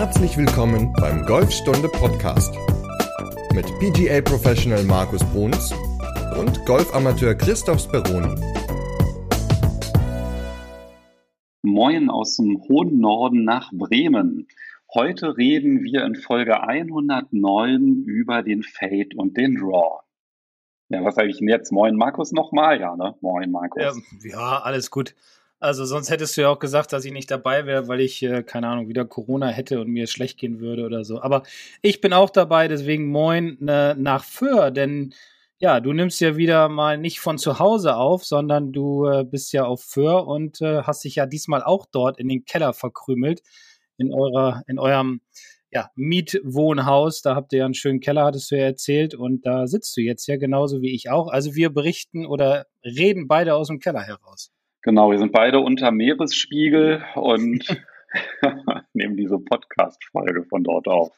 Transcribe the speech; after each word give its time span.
Herzlich 0.00 0.38
willkommen 0.38 0.94
beim 0.94 1.26
Golfstunde 1.26 1.86
Podcast 1.86 2.54
mit 3.52 3.66
PGA 3.80 4.22
Professional 4.22 4.82
Markus 4.84 5.22
Bruns 5.24 5.74
und 6.38 6.64
Golfamateur 6.64 7.34
Christoph 7.34 7.80
Speroni. 7.80 8.34
Moin 11.60 12.08
aus 12.08 12.38
dem 12.38 12.62
hohen 12.66 12.98
Norden 12.98 13.44
nach 13.44 13.70
Bremen. 13.74 14.48
Heute 14.94 15.36
reden 15.36 15.82
wir 15.82 16.06
in 16.06 16.14
Folge 16.14 16.62
109 16.62 18.04
über 18.06 18.42
den 18.42 18.62
Fade 18.62 19.10
und 19.16 19.36
den 19.36 19.56
Draw. 19.56 20.00
Ja, 20.88 21.04
was 21.04 21.16
sage 21.16 21.28
ich 21.28 21.40
denn 21.40 21.48
jetzt? 21.48 21.72
Moin 21.72 21.94
Markus 21.94 22.32
nochmal? 22.32 22.80
Ja, 22.80 22.96
ne? 22.96 23.16
Moin 23.20 23.50
Markus. 23.50 23.82
Ja, 23.82 24.30
ja, 24.30 24.60
alles 24.62 24.90
gut. 24.90 25.14
Also 25.62 25.84
sonst 25.84 26.08
hättest 26.08 26.36
du 26.36 26.40
ja 26.40 26.48
auch 26.48 26.58
gesagt, 26.58 26.90
dass 26.92 27.04
ich 27.04 27.12
nicht 27.12 27.30
dabei 27.30 27.66
wäre, 27.66 27.86
weil 27.86 28.00
ich, 28.00 28.22
äh, 28.22 28.42
keine 28.42 28.68
Ahnung, 28.68 28.88
wieder 28.88 29.04
Corona 29.04 29.48
hätte 29.48 29.80
und 29.80 29.88
mir 29.88 30.06
schlecht 30.06 30.38
gehen 30.38 30.58
würde 30.58 30.86
oder 30.86 31.04
so. 31.04 31.20
Aber 31.20 31.42
ich 31.82 32.00
bin 32.00 32.14
auch 32.14 32.30
dabei, 32.30 32.66
deswegen 32.66 33.06
moin 33.08 33.58
ne, 33.60 33.94
nach 33.98 34.24
Föhr, 34.24 34.70
denn 34.70 35.12
ja, 35.58 35.80
du 35.80 35.92
nimmst 35.92 36.20
ja 36.22 36.36
wieder 36.38 36.70
mal 36.70 36.96
nicht 36.96 37.20
von 37.20 37.36
zu 37.36 37.58
Hause 37.58 37.96
auf, 37.96 38.24
sondern 38.24 38.72
du 38.72 39.06
äh, 39.06 39.24
bist 39.24 39.52
ja 39.52 39.64
auf 39.66 39.82
Föhr 39.82 40.26
und 40.26 40.62
äh, 40.62 40.82
hast 40.84 41.04
dich 41.04 41.16
ja 41.16 41.26
diesmal 41.26 41.62
auch 41.62 41.84
dort 41.92 42.18
in 42.18 42.28
den 42.28 42.46
Keller 42.46 42.72
verkrümelt, 42.72 43.42
in 43.98 44.14
eurer, 44.14 44.62
in 44.66 44.78
eurem 44.78 45.20
ja, 45.70 45.90
Mietwohnhaus. 45.94 47.22
Da 47.22 47.34
habt 47.34 47.52
ihr 47.52 47.60
ja 47.60 47.64
einen 47.66 47.74
schönen 47.74 48.00
Keller, 48.00 48.24
hattest 48.24 48.50
du 48.50 48.56
ja 48.56 48.64
erzählt, 48.64 49.14
und 49.14 49.44
da 49.46 49.66
sitzt 49.66 49.96
du 49.96 50.00
jetzt 50.00 50.26
ja 50.26 50.38
genauso 50.38 50.80
wie 50.82 50.94
ich 50.94 51.10
auch. 51.10 51.28
Also 51.28 51.54
wir 51.54 51.70
berichten 51.70 52.26
oder 52.26 52.66
reden 52.82 53.28
beide 53.28 53.54
aus 53.54 53.68
dem 53.68 53.78
Keller 53.80 54.00
heraus. 54.00 54.50
Genau, 54.82 55.10
wir 55.10 55.18
sind 55.18 55.32
beide 55.32 55.60
unter 55.60 55.90
Meeresspiegel 55.90 57.04
und 57.14 57.64
nehmen 58.92 59.16
diese 59.16 59.38
Podcast-Folge 59.38 60.44
von 60.44 60.64
dort 60.64 60.88
auf. 60.88 61.12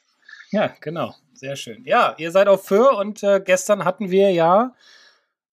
Ja, 0.51 0.75
genau. 0.81 1.15
Sehr 1.33 1.57
schön. 1.57 1.85
Ja, 1.85 2.15
ihr 2.19 2.31
seid 2.31 2.49
auf 2.49 2.67
Föhr 2.67 2.97
und 2.99 3.23
äh, 3.23 3.41
gestern 3.45 3.85
hatten 3.85 4.11
wir 4.11 4.31
ja 4.31 4.75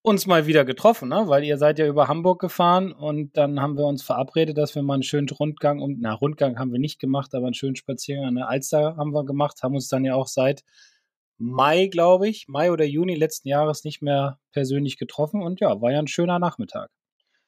uns 0.02 0.28
mal 0.28 0.46
wieder 0.46 0.66
getroffen, 0.66 1.10
ne? 1.10 1.24
weil 1.28 1.44
ihr 1.44 1.58
seid 1.58 1.80
ja 1.80 1.88
über 1.88 2.08
Hamburg 2.08 2.40
gefahren 2.40 2.92
und 2.92 3.36
dann 3.36 3.62
haben 3.62 3.78
wir 3.78 3.86
uns 3.86 4.04
verabredet, 4.04 4.58
dass 4.58 4.76
wir 4.76 4.82
mal 4.82 4.96
einen 4.96 5.04
schönen 5.04 5.28
Rundgang, 5.30 5.82
um, 5.82 5.98
na, 6.00 6.14
Rundgang 6.14 6.58
haben 6.58 6.72
wir 6.72 6.80
nicht 6.80 7.00
gemacht, 7.00 7.34
aber 7.34 7.48
einen 7.48 7.54
schönen 7.54 7.76
Spaziergang 7.76 8.26
an 8.26 8.36
der 8.36 8.50
Alster 8.50 8.96
haben 8.98 9.14
wir 9.14 9.26
gemacht, 9.26 9.62
haben 9.62 9.76
uns 9.76 9.90
dann 9.90 10.06
ja 10.06 10.16
auch 10.16 10.28
seit 10.28 10.64
Mai, 11.38 11.88
glaube 11.88 12.28
ich, 12.28 12.48
Mai 12.48 12.72
oder 12.72 12.86
Juni 12.86 13.16
letzten 13.16 13.48
Jahres 13.48 13.84
nicht 13.84 14.02
mehr 14.02 14.40
persönlich 14.52 14.98
getroffen 14.98 15.42
und 15.42 15.60
ja, 15.60 15.82
war 15.82 15.92
ja 15.92 16.00
ein 16.00 16.08
schöner 16.08 16.40
Nachmittag. 16.40 16.92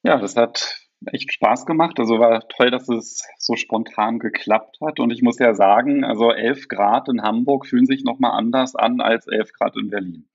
Ja, 0.04 0.18
das 0.18 0.36
hat 0.36 0.82
echt 1.06 1.34
Spaß 1.34 1.66
gemacht. 1.66 2.00
Also 2.00 2.20
war 2.20 2.48
toll, 2.48 2.72
dass 2.72 2.88
es 2.90 3.24
so 3.38 3.56
spontan 3.56 4.20
geklappt 4.20 4.78
hat. 4.82 5.00
Und 5.00 5.12
ich 5.12 5.22
muss 5.22 5.40
ja 5.40 5.54
sagen, 5.54 6.04
also 6.04 6.32
11 6.32 6.68
Grad 6.68 7.10
in 7.10 7.24
Hamburg 7.24 7.66
fühlen 7.66 7.86
sich 7.86 8.04
nochmal 8.04 8.38
anders 8.38 8.76
an 8.76 9.02
als 9.02 9.28
11 9.28 9.54
Grad 9.54 9.78
in 9.78 9.90
Berlin. 9.90 10.28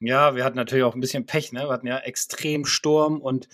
Ja, 0.00 0.34
wir 0.34 0.44
hatten 0.44 0.56
natürlich 0.56 0.84
auch 0.84 0.94
ein 0.94 1.00
bisschen 1.00 1.26
Pech. 1.26 1.52
Ne? 1.52 1.60
Wir 1.60 1.70
hatten 1.70 1.86
ja 1.86 1.98
extrem 1.98 2.64
Sturm 2.64 3.20
und 3.20 3.48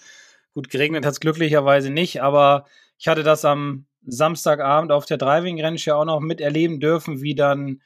gut 0.55 0.71
geregnet 0.71 1.05
hat 1.05 1.13
es 1.13 1.21
glücklicherweise 1.21 1.91
nicht. 1.91 2.23
Aber 2.23 2.67
ich 2.99 3.09
hatte 3.09 3.23
das 3.23 3.45
am 3.45 3.87
Samstagabend 4.07 4.93
auf 4.93 5.05
der 5.07 5.19
Driving 5.19 5.61
Range 5.61 5.79
ja 5.79 5.97
auch 5.97 6.05
noch 6.05 6.21
miterleben 6.21 6.81
dürfen, 6.81 7.21
wie 7.21 7.35
dann 7.35 7.81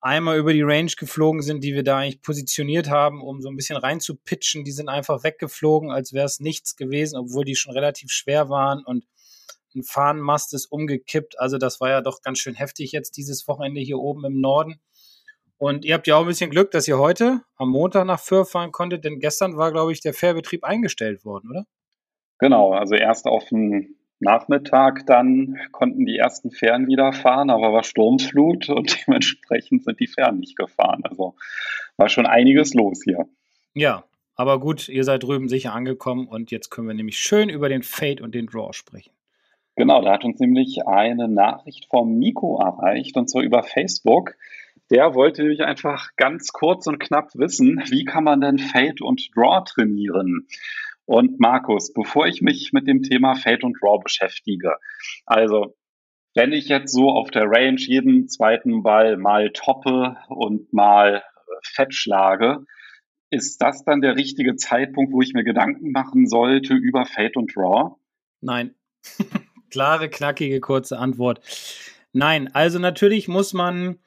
einmal 0.00 0.38
über 0.38 0.52
die 0.52 0.62
Range 0.62 0.90
geflogen 0.96 1.42
sind, 1.42 1.62
die 1.62 1.74
wir 1.74 1.82
da 1.82 1.98
eigentlich 1.98 2.22
positioniert 2.22 2.88
haben, 2.88 3.22
um 3.22 3.40
so 3.40 3.48
ein 3.48 3.56
bisschen 3.56 3.76
reinzupitchen. 3.76 4.64
Die 4.64 4.72
sind 4.72 4.88
einfach 4.88 5.24
weggeflogen, 5.24 5.90
als 5.90 6.12
wäre 6.12 6.26
es 6.26 6.40
nichts 6.40 6.76
gewesen, 6.76 7.18
obwohl 7.18 7.44
die 7.44 7.56
schon 7.56 7.74
relativ 7.74 8.10
schwer 8.10 8.48
waren 8.48 8.84
und 8.84 9.04
ein 9.74 9.82
Fahnenmast 9.84 10.52
ist 10.54 10.66
umgekippt. 10.66 11.38
Also 11.38 11.58
das 11.58 11.80
war 11.80 11.90
ja 11.90 12.00
doch 12.00 12.22
ganz 12.22 12.38
schön 12.38 12.54
heftig 12.54 12.92
jetzt 12.92 13.16
dieses 13.16 13.46
Wochenende 13.46 13.80
hier 13.80 13.98
oben 13.98 14.24
im 14.24 14.40
Norden. 14.40 14.80
Und 15.58 15.84
ihr 15.84 15.94
habt 15.94 16.06
ja 16.06 16.16
auch 16.16 16.22
ein 16.22 16.26
bisschen 16.26 16.50
Glück, 16.50 16.70
dass 16.70 16.88
ihr 16.88 16.98
heute 16.98 17.42
am 17.56 17.70
Montag 17.70 18.06
nach 18.06 18.18
Föhr 18.18 18.46
fahren 18.46 18.72
konntet, 18.72 19.04
denn 19.04 19.20
gestern 19.20 19.56
war, 19.56 19.70
glaube 19.70 19.92
ich, 19.92 20.00
der 20.00 20.14
Fährbetrieb 20.14 20.64
eingestellt 20.64 21.24
worden, 21.24 21.50
oder? 21.50 21.66
Genau, 22.38 22.72
also 22.72 22.94
erst 22.94 23.26
auf 23.26 23.44
dem 23.50 23.94
Nachmittag 24.20 25.06
dann 25.06 25.58
konnten 25.72 26.04
die 26.04 26.18
ersten 26.18 26.50
Fähren 26.50 26.86
wieder 26.86 27.12
fahren, 27.12 27.50
aber 27.50 27.72
war 27.72 27.82
Sturmflut 27.82 28.68
und 28.68 28.96
dementsprechend 29.06 29.84
sind 29.84 29.98
die 29.98 30.06
Fähren 30.06 30.38
nicht 30.38 30.56
gefahren. 30.56 31.02
Also 31.04 31.34
war 31.96 32.08
schon 32.08 32.26
einiges 32.26 32.74
los 32.74 33.00
hier. 33.02 33.26
Ja, 33.74 34.04
aber 34.36 34.60
gut, 34.60 34.88
ihr 34.88 35.04
seid 35.04 35.22
drüben 35.22 35.48
sicher 35.48 35.72
angekommen 35.72 36.28
und 36.28 36.50
jetzt 36.50 36.70
können 36.70 36.88
wir 36.88 36.94
nämlich 36.94 37.18
schön 37.18 37.48
über 37.48 37.68
den 37.68 37.82
Fade 37.82 38.22
und 38.22 38.34
den 38.34 38.46
Draw 38.46 38.72
sprechen. 38.72 39.12
Genau, 39.76 40.02
da 40.02 40.12
hat 40.12 40.24
uns 40.24 40.38
nämlich 40.40 40.86
eine 40.86 41.28
Nachricht 41.28 41.86
vom 41.88 42.18
Nico 42.18 42.60
erreicht 42.60 43.16
und 43.16 43.30
zwar 43.30 43.42
über 43.42 43.62
Facebook. 43.62 44.34
Der 44.90 45.14
wollte 45.14 45.42
nämlich 45.42 45.62
einfach 45.62 46.08
ganz 46.16 46.52
kurz 46.52 46.86
und 46.86 46.98
knapp 46.98 47.30
wissen, 47.34 47.82
wie 47.88 48.04
kann 48.04 48.24
man 48.24 48.40
denn 48.40 48.58
Fade 48.58 49.02
und 49.02 49.30
Draw 49.34 49.62
trainieren? 49.64 50.48
Und 51.10 51.40
Markus, 51.40 51.92
bevor 51.92 52.28
ich 52.28 52.40
mich 52.40 52.72
mit 52.72 52.86
dem 52.86 53.02
Thema 53.02 53.34
Fade 53.34 53.66
und 53.66 53.76
Draw 53.82 53.98
beschäftige, 54.00 54.76
also 55.26 55.76
wenn 56.36 56.52
ich 56.52 56.68
jetzt 56.68 56.92
so 56.92 57.10
auf 57.10 57.32
der 57.32 57.46
Range 57.46 57.80
jeden 57.80 58.28
zweiten 58.28 58.84
Ball 58.84 59.16
mal 59.16 59.50
toppe 59.52 60.16
und 60.28 60.72
mal 60.72 61.16
äh, 61.16 61.20
fett 61.64 61.94
schlage, 61.94 62.64
ist 63.28 63.60
das 63.60 63.82
dann 63.82 64.02
der 64.02 64.14
richtige 64.14 64.54
Zeitpunkt, 64.54 65.12
wo 65.12 65.20
ich 65.20 65.32
mir 65.34 65.42
Gedanken 65.42 65.90
machen 65.90 66.28
sollte 66.28 66.74
über 66.74 67.04
Fade 67.06 67.32
und 67.34 67.56
Draw? 67.56 67.96
Nein. 68.40 68.76
Klare, 69.72 70.10
knackige, 70.10 70.60
kurze 70.60 70.96
Antwort. 70.96 71.40
Nein, 72.12 72.54
also 72.54 72.78
natürlich 72.78 73.26
muss 73.26 73.52
man 73.52 73.98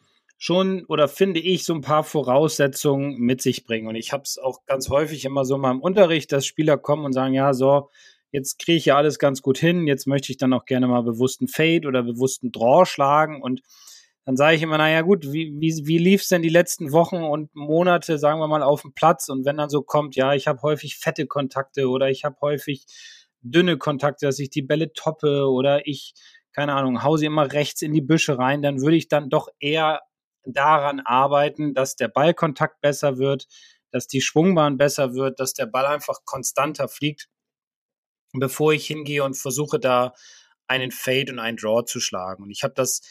schon 0.43 0.83
oder 0.87 1.07
finde 1.07 1.39
ich 1.39 1.63
so 1.63 1.73
ein 1.73 1.79
paar 1.79 2.03
Voraussetzungen 2.03 3.17
mit 3.17 3.41
sich 3.41 3.63
bringen. 3.63 3.87
Und 3.87 3.95
ich 3.95 4.11
habe 4.11 4.23
es 4.23 4.37
auch 4.37 4.65
ganz 4.65 4.89
häufig 4.89 5.23
immer 5.23 5.45
so 5.45 5.57
mal 5.57 5.71
im 5.71 5.79
Unterricht, 5.79 6.33
dass 6.33 6.45
Spieler 6.45 6.77
kommen 6.77 7.05
und 7.05 7.13
sagen, 7.13 7.33
ja, 7.33 7.53
so, 7.53 7.89
jetzt 8.31 8.59
kriege 8.59 8.77
ich 8.77 8.83
ja 8.83 8.97
alles 8.97 9.19
ganz 9.19 9.41
gut 9.41 9.57
hin, 9.57 9.87
jetzt 9.87 10.05
möchte 10.05 10.33
ich 10.33 10.37
dann 10.37 10.51
auch 10.51 10.65
gerne 10.65 10.87
mal 10.87 11.01
bewussten 11.01 11.47
Fade 11.47 11.87
oder 11.87 12.03
bewussten 12.03 12.51
Draw 12.51 12.85
schlagen 12.85 13.41
und 13.41 13.61
dann 14.25 14.35
sage 14.35 14.57
ich 14.57 14.61
immer, 14.61 14.77
naja 14.77 15.01
gut, 15.01 15.31
wie, 15.31 15.53
wie, 15.61 15.81
wie 15.85 15.97
lief 15.97 16.23
es 16.23 16.27
denn 16.27 16.41
die 16.41 16.49
letzten 16.49 16.91
Wochen 16.91 17.23
und 17.23 17.55
Monate, 17.55 18.19
sagen 18.19 18.41
wir 18.41 18.47
mal, 18.49 18.63
auf 18.63 18.81
dem 18.81 18.93
Platz? 18.93 19.29
Und 19.29 19.45
wenn 19.45 19.55
dann 19.55 19.69
so 19.69 19.81
kommt, 19.81 20.17
ja, 20.17 20.33
ich 20.33 20.47
habe 20.47 20.61
häufig 20.61 20.97
fette 20.97 21.25
Kontakte 21.25 21.87
oder 21.87 22.09
ich 22.09 22.25
habe 22.25 22.35
häufig 22.41 22.85
dünne 23.41 23.77
Kontakte, 23.77 24.25
dass 24.25 24.39
ich 24.39 24.49
die 24.49 24.61
Bälle 24.61 24.91
toppe 24.91 25.49
oder 25.49 25.87
ich, 25.87 26.13
keine 26.51 26.73
Ahnung, 26.73 27.01
hau 27.01 27.15
sie 27.15 27.27
immer 27.27 27.53
rechts 27.53 27.81
in 27.81 27.93
die 27.93 28.01
Büsche 28.01 28.37
rein, 28.37 28.61
dann 28.61 28.81
würde 28.81 28.97
ich 28.97 29.07
dann 29.07 29.29
doch 29.29 29.47
eher 29.59 30.01
daran 30.45 30.99
arbeiten, 30.99 31.73
dass 31.73 31.95
der 31.95 32.07
Ballkontakt 32.07 32.81
besser 32.81 33.17
wird, 33.17 33.47
dass 33.91 34.07
die 34.07 34.21
Schwungbahn 34.21 34.77
besser 34.77 35.13
wird, 35.13 35.39
dass 35.39 35.53
der 35.53 35.67
Ball 35.67 35.85
einfach 35.85 36.25
konstanter 36.25 36.87
fliegt, 36.87 37.29
bevor 38.33 38.73
ich 38.73 38.87
hingehe 38.87 39.23
und 39.23 39.35
versuche 39.35 39.79
da 39.79 40.13
einen 40.67 40.91
Fade 40.91 41.31
und 41.31 41.39
einen 41.39 41.57
Draw 41.57 41.85
zu 41.85 41.99
schlagen. 41.99 42.43
Und 42.43 42.51
ich 42.51 42.63
habe 42.63 42.73
das 42.73 43.01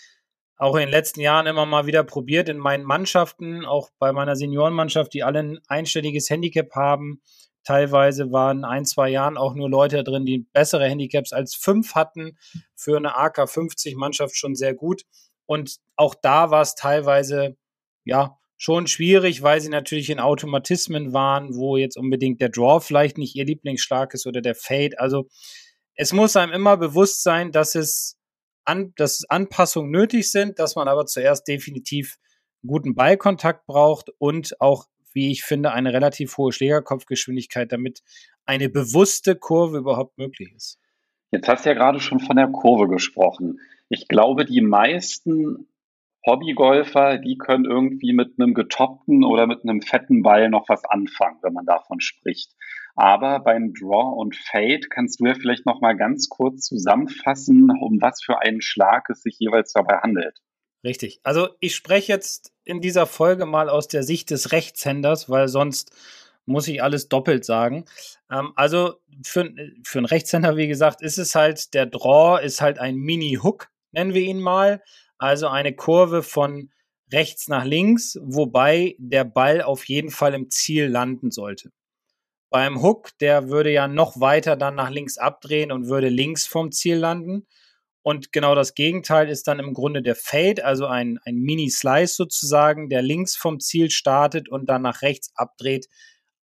auch 0.57 0.75
in 0.75 0.83
den 0.83 0.91
letzten 0.91 1.21
Jahren 1.21 1.47
immer 1.47 1.67
mal 1.67 1.87
wieder 1.87 2.05
probiert 2.05 2.49
in 2.49 2.59
meinen 2.59 2.85
Mannschaften, 2.85 3.65
auch 3.65 3.91
bei 3.99 4.13
meiner 4.13 4.37
Seniorenmannschaft, 4.37 5.13
die 5.13 5.25
alle 5.25 5.41
ein 5.41 5.61
einstelliges 5.67 6.31
Handicap 6.31 6.75
haben. 6.75 7.21
Teilweise 7.65 8.33
waren 8.33 8.65
ein, 8.65 8.85
zwei 8.85 9.09
Jahren 9.09 9.37
auch 9.37 9.55
nur 9.55 9.71
Leute 9.71 10.03
drin, 10.03 10.25
die 10.25 10.47
bessere 10.53 10.89
Handicaps 10.89 11.33
als 11.33 11.55
fünf 11.55 11.95
hatten. 11.95 12.37
Für 12.75 12.97
eine 12.97 13.17
AK 13.17 13.49
50 13.49 13.97
Mannschaft 13.97 14.37
schon 14.37 14.55
sehr 14.55 14.75
gut. 14.75 15.03
Und 15.47 15.77
auch 15.97 16.15
da 16.15 16.51
war 16.51 16.63
es 16.63 16.75
teilweise, 16.75 17.57
ja, 18.05 18.39
schon 18.57 18.87
schwierig, 18.87 19.43
weil 19.43 19.61
sie 19.61 19.71
natürlich 19.71 20.09
in 20.09 20.21
Automatismen 20.21 21.13
waren, 21.13 21.57
wo 21.57 21.77
jetzt 21.77 21.97
unbedingt 21.97 22.41
der 22.41 22.49
Draw 22.49 22.81
vielleicht 22.81 23.19
nicht 23.19 23.35
ihr 23.35 23.45
Lieblingsschlag 23.45 24.15
ist 24.15 24.25
oder 24.25 24.41
der 24.41 24.55
Fade. 24.55 25.01
Also 25.01 25.27
es 25.97 26.13
muss 26.13 26.37
einem 26.37 26.53
immer 26.53 26.77
bewusst 26.77 27.25
sein, 27.25 27.51
dass 27.51 27.75
es 27.75 28.19
an, 28.65 28.93
dass 28.97 29.25
Anpassungen 29.29 29.91
nötig 29.91 30.31
sind, 30.31 30.61
dass 30.61 30.77
man 30.77 30.87
aber 30.87 31.07
zuerst 31.07 31.49
definitiv 31.49 32.19
guten 32.65 32.95
Ballkontakt 32.95 33.67
braucht 33.67 34.11
und 34.19 34.61
auch, 34.61 34.87
wie 35.13 35.33
ich 35.33 35.43
finde, 35.43 35.73
eine 35.73 35.93
relativ 35.93 36.37
hohe 36.37 36.53
Schlägerkopfgeschwindigkeit, 36.53 37.73
damit 37.73 38.03
eine 38.45 38.69
bewusste 38.69 39.35
Kurve 39.35 39.79
überhaupt 39.79 40.19
möglich 40.19 40.53
ist. 40.55 40.79
Jetzt 41.33 41.49
hast 41.49 41.65
du 41.65 41.71
ja 41.71 41.75
gerade 41.75 41.99
schon 41.99 42.21
von 42.21 42.37
der 42.37 42.49
Kurve 42.49 42.89
gesprochen. 42.89 43.59
Ich 43.95 44.09
glaube, 44.09 44.47
die 44.47 44.63
meisten 44.63 45.69
Hobbygolfer, 46.27 47.19
die 47.19 47.37
können 47.37 47.67
irgendwie 47.67 48.15
mit 48.15 48.39
einem 48.39 48.55
getoppten 48.55 49.23
oder 49.23 49.47
mit 49.47 49.65
einem 49.65 49.83
fetten 49.83 50.23
Ball 50.23 50.49
noch 50.49 50.67
was 50.71 50.87
anfangen, 50.87 51.41
wenn 51.43 51.53
man 51.53 51.67
davon 51.67 52.01
spricht. 52.01 52.55
Aber 52.95 53.41
beim 53.41 53.75
Draw 53.75 54.19
und 54.19 54.35
Fade 54.35 54.89
kannst 54.89 55.21
du 55.21 55.27
ja 55.27 55.35
vielleicht 55.35 55.67
noch 55.67 55.83
mal 55.83 55.95
ganz 55.95 56.31
kurz 56.31 56.63
zusammenfassen, 56.63 57.71
um 57.71 58.01
was 58.01 58.23
für 58.23 58.41
einen 58.41 58.63
Schlag 58.63 59.11
es 59.11 59.21
sich 59.23 59.37
jeweils 59.39 59.75
dabei 59.75 59.99
handelt. 59.99 60.39
Richtig. 60.83 61.21
Also 61.23 61.51
ich 61.61 61.75
spreche 61.75 62.13
jetzt 62.13 62.51
in 62.65 62.81
dieser 62.81 63.05
Folge 63.05 63.45
mal 63.45 63.69
aus 63.69 63.89
der 63.89 64.05
Sicht 64.05 64.31
des 64.31 64.53
Rechtshänders, 64.53 65.29
weil 65.29 65.49
sonst 65.49 65.93
muss 66.47 66.67
ich 66.67 66.83
alles 66.83 67.11
doppelt 67.11 67.45
sagen. 67.45 67.85
Ähm, 68.31 68.53
also 68.57 68.95
für, 69.23 69.53
für 69.85 69.99
einen 69.99 70.07
Rechtshänder, 70.07 70.57
wie 70.57 70.69
gesagt, 70.69 71.03
ist 71.03 71.19
es 71.19 71.35
halt, 71.35 71.75
der 71.75 71.85
Draw 71.85 72.43
ist 72.43 72.63
halt 72.63 72.79
ein 72.79 72.97
Mini-Hook, 72.97 73.72
nennen 73.93 74.15
wir 74.15 74.23
ihn 74.23 74.41
mal. 74.41 74.83
also 75.19 75.47
eine 75.49 75.75
Kurve 75.75 76.23
von 76.25 76.71
rechts 77.13 77.47
nach 77.49 77.65
links, 77.65 78.19
wobei 78.23 78.97
der 78.99 79.25
Ball 79.25 79.63
auf 79.63 79.87
jeden 79.87 80.11
Fall 80.11 80.35
im 80.35 80.51
Ziel 80.51 80.87
landen 80.87 81.31
sollte. 81.31 81.71
Beim 82.51 82.83
Hook, 82.83 83.17
der 83.19 83.49
würde 83.49 83.71
ja 83.73 83.89
noch 83.89 84.21
weiter 84.21 84.57
dann 84.57 84.75
nach 84.75 84.91
links 84.91 85.19
abdrehen 85.19 85.73
und 85.73 85.89
würde 85.89 86.09
links 86.09 86.47
vom 86.47 86.73
Ziel 86.73 86.97
landen. 86.97 87.47
Und 88.03 88.33
genau 88.33 88.55
das 88.55 88.75
Gegenteil 88.75 89.29
ist 89.29 89.47
dann 89.47 89.61
im 89.61 89.75
Grunde 89.75 90.03
der 90.03 90.17
Fade, 90.17 90.65
also 90.65 90.87
ein, 90.87 91.19
ein 91.25 91.37
Mini-Slice 91.37 92.17
sozusagen, 92.17 92.89
der 92.89 93.01
links 93.01 93.37
vom 93.37 93.61
Ziel 93.61 93.91
startet 93.91 94.49
und 94.49 94.69
dann 94.69 94.83
nach 94.83 95.03
rechts 95.03 95.31
abdreht, 95.37 95.87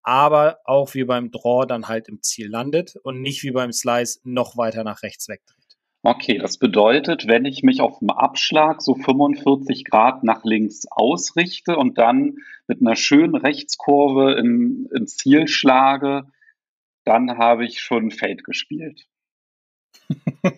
aber 0.02 0.60
auch 0.64 0.94
wie 0.94 1.04
beim 1.04 1.32
Draw 1.32 1.68
dann 1.68 1.88
halt 1.90 2.08
im 2.08 2.24
Ziel 2.24 2.50
landet 2.50 2.96
und 3.04 3.22
nicht 3.22 3.44
wie 3.44 3.52
beim 3.52 3.74
Slice 3.74 4.20
noch 4.24 4.58
weiter 4.58 4.84
nach 4.84 5.04
rechts 5.04 5.28
wegdreht. 5.28 5.59
Okay, 6.02 6.38
das 6.38 6.58
bedeutet, 6.58 7.28
wenn 7.28 7.44
ich 7.44 7.62
mich 7.62 7.82
auf 7.82 8.00
dem 8.00 8.10
Abschlag 8.10 8.82
so 8.82 8.96
45 8.96 9.84
Grad 9.84 10.24
nach 10.24 10.46
links 10.46 10.86
ausrichte 10.90 11.76
und 11.76 11.98
dann 11.98 12.38
mit 12.68 12.80
einer 12.80 12.96
schönen 12.96 13.36
Rechtskurve 13.36 14.40
in, 14.40 14.88
ins 14.96 15.18
Ziel 15.18 15.50
schlage, 15.50 16.32
dann 17.04 17.38
habe 17.38 17.66
ich 17.66 17.82
schon 17.82 18.12
Fade 18.12 18.44
gespielt. 18.44 19.08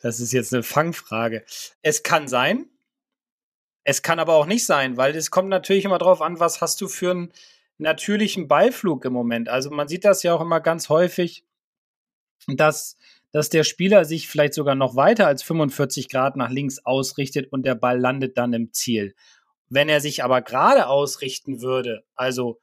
das 0.00 0.20
ist 0.20 0.32
jetzt 0.32 0.52
eine 0.52 0.62
Fangfrage. 0.62 1.44
Es 1.80 2.02
kann 2.02 2.28
sein. 2.28 2.66
Es 3.84 4.02
kann 4.02 4.18
aber 4.18 4.34
auch 4.34 4.46
nicht 4.46 4.66
sein, 4.66 4.96
weil 4.96 5.14
es 5.14 5.30
kommt 5.30 5.48
natürlich 5.48 5.84
immer 5.84 5.98
darauf 5.98 6.20
an, 6.20 6.40
was 6.40 6.60
hast 6.60 6.80
du 6.80 6.88
für 6.88 7.10
einen 7.10 7.32
natürlichen 7.78 8.48
Beiflug 8.48 9.04
im 9.04 9.12
Moment. 9.12 9.48
Also 9.48 9.70
man 9.70 9.88
sieht 9.88 10.04
das 10.04 10.22
ja 10.22 10.34
auch 10.34 10.40
immer 10.40 10.60
ganz 10.60 10.88
häufig, 10.88 11.44
dass, 12.46 12.96
dass 13.34 13.48
der 13.48 13.64
Spieler 13.64 14.04
sich 14.04 14.28
vielleicht 14.28 14.54
sogar 14.54 14.76
noch 14.76 14.94
weiter 14.94 15.26
als 15.26 15.42
45 15.42 16.08
Grad 16.08 16.36
nach 16.36 16.50
links 16.50 16.78
ausrichtet 16.84 17.50
und 17.50 17.66
der 17.66 17.74
Ball 17.74 17.98
landet 17.98 18.38
dann 18.38 18.52
im 18.52 18.72
Ziel. 18.72 19.16
Wenn 19.68 19.88
er 19.88 20.00
sich 20.00 20.22
aber 20.22 20.40
gerade 20.40 20.86
ausrichten 20.86 21.60
würde, 21.60 22.04
also 22.14 22.60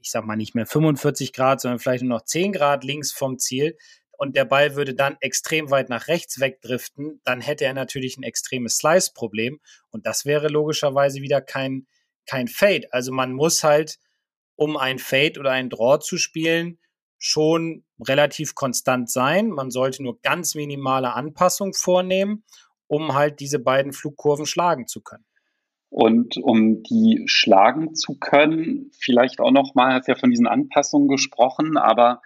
ich 0.00 0.12
sag 0.12 0.24
mal 0.24 0.36
nicht 0.36 0.54
mehr 0.54 0.66
45 0.66 1.32
Grad, 1.32 1.60
sondern 1.60 1.80
vielleicht 1.80 2.04
nur 2.04 2.16
noch 2.16 2.24
10 2.24 2.52
Grad 2.52 2.84
links 2.84 3.10
vom 3.10 3.40
Ziel, 3.40 3.76
und 4.16 4.36
der 4.36 4.44
Ball 4.44 4.76
würde 4.76 4.94
dann 4.94 5.16
extrem 5.18 5.72
weit 5.72 5.88
nach 5.88 6.06
rechts 6.06 6.38
wegdriften, 6.38 7.20
dann 7.24 7.40
hätte 7.40 7.64
er 7.64 7.74
natürlich 7.74 8.16
ein 8.16 8.22
extremes 8.22 8.76
Slice-Problem 8.76 9.58
und 9.90 10.06
das 10.06 10.24
wäre 10.26 10.46
logischerweise 10.46 11.22
wieder 11.22 11.40
kein, 11.40 11.88
kein 12.24 12.46
Fade. 12.46 12.86
Also 12.92 13.10
man 13.10 13.32
muss 13.32 13.64
halt, 13.64 13.98
um 14.54 14.76
ein 14.76 15.00
Fade 15.00 15.40
oder 15.40 15.50
ein 15.50 15.70
Draw 15.70 15.98
zu 15.98 16.18
spielen, 16.18 16.78
schon 17.24 17.84
relativ 18.06 18.54
konstant 18.54 19.08
sein. 19.08 19.48
Man 19.48 19.70
sollte 19.70 20.02
nur 20.02 20.20
ganz 20.20 20.54
minimale 20.54 21.14
Anpassungen 21.14 21.72
vornehmen, 21.72 22.44
um 22.86 23.14
halt 23.14 23.40
diese 23.40 23.58
beiden 23.58 23.94
Flugkurven 23.94 24.44
schlagen 24.44 24.86
zu 24.86 25.00
können. 25.00 25.24
Und 25.88 26.36
um 26.36 26.82
die 26.82 27.22
schlagen 27.24 27.94
zu 27.94 28.18
können, 28.18 28.90
vielleicht 28.98 29.40
auch 29.40 29.52
nochmal, 29.52 29.94
hast 29.94 30.08
ja 30.08 30.16
von 30.16 30.30
diesen 30.30 30.46
Anpassungen 30.46 31.08
gesprochen, 31.08 31.78
aber 31.78 32.20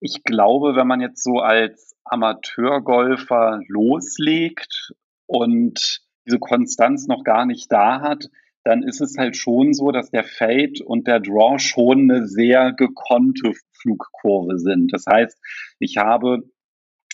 ich 0.00 0.22
glaube, 0.22 0.76
wenn 0.76 0.86
man 0.86 1.00
jetzt 1.00 1.22
so 1.22 1.38
als 1.38 1.96
Amateurgolfer 2.04 3.60
loslegt 3.68 4.92
und 5.24 6.02
diese 6.26 6.38
Konstanz 6.38 7.06
noch 7.06 7.24
gar 7.24 7.46
nicht 7.46 7.72
da 7.72 8.02
hat, 8.02 8.28
dann 8.64 8.82
ist 8.82 9.00
es 9.00 9.16
halt 9.16 9.36
schon 9.36 9.72
so, 9.72 9.92
dass 9.92 10.10
der 10.10 10.24
Fade 10.24 10.84
und 10.84 11.06
der 11.06 11.20
Draw 11.20 11.58
schon 11.58 12.10
eine 12.10 12.26
sehr 12.26 12.72
gekonnte 12.72 13.54
Flugkurve 13.86 14.58
sind. 14.58 14.92
Das 14.92 15.04
heißt, 15.06 15.38
ich 15.78 15.96
habe 15.96 16.42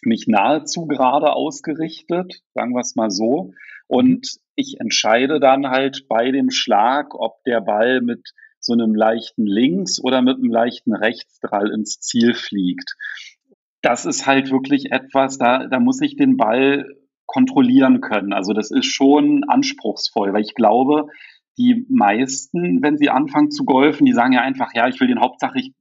mich 0.04 0.26
nahezu 0.26 0.86
gerade 0.86 1.32
ausgerichtet, 1.32 2.42
sagen 2.54 2.72
wir 2.74 2.80
es 2.80 2.96
mal 2.96 3.10
so, 3.10 3.52
und 3.86 4.26
ich 4.56 4.80
entscheide 4.80 5.38
dann 5.38 5.68
halt 5.68 6.06
bei 6.08 6.30
dem 6.30 6.50
Schlag, 6.50 7.14
ob 7.14 7.42
der 7.44 7.60
Ball 7.60 8.00
mit 8.00 8.32
so 8.58 8.72
einem 8.72 8.94
leichten 8.94 9.46
Links- 9.46 10.02
oder 10.02 10.22
mit 10.22 10.36
einem 10.36 10.50
leichten 10.50 10.94
Rechtsdrall 10.94 11.70
ins 11.72 12.00
Ziel 12.00 12.34
fliegt. 12.34 12.94
Das 13.82 14.06
ist 14.06 14.26
halt 14.26 14.50
wirklich 14.50 14.92
etwas, 14.92 15.38
da, 15.38 15.66
da 15.66 15.80
muss 15.80 16.00
ich 16.00 16.16
den 16.16 16.36
Ball 16.36 16.86
kontrollieren 17.26 18.00
können. 18.00 18.32
Also 18.32 18.52
das 18.52 18.70
ist 18.70 18.86
schon 18.86 19.44
anspruchsvoll, 19.44 20.32
weil 20.32 20.42
ich 20.42 20.54
glaube, 20.54 21.08
die 21.58 21.86
meisten, 21.88 22.82
wenn 22.82 22.96
sie 22.96 23.10
anfangen 23.10 23.50
zu 23.50 23.64
golfen, 23.64 24.06
die 24.06 24.12
sagen 24.12 24.32
ja 24.32 24.40
einfach, 24.40 24.70
ja, 24.74 24.88
ich 24.88 25.00
will 25.00 25.08
den 25.08 25.20
Hauptsache, 25.20 25.58
ich 25.58 25.72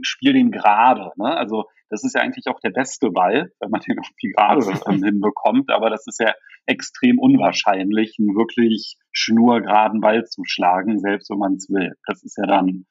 spiele 0.00 0.34
den 0.34 0.50
gerade. 0.50 1.10
Ne? 1.16 1.36
Also 1.36 1.64
das 1.90 2.04
ist 2.04 2.14
ja 2.14 2.20
eigentlich 2.20 2.46
auch 2.48 2.60
der 2.60 2.70
beste 2.70 3.10
Ball, 3.10 3.50
wenn 3.60 3.70
man 3.70 3.80
den 3.80 3.96
irgendwie 3.96 4.32
gerade 4.32 4.60
hinbekommt. 5.06 5.70
Aber 5.70 5.90
das 5.90 6.06
ist 6.06 6.20
ja 6.20 6.34
extrem 6.66 7.18
unwahrscheinlich, 7.18 8.16
einen 8.18 8.36
wirklich 8.36 8.96
schnurgeraden 9.12 10.00
Ball 10.00 10.24
zu 10.24 10.42
schlagen, 10.44 10.98
selbst 10.98 11.30
wenn 11.30 11.38
man 11.38 11.54
es 11.54 11.68
will. 11.70 11.94
Das 12.06 12.22
ist 12.22 12.36
ja 12.36 12.46
dann 12.46 12.86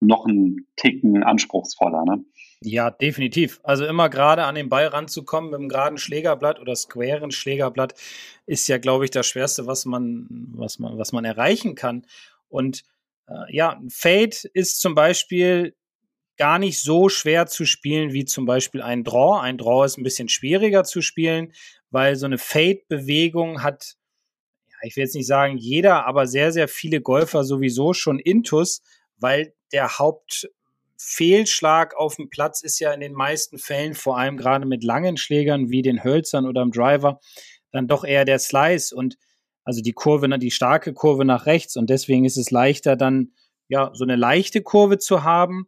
noch 0.00 0.26
ein 0.26 0.66
Ticken 0.76 1.22
anspruchsvoller. 1.22 2.04
Ne? 2.04 2.24
Ja, 2.60 2.90
definitiv. 2.90 3.60
Also 3.62 3.86
immer 3.86 4.08
gerade 4.08 4.44
an 4.44 4.54
den 4.54 4.68
Ball 4.68 4.86
ranzukommen 4.86 5.50
mit 5.50 5.58
einem 5.58 5.68
geraden 5.68 5.98
Schlägerblatt 5.98 6.60
oder 6.60 6.76
squaren 6.76 7.30
Schlägerblatt 7.30 7.94
ist 8.46 8.68
ja, 8.68 8.78
glaube 8.78 9.04
ich, 9.04 9.10
das 9.10 9.26
Schwerste, 9.26 9.66
was 9.66 9.86
man, 9.86 10.26
was 10.54 10.78
man, 10.78 10.98
was 10.98 11.12
man 11.12 11.24
erreichen 11.24 11.74
kann. 11.74 12.06
Und 12.48 12.84
äh, 13.28 13.54
ja, 13.54 13.80
Fade 13.90 14.36
ist 14.52 14.80
zum 14.80 14.94
Beispiel 14.94 15.74
gar 16.36 16.58
nicht 16.58 16.80
so 16.80 17.08
schwer 17.08 17.46
zu 17.46 17.64
spielen 17.64 18.12
wie 18.12 18.24
zum 18.24 18.44
Beispiel 18.46 18.82
ein 18.82 19.04
Draw. 19.04 19.40
Ein 19.40 19.58
Draw 19.58 19.84
ist 19.84 19.96
ein 19.98 20.02
bisschen 20.02 20.28
schwieriger 20.28 20.84
zu 20.84 21.00
spielen, 21.00 21.52
weil 21.90 22.16
so 22.16 22.26
eine 22.26 22.38
Fade-Bewegung 22.38 23.62
hat, 23.62 23.94
ja, 24.68 24.76
ich 24.82 24.96
will 24.96 25.04
jetzt 25.04 25.14
nicht 25.14 25.26
sagen 25.26 25.56
jeder, 25.56 26.04
aber 26.06 26.26
sehr, 26.26 26.52
sehr 26.52 26.68
viele 26.68 27.00
Golfer 27.00 27.44
sowieso 27.44 27.92
schon 27.94 28.18
Intus, 28.18 28.82
weil 29.18 29.54
der 29.72 29.98
Hauptfehlschlag 29.98 31.96
auf 31.96 32.16
dem 32.16 32.28
Platz 32.28 32.62
ist 32.62 32.78
ja 32.80 32.92
in 32.92 33.00
den 33.00 33.14
meisten 33.14 33.58
Fällen, 33.58 33.94
vor 33.94 34.18
allem 34.18 34.36
gerade 34.36 34.66
mit 34.66 34.84
langen 34.84 35.16
Schlägern 35.16 35.70
wie 35.70 35.80
den 35.82 36.04
Hölzern 36.04 36.46
oder 36.46 36.62
dem 36.62 36.72
Driver, 36.72 37.20
dann 37.72 37.88
doch 37.88 38.04
eher 38.04 38.26
der 38.26 38.38
Slice 38.38 38.94
und 38.94 39.16
also 39.64 39.80
die 39.82 39.92
Kurve, 39.92 40.28
die 40.38 40.50
starke 40.50 40.92
Kurve 40.92 41.24
nach 41.24 41.46
rechts 41.46 41.76
und 41.76 41.90
deswegen 41.90 42.24
ist 42.24 42.36
es 42.36 42.50
leichter 42.52 42.94
dann 42.94 43.32
ja 43.68 43.90
so 43.94 44.04
eine 44.04 44.14
leichte 44.14 44.62
Kurve 44.62 44.98
zu 44.98 45.24
haben 45.24 45.66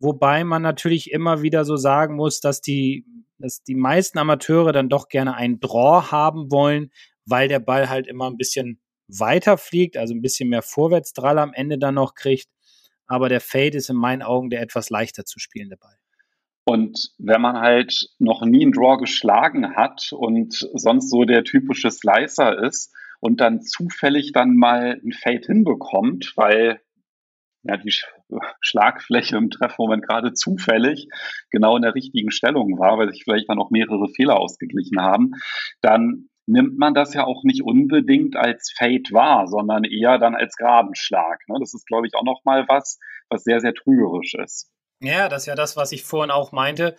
Wobei 0.00 0.44
man 0.44 0.62
natürlich 0.62 1.10
immer 1.10 1.42
wieder 1.42 1.64
so 1.64 1.76
sagen 1.76 2.14
muss, 2.14 2.40
dass 2.40 2.60
die, 2.60 3.04
dass 3.38 3.62
die 3.62 3.74
meisten 3.74 4.18
Amateure 4.18 4.72
dann 4.72 4.88
doch 4.88 5.08
gerne 5.08 5.34
einen 5.34 5.60
Draw 5.60 6.10
haben 6.10 6.50
wollen, 6.50 6.90
weil 7.24 7.48
der 7.48 7.60
Ball 7.60 7.88
halt 7.88 8.06
immer 8.06 8.30
ein 8.30 8.36
bisschen 8.36 8.80
weiter 9.08 9.58
fliegt, 9.58 9.96
also 9.96 10.14
ein 10.14 10.22
bisschen 10.22 10.48
mehr 10.48 10.62
Vorwärtsdrall 10.62 11.38
am 11.38 11.52
Ende 11.52 11.78
dann 11.78 11.94
noch 11.94 12.14
kriegt. 12.14 12.48
Aber 13.06 13.28
der 13.28 13.40
Fade 13.40 13.76
ist 13.76 13.90
in 13.90 13.96
meinen 13.96 14.22
Augen 14.22 14.50
der 14.50 14.60
etwas 14.60 14.90
leichter 14.90 15.24
zu 15.24 15.38
spielende 15.38 15.76
Ball. 15.76 15.96
Und 16.64 17.14
wenn 17.16 17.40
man 17.40 17.56
halt 17.56 18.10
noch 18.18 18.42
nie 18.44 18.62
einen 18.62 18.72
Draw 18.72 18.98
geschlagen 18.98 19.74
hat 19.74 20.12
und 20.12 20.68
sonst 20.74 21.08
so 21.08 21.24
der 21.24 21.42
typische 21.42 21.90
Slicer 21.90 22.62
ist 22.62 22.92
und 23.20 23.40
dann 23.40 23.62
zufällig 23.62 24.32
dann 24.32 24.54
mal 24.54 25.00
einen 25.00 25.12
Fade 25.12 25.46
hinbekommt, 25.46 26.34
weil 26.36 26.82
ja, 27.62 27.76
die 27.76 27.92
Schlagfläche 28.60 29.36
im 29.36 29.50
Treffmoment 29.50 30.06
gerade 30.06 30.32
zufällig 30.32 31.08
genau 31.50 31.76
in 31.76 31.82
der 31.82 31.94
richtigen 31.94 32.30
Stellung 32.30 32.78
war, 32.78 32.98
weil 32.98 33.10
sich 33.10 33.24
vielleicht 33.24 33.48
dann 33.48 33.58
auch 33.58 33.70
mehrere 33.70 34.08
Fehler 34.08 34.38
ausgeglichen 34.38 35.00
haben, 35.00 35.32
dann 35.80 36.28
nimmt 36.46 36.78
man 36.78 36.94
das 36.94 37.14
ja 37.14 37.24
auch 37.24 37.44
nicht 37.44 37.62
unbedingt 37.62 38.36
als 38.36 38.72
Fade 38.76 39.12
wahr, 39.12 39.46
sondern 39.48 39.84
eher 39.84 40.18
dann 40.18 40.34
als 40.34 40.56
geraden 40.56 40.94
Schlag. 40.94 41.40
Ne? 41.48 41.56
Das 41.60 41.74
ist, 41.74 41.86
glaube 41.86 42.06
ich, 42.06 42.14
auch 42.14 42.24
nochmal 42.24 42.64
was, 42.68 42.98
was 43.28 43.44
sehr, 43.44 43.60
sehr 43.60 43.74
trügerisch 43.74 44.34
ist. 44.34 44.70
Ja, 45.00 45.28
das 45.28 45.42
ist 45.42 45.46
ja 45.46 45.54
das, 45.54 45.76
was 45.76 45.92
ich 45.92 46.04
vorhin 46.04 46.30
auch 46.30 46.50
meinte, 46.50 46.96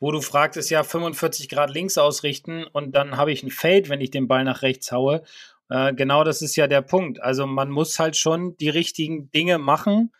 wo 0.00 0.10
du 0.12 0.20
fragtest, 0.20 0.70
ja, 0.70 0.82
45 0.82 1.48
Grad 1.48 1.70
links 1.70 1.96
ausrichten 1.96 2.64
und 2.64 2.92
dann 2.94 3.16
habe 3.16 3.32
ich 3.32 3.42
einen 3.42 3.50
Fade, 3.50 3.88
wenn 3.88 4.00
ich 4.00 4.10
den 4.10 4.28
Ball 4.28 4.44
nach 4.44 4.62
rechts 4.62 4.92
haue. 4.92 5.22
Äh, 5.68 5.94
genau 5.94 6.24
das 6.24 6.42
ist 6.42 6.56
ja 6.56 6.66
der 6.66 6.82
Punkt. 6.82 7.22
Also 7.22 7.46
man 7.46 7.70
muss 7.70 7.98
halt 7.98 8.16
schon 8.16 8.56
die 8.56 8.68
richtigen 8.68 9.30
Dinge 9.30 9.58
machen, 9.58 10.12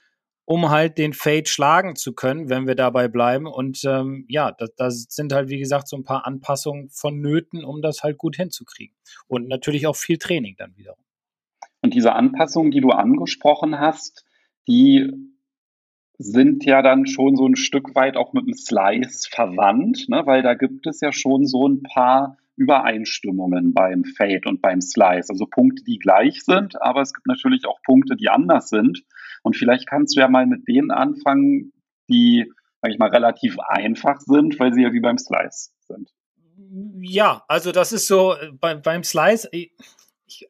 um 0.44 0.70
halt 0.70 0.98
den 0.98 1.12
Fade 1.12 1.46
schlagen 1.46 1.96
zu 1.96 2.12
können, 2.12 2.48
wenn 2.48 2.66
wir 2.66 2.76
dabei 2.76 3.08
bleiben. 3.08 3.46
Und 3.46 3.82
ähm, 3.84 4.24
ja, 4.28 4.52
da, 4.52 4.66
da 4.76 4.90
sind 4.90 5.32
halt, 5.32 5.48
wie 5.48 5.58
gesagt, 5.58 5.88
so 5.88 5.96
ein 5.96 6.04
paar 6.04 6.26
Anpassungen 6.26 6.88
vonnöten, 6.90 7.64
um 7.64 7.82
das 7.82 8.02
halt 8.02 8.16
gut 8.18 8.36
hinzukriegen. 8.36 8.96
Und 9.26 9.48
natürlich 9.48 9.86
auch 9.86 9.96
viel 9.96 10.18
Training 10.18 10.54
dann 10.56 10.76
wiederum. 10.76 11.02
Und 11.82 11.94
diese 11.94 12.12
Anpassungen, 12.12 12.70
die 12.70 12.80
du 12.80 12.90
angesprochen 12.90 13.78
hast, 13.78 14.24
die 14.68 15.12
sind 16.18 16.64
ja 16.64 16.82
dann 16.82 17.06
schon 17.06 17.36
so 17.36 17.46
ein 17.46 17.56
Stück 17.56 17.94
weit 17.94 18.16
auch 18.16 18.32
mit 18.32 18.46
dem 18.46 18.54
Slice 18.54 19.28
verwandt, 19.30 20.08
ne? 20.08 20.22
weil 20.24 20.42
da 20.42 20.54
gibt 20.54 20.86
es 20.86 21.00
ja 21.00 21.12
schon 21.12 21.46
so 21.46 21.68
ein 21.68 21.82
paar 21.82 22.38
Übereinstimmungen 22.56 23.74
beim 23.74 24.04
Fade 24.04 24.48
und 24.48 24.62
beim 24.62 24.80
Slice. 24.80 25.30
Also 25.30 25.46
Punkte, 25.46 25.84
die 25.84 25.98
gleich 25.98 26.42
sind, 26.42 26.80
aber 26.80 27.02
es 27.02 27.12
gibt 27.12 27.26
natürlich 27.26 27.66
auch 27.66 27.80
Punkte, 27.82 28.16
die 28.16 28.28
anders 28.28 28.68
sind. 28.68 29.04
Und 29.42 29.56
vielleicht 29.56 29.88
kannst 29.88 30.16
du 30.16 30.20
ja 30.20 30.28
mal 30.28 30.46
mit 30.46 30.66
denen 30.66 30.90
anfangen, 30.90 31.72
die, 32.08 32.50
sag 32.80 32.92
ich 32.92 32.98
mal, 32.98 33.10
relativ 33.10 33.58
einfach 33.60 34.20
sind, 34.20 34.58
weil 34.58 34.72
sie 34.72 34.82
ja 34.82 34.92
wie 34.92 35.00
beim 35.00 35.18
Slice 35.18 35.70
sind. 35.86 36.10
Ja, 37.00 37.44
also 37.48 37.72
das 37.72 37.92
ist 37.92 38.06
so 38.06 38.34
äh, 38.34 38.50
bei, 38.52 38.74
beim 38.74 39.04
Slice. 39.04 39.48
Ich, 39.52 39.72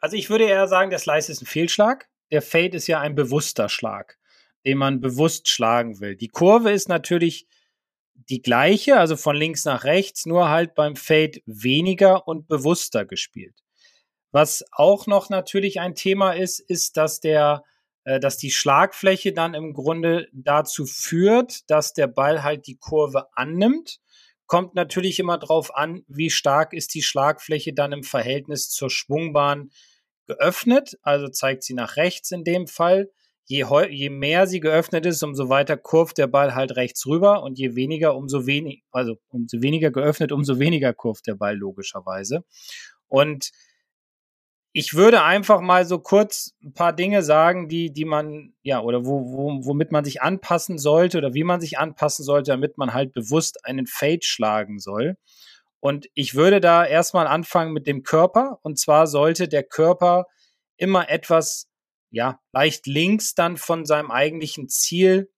also 0.00 0.16
ich 0.16 0.30
würde 0.30 0.44
eher 0.44 0.68
sagen, 0.68 0.90
der 0.90 0.98
Slice 0.98 1.30
ist 1.30 1.42
ein 1.42 1.46
Fehlschlag. 1.46 2.08
Der 2.30 2.42
Fade 2.42 2.76
ist 2.76 2.86
ja 2.86 3.00
ein 3.00 3.14
bewusster 3.14 3.68
Schlag, 3.68 4.18
den 4.64 4.78
man 4.78 5.00
bewusst 5.00 5.48
schlagen 5.48 6.00
will. 6.00 6.16
Die 6.16 6.28
Kurve 6.28 6.70
ist 6.70 6.88
natürlich 6.88 7.46
die 8.28 8.42
gleiche, 8.42 8.98
also 8.98 9.16
von 9.16 9.36
links 9.36 9.64
nach 9.64 9.84
rechts, 9.84 10.26
nur 10.26 10.48
halt 10.48 10.74
beim 10.74 10.96
Fade 10.96 11.40
weniger 11.46 12.26
und 12.26 12.48
bewusster 12.48 13.04
gespielt. 13.04 13.54
Was 14.32 14.64
auch 14.72 15.06
noch 15.06 15.30
natürlich 15.30 15.80
ein 15.80 15.94
Thema 15.94 16.32
ist, 16.32 16.58
ist, 16.58 16.96
dass 16.96 17.20
der, 17.20 17.64
äh, 18.04 18.20
dass 18.20 18.36
die 18.36 18.50
Schlagfläche 18.50 19.32
dann 19.32 19.54
im 19.54 19.72
Grunde 19.72 20.28
dazu 20.32 20.86
führt, 20.86 21.70
dass 21.70 21.92
der 21.92 22.06
Ball 22.06 22.42
halt 22.42 22.66
die 22.66 22.76
Kurve 22.76 23.28
annimmt. 23.34 23.98
Kommt 24.46 24.74
natürlich 24.74 25.18
immer 25.18 25.38
drauf 25.38 25.74
an, 25.74 26.04
wie 26.08 26.30
stark 26.30 26.72
ist 26.72 26.94
die 26.94 27.02
Schlagfläche 27.02 27.72
dann 27.72 27.92
im 27.92 28.02
Verhältnis 28.02 28.68
zur 28.68 28.90
Schwungbahn 28.90 29.70
geöffnet. 30.26 30.98
Also 31.02 31.28
zeigt 31.28 31.62
sie 31.62 31.74
nach 31.74 31.96
rechts 31.96 32.30
in 32.30 32.44
dem 32.44 32.66
Fall 32.66 33.10
je, 33.46 33.64
je 33.90 34.10
mehr 34.10 34.46
sie 34.46 34.60
geöffnet 34.60 35.06
ist, 35.06 35.22
umso 35.22 35.48
weiter 35.48 35.76
kurvt 35.76 36.18
der 36.18 36.26
Ball 36.26 36.54
halt 36.54 36.76
rechts 36.76 37.06
rüber 37.06 37.42
und 37.42 37.58
je 37.58 37.74
weniger, 37.76 38.16
umso 38.16 38.46
weniger, 38.46 38.82
also 38.90 39.16
umso 39.28 39.62
weniger 39.62 39.90
geöffnet, 39.90 40.32
umso 40.32 40.58
weniger 40.58 40.92
kurvt 40.92 41.26
der 41.26 41.36
Ball 41.36 41.56
logischerweise. 41.56 42.44
Und 43.08 43.52
ich 44.72 44.94
würde 44.94 45.22
einfach 45.22 45.60
mal 45.60 45.86
so 45.86 45.98
kurz 45.98 46.54
ein 46.62 46.74
paar 46.74 46.92
Dinge 46.92 47.22
sagen, 47.22 47.68
die, 47.68 47.92
die 47.92 48.04
man, 48.04 48.52
ja, 48.62 48.82
oder 48.82 49.06
wo, 49.06 49.32
wo, 49.32 49.64
womit 49.64 49.90
man 49.90 50.04
sich 50.04 50.20
anpassen 50.20 50.76
sollte 50.76 51.16
oder 51.16 51.32
wie 51.32 51.44
man 51.44 51.62
sich 51.62 51.78
anpassen 51.78 52.24
sollte, 52.24 52.50
damit 52.50 52.76
man 52.76 52.92
halt 52.92 53.12
bewusst 53.14 53.64
einen 53.64 53.86
Fade 53.86 54.20
schlagen 54.22 54.78
soll. 54.78 55.16
Und 55.80 56.08
ich 56.14 56.34
würde 56.34 56.60
da 56.60 56.84
erstmal 56.84 57.26
anfangen 57.26 57.72
mit 57.72 57.86
dem 57.86 58.02
Körper. 58.02 58.58
Und 58.62 58.78
zwar 58.78 59.06
sollte 59.06 59.48
der 59.48 59.62
Körper 59.62 60.26
immer 60.76 61.08
etwas 61.08 61.68
ja, 62.10 62.40
leicht 62.52 62.86
links 62.86 63.34
dann 63.34 63.56
von 63.56 63.84
seinem 63.84 64.10
eigentlichen 64.10 64.68
Ziel 64.68 65.30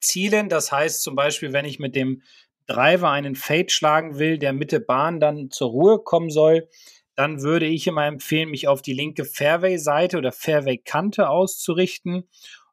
zielen. 0.00 0.48
Das 0.48 0.72
heißt 0.72 1.02
zum 1.02 1.14
Beispiel, 1.14 1.52
wenn 1.52 1.64
ich 1.64 1.78
mit 1.78 1.96
dem 1.96 2.22
Driver 2.66 3.10
einen 3.10 3.34
Fade 3.34 3.70
schlagen 3.70 4.18
will, 4.18 4.38
der 4.38 4.52
Mitte 4.52 4.80
Bahn 4.80 5.20
dann 5.20 5.50
zur 5.50 5.70
Ruhe 5.70 5.98
kommen 5.98 6.30
soll, 6.30 6.68
dann 7.14 7.42
würde 7.42 7.66
ich 7.66 7.86
immer 7.86 8.06
empfehlen, 8.06 8.50
mich 8.50 8.68
auf 8.68 8.82
die 8.82 8.94
linke 8.94 9.24
Fairway-Seite 9.24 10.18
oder 10.18 10.32
Fairway-Kante 10.32 11.28
auszurichten 11.28 12.28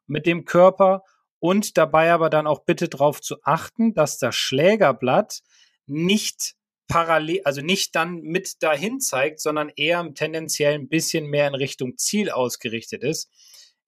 mit 0.06 0.26
dem 0.26 0.44
Körper 0.44 1.02
und 1.38 1.76
dabei 1.76 2.12
aber 2.12 2.30
dann 2.30 2.46
auch 2.46 2.64
bitte 2.64 2.88
darauf 2.88 3.20
zu 3.20 3.36
achten, 3.42 3.94
dass 3.94 4.18
das 4.18 4.34
Schlägerblatt 4.34 5.40
nicht 5.86 6.54
parallel, 6.90 7.40
also 7.44 7.62
nicht 7.62 7.94
dann 7.94 8.20
mit 8.20 8.62
dahin 8.64 8.98
zeigt, 9.00 9.40
sondern 9.40 9.70
eher 9.76 10.12
tendenziell 10.12 10.74
ein 10.74 10.88
bisschen 10.88 11.26
mehr 11.26 11.46
in 11.46 11.54
Richtung 11.54 11.96
Ziel 11.96 12.30
ausgerichtet 12.30 13.04
ist. 13.04 13.30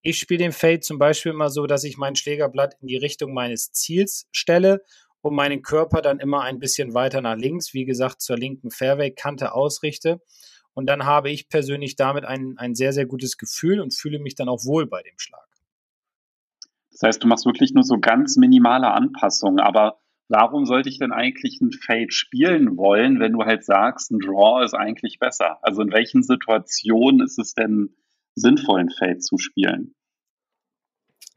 Ich 0.02 0.18
spiele 0.18 0.38
den 0.38 0.52
Fade 0.52 0.80
zum 0.80 0.98
Beispiel 0.98 1.32
immer 1.32 1.50
so, 1.50 1.66
dass 1.66 1.82
ich 1.82 1.98
mein 1.98 2.14
Schlägerblatt 2.14 2.76
in 2.80 2.86
die 2.86 2.96
Richtung 2.96 3.34
meines 3.34 3.72
Ziels 3.72 4.28
stelle 4.30 4.82
und 5.20 5.34
meinen 5.34 5.62
Körper 5.62 6.00
dann 6.00 6.20
immer 6.20 6.42
ein 6.42 6.60
bisschen 6.60 6.94
weiter 6.94 7.20
nach 7.20 7.36
links, 7.36 7.74
wie 7.74 7.84
gesagt, 7.84 8.22
zur 8.22 8.38
linken 8.38 8.70
Fairway-Kante 8.70 9.52
ausrichte. 9.52 10.20
Und 10.72 10.86
dann 10.86 11.04
habe 11.04 11.30
ich 11.30 11.48
persönlich 11.48 11.96
damit 11.96 12.24
ein, 12.24 12.54
ein 12.56 12.76
sehr, 12.76 12.92
sehr 12.92 13.06
gutes 13.06 13.36
Gefühl 13.36 13.80
und 13.80 13.94
fühle 13.94 14.20
mich 14.20 14.36
dann 14.36 14.48
auch 14.48 14.64
wohl 14.64 14.86
bei 14.86 15.02
dem 15.02 15.18
Schlag. 15.18 15.46
Das 16.92 17.02
heißt, 17.02 17.22
du 17.22 17.26
machst 17.26 17.46
wirklich 17.46 17.74
nur 17.74 17.82
so 17.82 17.98
ganz 17.98 18.36
minimale 18.36 18.92
Anpassungen, 18.92 19.58
aber 19.58 19.98
warum 20.32 20.64
sollte 20.66 20.88
ich 20.88 20.98
denn 20.98 21.12
eigentlich 21.12 21.60
ein 21.60 21.72
Fade 21.72 22.10
spielen 22.10 22.76
wollen, 22.76 23.20
wenn 23.20 23.32
du 23.32 23.44
halt 23.44 23.64
sagst, 23.64 24.10
ein 24.10 24.18
Draw 24.18 24.64
ist 24.64 24.74
eigentlich 24.74 25.18
besser? 25.18 25.58
Also 25.62 25.82
in 25.82 25.92
welchen 25.92 26.22
Situationen 26.22 27.24
ist 27.24 27.38
es 27.38 27.54
denn 27.54 27.94
sinnvoll, 28.34 28.80
ein 28.80 28.90
Fade 28.90 29.18
zu 29.18 29.36
spielen? 29.36 29.94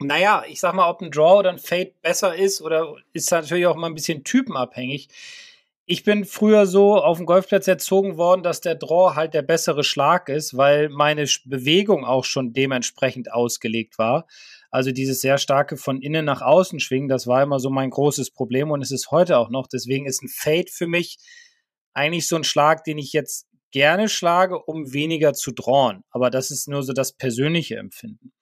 Naja, 0.00 0.44
ich 0.48 0.60
sag 0.60 0.74
mal, 0.74 0.88
ob 0.88 1.02
ein 1.02 1.10
Draw 1.10 1.38
oder 1.38 1.50
ein 1.50 1.58
Fade 1.58 1.92
besser 2.02 2.34
ist 2.34 2.60
oder 2.62 2.96
ist 3.12 3.30
natürlich 3.30 3.66
auch 3.66 3.76
mal 3.76 3.86
ein 3.86 3.94
bisschen 3.94 4.24
typenabhängig. 4.24 5.08
Ich 5.84 6.02
bin 6.02 6.24
früher 6.24 6.66
so 6.66 6.96
auf 6.96 7.18
dem 7.18 7.26
Golfplatz 7.26 7.68
erzogen 7.68 8.16
worden, 8.16 8.42
dass 8.42 8.60
der 8.60 8.74
Draw 8.74 9.14
halt 9.14 9.34
der 9.34 9.42
bessere 9.42 9.84
Schlag 9.84 10.28
ist, 10.28 10.56
weil 10.56 10.88
meine 10.88 11.26
Bewegung 11.44 12.04
auch 12.04 12.24
schon 12.24 12.52
dementsprechend 12.52 13.30
ausgelegt 13.30 13.98
war. 13.98 14.26
Also 14.76 14.92
dieses 14.92 15.22
sehr 15.22 15.38
starke 15.38 15.78
von 15.78 16.02
innen 16.02 16.26
nach 16.26 16.42
außen 16.42 16.80
schwingen, 16.80 17.08
das 17.08 17.26
war 17.26 17.42
immer 17.42 17.58
so 17.60 17.70
mein 17.70 17.88
großes 17.88 18.30
Problem 18.30 18.70
und 18.70 18.82
es 18.82 18.90
ist 18.90 19.10
heute 19.10 19.38
auch 19.38 19.48
noch. 19.48 19.68
Deswegen 19.68 20.04
ist 20.04 20.22
ein 20.22 20.28
Fade 20.28 20.70
für 20.70 20.86
mich 20.86 21.16
eigentlich 21.94 22.28
so 22.28 22.36
ein 22.36 22.44
Schlag, 22.44 22.84
den 22.84 22.98
ich 22.98 23.14
jetzt 23.14 23.46
gerne 23.70 24.10
schlage, 24.10 24.58
um 24.58 24.92
weniger 24.92 25.32
zu 25.32 25.52
drawn. 25.52 26.04
Aber 26.10 26.28
das 26.28 26.50
ist 26.50 26.68
nur 26.68 26.82
so 26.82 26.92
das 26.92 27.14
persönliche 27.14 27.76
Empfinden. 27.76 28.34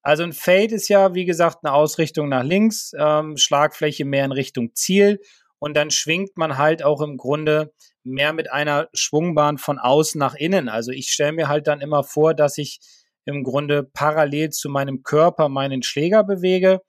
Also 0.00 0.22
ein 0.22 0.32
Fade 0.32 0.74
ist 0.74 0.88
ja, 0.88 1.12
wie 1.12 1.26
gesagt, 1.26 1.58
eine 1.62 1.74
Ausrichtung 1.74 2.30
nach 2.30 2.42
links, 2.42 2.92
ähm, 2.98 3.36
Schlagfläche 3.36 4.06
mehr 4.06 4.24
in 4.24 4.32
Richtung 4.32 4.74
Ziel 4.74 5.20
und 5.58 5.76
dann 5.76 5.90
schwingt 5.90 6.38
man 6.38 6.56
halt 6.56 6.82
auch 6.82 7.02
im 7.02 7.18
Grunde 7.18 7.74
mehr 8.02 8.32
mit 8.32 8.50
einer 8.50 8.88
Schwungbahn 8.94 9.58
von 9.58 9.78
außen 9.78 10.18
nach 10.18 10.36
innen. 10.36 10.70
Also 10.70 10.90
ich 10.90 11.10
stelle 11.10 11.32
mir 11.32 11.48
halt 11.48 11.66
dann 11.66 11.82
immer 11.82 12.02
vor, 12.02 12.32
dass 12.32 12.56
ich 12.56 12.80
im 13.26 13.42
Grunde 13.42 13.82
parallel 13.82 14.50
zu 14.50 14.70
meinem 14.70 15.02
Körper 15.02 15.48
meinen 15.48 15.82
Schläger 15.82 16.24
bewege, 16.24 16.80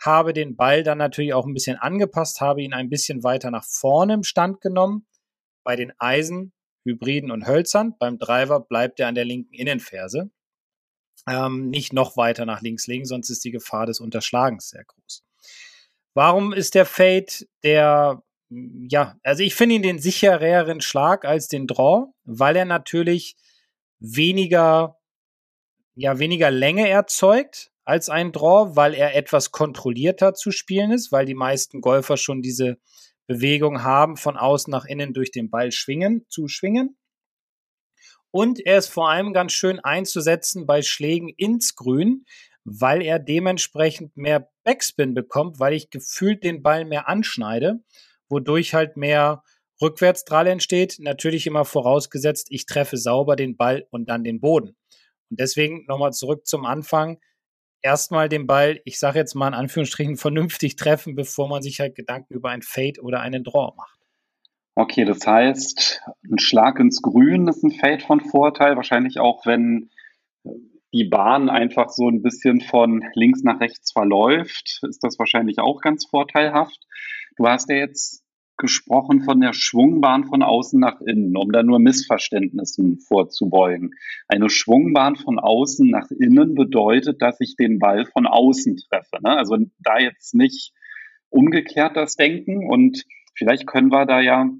habe 0.00 0.32
den 0.32 0.54
Ball 0.54 0.82
dann 0.82 0.98
natürlich 0.98 1.32
auch 1.34 1.46
ein 1.46 1.54
bisschen 1.54 1.76
angepasst, 1.76 2.40
habe 2.40 2.62
ihn 2.62 2.72
ein 2.72 2.90
bisschen 2.90 3.24
weiter 3.24 3.50
nach 3.50 3.64
vorne 3.64 4.14
im 4.14 4.22
Stand 4.22 4.60
genommen. 4.60 5.06
Bei 5.64 5.74
den 5.74 5.92
Eisen, 5.98 6.52
Hybriden 6.84 7.30
und 7.30 7.46
Hölzern, 7.46 7.94
beim 7.98 8.18
Driver 8.18 8.60
bleibt 8.60 9.00
er 9.00 9.08
an 9.08 9.14
der 9.14 9.24
linken 9.24 9.54
Innenferse. 9.54 10.30
Ähm, 11.26 11.68
nicht 11.68 11.92
noch 11.92 12.16
weiter 12.16 12.46
nach 12.46 12.62
links 12.62 12.86
legen, 12.86 13.04
sonst 13.04 13.28
ist 13.30 13.44
die 13.44 13.50
Gefahr 13.50 13.86
des 13.86 14.00
Unterschlagens 14.00 14.70
sehr 14.70 14.84
groß. 14.84 15.24
Warum 16.14 16.52
ist 16.52 16.74
der 16.74 16.86
Fade 16.86 17.26
der, 17.62 18.22
ja, 18.50 19.16
also 19.22 19.42
ich 19.42 19.54
finde 19.54 19.76
ihn 19.76 19.82
den 19.82 19.98
sichereren 19.98 20.80
Schlag 20.80 21.24
als 21.24 21.48
den 21.48 21.66
Draw, 21.66 22.12
weil 22.24 22.56
er 22.56 22.64
natürlich 22.64 23.36
weniger 23.98 24.97
ja 25.98 26.18
weniger 26.18 26.50
Länge 26.50 26.88
erzeugt 26.88 27.72
als 27.84 28.08
ein 28.08 28.32
Draw, 28.32 28.76
weil 28.76 28.94
er 28.94 29.16
etwas 29.16 29.50
kontrollierter 29.50 30.34
zu 30.34 30.52
spielen 30.52 30.92
ist, 30.92 31.10
weil 31.10 31.26
die 31.26 31.34
meisten 31.34 31.80
Golfer 31.80 32.16
schon 32.16 32.40
diese 32.40 32.78
Bewegung 33.26 33.82
haben, 33.82 34.16
von 34.16 34.36
außen 34.36 34.70
nach 34.70 34.84
innen 34.84 35.12
durch 35.12 35.32
den 35.32 35.50
Ball 35.50 35.72
schwingen, 35.72 36.24
zu 36.28 36.46
schwingen. 36.46 36.96
Und 38.30 38.64
er 38.64 38.78
ist 38.78 38.88
vor 38.88 39.10
allem 39.10 39.32
ganz 39.32 39.52
schön 39.52 39.80
einzusetzen 39.80 40.66
bei 40.66 40.82
Schlägen 40.82 41.30
ins 41.30 41.74
Grün, 41.74 42.26
weil 42.64 43.02
er 43.02 43.18
dementsprechend 43.18 44.16
mehr 44.16 44.50
Backspin 44.64 45.14
bekommt, 45.14 45.58
weil 45.58 45.72
ich 45.72 45.90
gefühlt 45.90 46.44
den 46.44 46.62
Ball 46.62 46.84
mehr 46.84 47.08
anschneide, 47.08 47.80
wodurch 48.28 48.74
halt 48.74 48.96
mehr 48.96 49.42
Rückwärtsdrall 49.80 50.46
entsteht. 50.46 50.98
Natürlich 51.00 51.46
immer 51.46 51.64
vorausgesetzt, 51.64 52.48
ich 52.50 52.66
treffe 52.66 52.98
sauber 52.98 53.34
den 53.34 53.56
Ball 53.56 53.86
und 53.90 54.08
dann 54.08 54.24
den 54.24 54.40
Boden. 54.40 54.76
Und 55.30 55.40
deswegen 55.40 55.84
nochmal 55.86 56.12
zurück 56.12 56.46
zum 56.46 56.64
Anfang. 56.64 57.18
Erstmal 57.82 58.28
den 58.28 58.46
Ball, 58.46 58.80
ich 58.84 58.98
sage 58.98 59.18
jetzt 59.18 59.34
mal 59.34 59.48
in 59.48 59.54
Anführungsstrichen, 59.54 60.16
vernünftig 60.18 60.76
treffen, 60.76 61.14
bevor 61.14 61.48
man 61.48 61.62
sich 61.62 61.80
halt 61.80 61.94
Gedanken 61.94 62.34
über 62.34 62.50
ein 62.50 62.62
Fade 62.62 63.00
oder 63.02 63.20
einen 63.20 63.44
Draw 63.44 63.74
macht. 63.76 63.98
Okay, 64.74 65.04
das 65.04 65.26
heißt, 65.26 66.02
ein 66.30 66.38
Schlag 66.38 66.78
ins 66.78 67.02
Grün 67.02 67.48
ist 67.48 67.64
ein 67.64 67.72
Fade 67.72 68.04
von 68.04 68.20
Vorteil. 68.20 68.76
Wahrscheinlich 68.76 69.18
auch, 69.18 69.44
wenn 69.44 69.90
die 70.92 71.04
Bahn 71.04 71.50
einfach 71.50 71.90
so 71.90 72.08
ein 72.08 72.22
bisschen 72.22 72.60
von 72.60 73.04
links 73.14 73.42
nach 73.42 73.60
rechts 73.60 73.92
verläuft, 73.92 74.80
ist 74.88 75.02
das 75.02 75.18
wahrscheinlich 75.18 75.58
auch 75.58 75.80
ganz 75.80 76.06
vorteilhaft. 76.06 76.78
Du 77.36 77.46
hast 77.46 77.68
ja 77.68 77.76
jetzt 77.76 78.22
gesprochen 78.58 79.22
von 79.22 79.40
der 79.40 79.52
Schwungbahn 79.52 80.24
von 80.24 80.42
außen 80.42 80.78
nach 80.78 81.00
innen, 81.00 81.36
um 81.36 81.50
da 81.52 81.62
nur 81.62 81.78
Missverständnissen 81.78 82.98
vorzubeugen. 82.98 83.94
Eine 84.26 84.50
Schwungbahn 84.50 85.16
von 85.16 85.38
außen 85.38 85.88
nach 85.88 86.10
innen 86.10 86.54
bedeutet, 86.54 87.22
dass 87.22 87.40
ich 87.40 87.56
den 87.56 87.78
Ball 87.78 88.04
von 88.06 88.26
außen 88.26 88.76
treffe. 88.76 89.22
Ne? 89.22 89.36
Also 89.36 89.56
da 89.78 89.98
jetzt 89.98 90.34
nicht 90.34 90.72
umgekehrt 91.30 91.96
das 91.96 92.16
Denken 92.16 92.68
und 92.68 93.04
vielleicht 93.34 93.66
können 93.66 93.92
wir 93.92 94.06
da 94.06 94.20
ja 94.20 94.50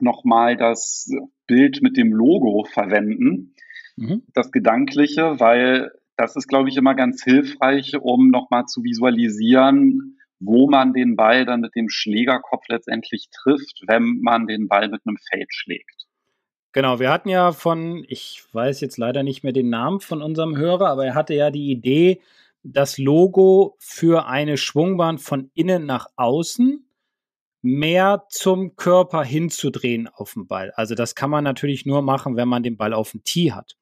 nochmal 0.00 0.56
das 0.56 1.10
Bild 1.46 1.82
mit 1.82 1.96
dem 1.96 2.12
Logo 2.12 2.64
verwenden, 2.64 3.54
mhm. 3.96 4.22
das 4.34 4.52
Gedankliche, 4.52 5.40
weil 5.40 5.90
das 6.16 6.36
ist, 6.36 6.48
glaube 6.48 6.68
ich, 6.68 6.76
immer 6.76 6.94
ganz 6.94 7.22
hilfreich, 7.22 7.96
um 8.00 8.30
nochmal 8.30 8.64
zu 8.66 8.82
visualisieren, 8.82 10.15
wo 10.38 10.68
man 10.68 10.92
den 10.92 11.16
Ball 11.16 11.44
dann 11.44 11.60
mit 11.60 11.74
dem 11.74 11.88
Schlägerkopf 11.88 12.64
letztendlich 12.68 13.28
trifft, 13.30 13.82
wenn 13.86 14.20
man 14.20 14.46
den 14.46 14.68
Ball 14.68 14.88
mit 14.88 15.02
einem 15.06 15.16
Fade 15.30 15.46
schlägt. 15.48 16.06
Genau, 16.72 17.00
wir 17.00 17.10
hatten 17.10 17.30
ja 17.30 17.52
von, 17.52 18.04
ich 18.06 18.44
weiß 18.52 18.82
jetzt 18.82 18.98
leider 18.98 19.22
nicht 19.22 19.42
mehr 19.42 19.54
den 19.54 19.70
Namen 19.70 20.00
von 20.00 20.20
unserem 20.20 20.56
Hörer, 20.58 20.88
aber 20.88 21.06
er 21.06 21.14
hatte 21.14 21.34
ja 21.34 21.50
die 21.50 21.70
Idee, 21.70 22.20
das 22.62 22.98
Logo 22.98 23.76
für 23.78 24.26
eine 24.26 24.56
Schwungbahn 24.56 25.18
von 25.18 25.50
innen 25.54 25.86
nach 25.86 26.08
außen 26.16 26.86
mehr 27.62 28.24
zum 28.28 28.76
Körper 28.76 29.24
hinzudrehen 29.24 30.08
auf 30.08 30.34
dem 30.34 30.46
Ball. 30.46 30.72
Also 30.76 30.94
das 30.94 31.14
kann 31.14 31.30
man 31.30 31.44
natürlich 31.44 31.86
nur 31.86 32.02
machen, 32.02 32.36
wenn 32.36 32.48
man 32.48 32.62
den 32.62 32.76
Ball 32.76 32.92
auf 32.92 33.12
dem 33.12 33.24
Tee 33.24 33.52
hat. 33.52 33.76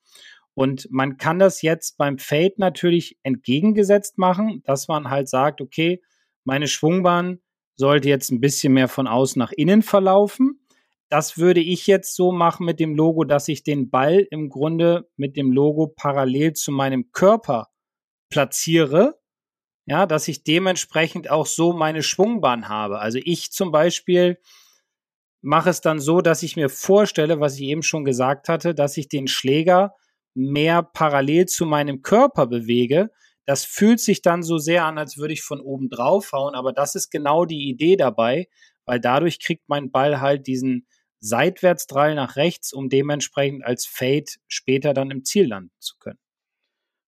Und 0.54 0.88
man 0.90 1.16
kann 1.16 1.38
das 1.38 1.62
jetzt 1.62 1.98
beim 1.98 2.18
Fade 2.18 2.54
natürlich 2.58 3.18
entgegengesetzt 3.24 4.18
machen, 4.18 4.62
dass 4.64 4.86
man 4.86 5.10
halt 5.10 5.28
sagt, 5.28 5.60
okay, 5.60 6.00
meine 6.44 6.68
Schwungbahn 6.68 7.40
sollte 7.76 8.08
jetzt 8.08 8.30
ein 8.30 8.40
bisschen 8.40 8.72
mehr 8.72 8.88
von 8.88 9.06
außen 9.06 9.38
nach 9.38 9.52
innen 9.52 9.82
verlaufen. 9.82 10.60
Das 11.08 11.38
würde 11.38 11.60
ich 11.60 11.86
jetzt 11.86 12.14
so 12.14 12.32
machen 12.32 12.66
mit 12.66 12.80
dem 12.80 12.94
Logo, 12.94 13.24
dass 13.24 13.48
ich 13.48 13.62
den 13.62 13.90
Ball 13.90 14.26
im 14.30 14.48
Grunde 14.48 15.08
mit 15.16 15.36
dem 15.36 15.52
Logo 15.52 15.86
parallel 15.86 16.54
zu 16.54 16.72
meinem 16.72 17.12
Körper 17.12 17.68
platziere. 18.30 19.18
Ja, 19.86 20.06
dass 20.06 20.28
ich 20.28 20.44
dementsprechend 20.44 21.30
auch 21.30 21.46
so 21.46 21.74
meine 21.74 22.02
Schwungbahn 22.02 22.68
habe. 22.68 23.00
Also 23.00 23.18
ich 23.22 23.52
zum 23.52 23.70
Beispiel 23.70 24.38
mache 25.42 25.68
es 25.68 25.82
dann 25.82 26.00
so, 26.00 26.22
dass 26.22 26.42
ich 26.42 26.56
mir 26.56 26.70
vorstelle, 26.70 27.38
was 27.38 27.56
ich 27.56 27.64
eben 27.64 27.82
schon 27.82 28.06
gesagt 28.06 28.48
hatte, 28.48 28.74
dass 28.74 28.96
ich 28.96 29.08
den 29.08 29.28
Schläger 29.28 29.94
mehr 30.32 30.82
parallel 30.82 31.46
zu 31.46 31.66
meinem 31.66 32.00
Körper 32.00 32.46
bewege. 32.46 33.10
Das 33.46 33.64
fühlt 33.64 34.00
sich 34.00 34.22
dann 34.22 34.42
so 34.42 34.58
sehr 34.58 34.84
an, 34.84 34.98
als 34.98 35.18
würde 35.18 35.34
ich 35.34 35.42
von 35.42 35.60
oben 35.60 35.90
drauf 35.90 36.32
hauen, 36.32 36.54
aber 36.54 36.72
das 36.72 36.94
ist 36.94 37.10
genau 37.10 37.44
die 37.44 37.68
Idee 37.68 37.96
dabei, 37.96 38.48
weil 38.86 39.00
dadurch 39.00 39.40
kriegt 39.40 39.68
mein 39.68 39.90
Ball 39.90 40.20
halt 40.20 40.46
diesen 40.46 40.86
Seitwärtsdrall 41.20 42.14
nach 42.14 42.36
rechts, 42.36 42.72
um 42.72 42.88
dementsprechend 42.88 43.64
als 43.64 43.86
Fade 43.86 44.26
später 44.46 44.92
dann 44.92 45.10
im 45.10 45.24
Ziel 45.24 45.48
landen 45.48 45.72
zu 45.78 45.96
können. 45.98 46.18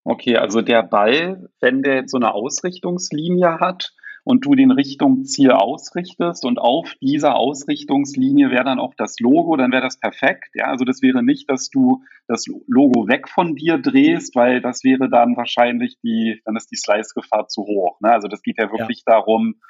Okay, 0.05 0.37
also 0.37 0.62
der 0.62 0.83
Ball, 0.85 1.50
wenn 1.61 1.83
der 1.83 1.97
jetzt 1.97 2.12
so 2.12 2.16
eine 2.16 2.33
Ausrichtungslinie 2.33 3.59
hat, 3.59 3.93
und 4.26 4.45
du 4.45 4.56
den 4.56 4.73
Richtung 4.73 5.25
Ziel 5.25 5.52
ausrichtest 5.52 6.45
und 6.45 6.59
auf 6.59 6.95
dieser 7.00 7.37
Ausrichtungslinie 7.37 8.50
wäre 8.50 8.64
dann 8.64 8.80
auch 8.80 8.92
das 8.97 9.21
Logo, 9.21 9.56
dann 9.56 9.71
wäre 9.71 9.83
das 9.83 10.00
perfekt. 10.00 10.50
Ja, 10.54 10.64
also 10.64 10.85
das 10.85 11.00
wäre 11.00 11.23
nicht, 11.23 11.49
dass 11.49 11.71
du 11.71 12.02
das 12.26 12.47
Logo 12.66 13.06
weg 13.06 13.28
von 13.28 13.54
dir 13.54 13.78
drehst, 13.78 14.35
weil 14.35 14.61
das 14.61 14.83
wäre 14.83 15.09
dann 15.09 15.37
wahrscheinlich 15.37 15.97
die, 16.02 16.42
dann 16.45 16.56
ist 16.56 16.73
die 16.73 16.76
Slice-Gefahr 16.76 17.47
zu 17.47 17.62
hoch. 17.62 18.00
Ne? 18.00 18.11
Also 18.11 18.26
das 18.26 18.42
geht 18.42 18.59
ja 18.59 18.73
wirklich 18.73 19.04
ja. 19.06 19.14
darum, 19.14 19.61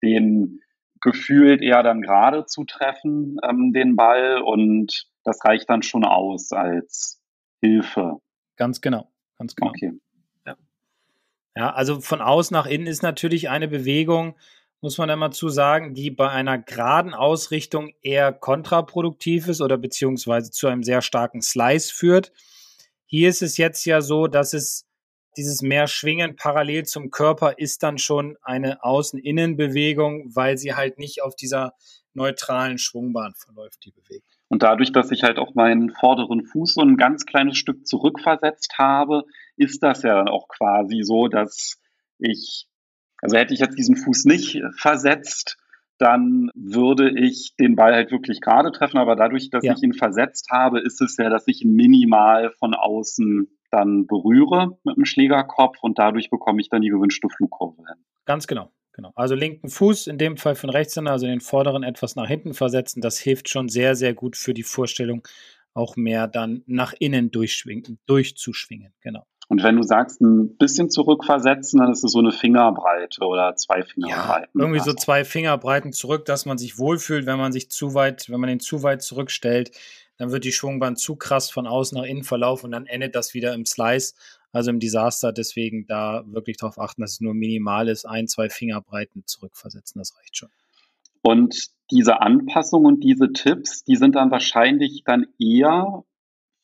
den 0.00 0.60
gefühlt 1.00 1.60
eher 1.60 1.82
dann 1.82 2.00
gerade 2.00 2.46
zu 2.46 2.62
treffen, 2.64 3.38
ähm, 3.42 3.72
den 3.72 3.96
Ball 3.96 4.40
und 4.40 5.08
das 5.24 5.44
reicht 5.44 5.68
dann 5.68 5.82
schon 5.82 6.04
aus 6.04 6.52
als 6.52 7.20
Hilfe. 7.60 8.18
Ganz 8.56 8.80
genau, 8.80 9.10
ganz 9.38 9.56
genau. 9.56 9.70
Okay. 9.70 9.98
Ja, 11.56 11.72
also 11.72 12.00
von 12.00 12.20
außen 12.20 12.54
nach 12.54 12.66
innen 12.66 12.86
ist 12.86 13.02
natürlich 13.02 13.48
eine 13.48 13.68
Bewegung, 13.68 14.36
muss 14.80 14.98
man 14.98 15.08
immer 15.08 15.30
zu 15.30 15.48
sagen, 15.48 15.94
die 15.94 16.10
bei 16.10 16.28
einer 16.28 16.58
geraden 16.58 17.14
Ausrichtung 17.14 17.92
eher 18.02 18.32
kontraproduktiv 18.32 19.48
ist 19.48 19.62
oder 19.62 19.78
beziehungsweise 19.78 20.50
zu 20.50 20.66
einem 20.66 20.82
sehr 20.82 21.00
starken 21.00 21.40
Slice 21.40 21.90
führt. 21.90 22.32
Hier 23.06 23.28
ist 23.30 23.40
es 23.40 23.56
jetzt 23.56 23.84
ja 23.86 24.02
so, 24.02 24.26
dass 24.26 24.52
es 24.52 24.86
dieses 25.36 25.62
mehr 25.62 25.86
Schwingen 25.86 26.36
parallel 26.36 26.84
zum 26.84 27.10
Körper 27.10 27.58
ist 27.58 27.82
dann 27.82 27.98
schon 27.98 28.36
eine 28.42 28.84
Außen-Innen-Bewegung, 28.84 30.34
weil 30.34 30.58
sie 30.58 30.74
halt 30.74 30.98
nicht 30.98 31.22
auf 31.22 31.34
dieser 31.34 31.74
neutralen 32.12 32.78
Schwungbahn 32.78 33.34
verläuft, 33.34 33.84
die 33.84 33.90
Bewegung. 33.90 34.28
Und 34.48 34.62
dadurch, 34.62 34.92
dass 34.92 35.10
ich 35.10 35.22
halt 35.22 35.38
auch 35.38 35.54
meinen 35.54 35.90
vorderen 35.90 36.44
Fuß 36.44 36.74
so 36.74 36.82
ein 36.82 36.96
ganz 36.96 37.26
kleines 37.26 37.56
Stück 37.56 37.86
zurückversetzt 37.86 38.78
habe, 38.78 39.24
ist 39.56 39.82
das 39.82 40.02
ja 40.02 40.14
dann 40.14 40.28
auch 40.28 40.48
quasi 40.48 41.02
so, 41.02 41.28
dass 41.28 41.80
ich, 42.18 42.66
also 43.20 43.36
hätte 43.36 43.54
ich 43.54 43.60
jetzt 43.60 43.78
diesen 43.78 43.96
Fuß 43.96 44.24
nicht 44.24 44.60
versetzt, 44.76 45.56
dann 45.98 46.50
würde 46.54 47.10
ich 47.10 47.54
den 47.58 47.76
Ball 47.76 47.94
halt 47.94 48.10
wirklich 48.10 48.40
gerade 48.40 48.72
treffen. 48.72 48.98
Aber 48.98 49.16
dadurch, 49.16 49.50
dass 49.50 49.64
ja. 49.64 49.74
ich 49.74 49.82
ihn 49.82 49.92
versetzt 49.92 50.50
habe, 50.50 50.80
ist 50.80 51.00
es 51.00 51.16
ja, 51.16 51.30
dass 51.30 51.46
ich 51.46 51.62
ihn 51.62 51.74
minimal 51.74 52.50
von 52.58 52.74
außen 52.74 53.48
dann 53.70 54.06
berühre 54.06 54.78
mit 54.84 54.96
dem 54.96 55.04
Schlägerkopf 55.04 55.78
und 55.82 55.98
dadurch 55.98 56.30
bekomme 56.30 56.60
ich 56.60 56.68
dann 56.68 56.82
die 56.82 56.90
gewünschte 56.90 57.28
Flugkurve 57.28 57.82
hin. 57.86 58.04
Ganz 58.24 58.46
genau. 58.46 58.70
Genau. 58.92 59.10
Also 59.16 59.34
linken 59.34 59.68
Fuß, 59.68 60.06
in 60.06 60.18
dem 60.18 60.36
Fall 60.36 60.54
für 60.54 60.68
den 60.68 60.70
Rechtshänder, 60.70 61.10
also 61.10 61.26
den 61.26 61.40
vorderen 61.40 61.82
etwas 61.82 62.14
nach 62.14 62.28
hinten 62.28 62.54
versetzen, 62.54 63.00
das 63.00 63.18
hilft 63.18 63.48
schon 63.48 63.68
sehr, 63.68 63.96
sehr 63.96 64.14
gut 64.14 64.36
für 64.36 64.54
die 64.54 64.62
Vorstellung, 64.62 65.26
auch 65.74 65.96
mehr 65.96 66.28
dann 66.28 66.62
nach 66.66 66.94
innen 67.00 67.32
durchschwingen, 67.32 67.98
durchzuschwingen. 68.06 68.94
Genau. 69.00 69.26
Und 69.48 69.62
wenn 69.62 69.76
du 69.76 69.82
sagst, 69.82 70.20
ein 70.20 70.56
bisschen 70.56 70.90
zurückversetzen, 70.90 71.80
dann 71.80 71.92
ist 71.92 72.02
es 72.02 72.12
so 72.12 72.18
eine 72.18 72.32
Fingerbreite 72.32 73.24
oder 73.24 73.54
zwei 73.56 73.82
Fingerbreiten. 73.82 74.58
Ja, 74.58 74.64
irgendwie 74.64 74.80
so 74.80 74.94
zwei 74.94 75.24
Fingerbreiten 75.24 75.92
zurück, 75.92 76.24
dass 76.24 76.46
man 76.46 76.56
sich 76.56 76.78
wohlfühlt, 76.78 77.26
wenn 77.26 77.38
man 77.38 77.52
sich 77.52 77.70
zu 77.70 77.94
weit, 77.94 78.30
wenn 78.30 78.40
man 78.40 78.48
den 78.48 78.60
zu 78.60 78.82
weit 78.82 79.02
zurückstellt, 79.02 79.70
dann 80.16 80.30
wird 80.30 80.44
die 80.44 80.52
Schwungbahn 80.52 80.96
zu 80.96 81.16
krass 81.16 81.50
von 81.50 81.66
außen 81.66 81.98
nach 81.98 82.04
innen 82.04 82.24
verlaufen 82.24 82.66
und 82.66 82.72
dann 82.72 82.86
endet 82.86 83.14
das 83.14 83.34
wieder 83.34 83.52
im 83.54 83.66
Slice, 83.66 84.14
also 84.52 84.70
im 84.70 84.80
Desaster. 84.80 85.32
Deswegen 85.32 85.86
da 85.86 86.24
wirklich 86.26 86.56
darauf 86.56 86.78
achten, 86.78 87.02
dass 87.02 87.12
es 87.12 87.20
nur 87.20 87.34
minimal 87.34 87.88
ist, 87.88 88.06
ein, 88.06 88.28
zwei 88.28 88.48
Fingerbreiten 88.48 89.24
zurückversetzen, 89.26 89.98
das 89.98 90.16
reicht 90.16 90.36
schon. 90.36 90.50
Und 91.22 91.70
diese 91.90 92.20
Anpassungen 92.20 92.86
und 92.94 93.00
diese 93.04 93.32
Tipps, 93.32 93.84
die 93.84 93.96
sind 93.96 94.14
dann 94.14 94.30
wahrscheinlich 94.30 95.02
dann 95.04 95.26
eher 95.38 96.04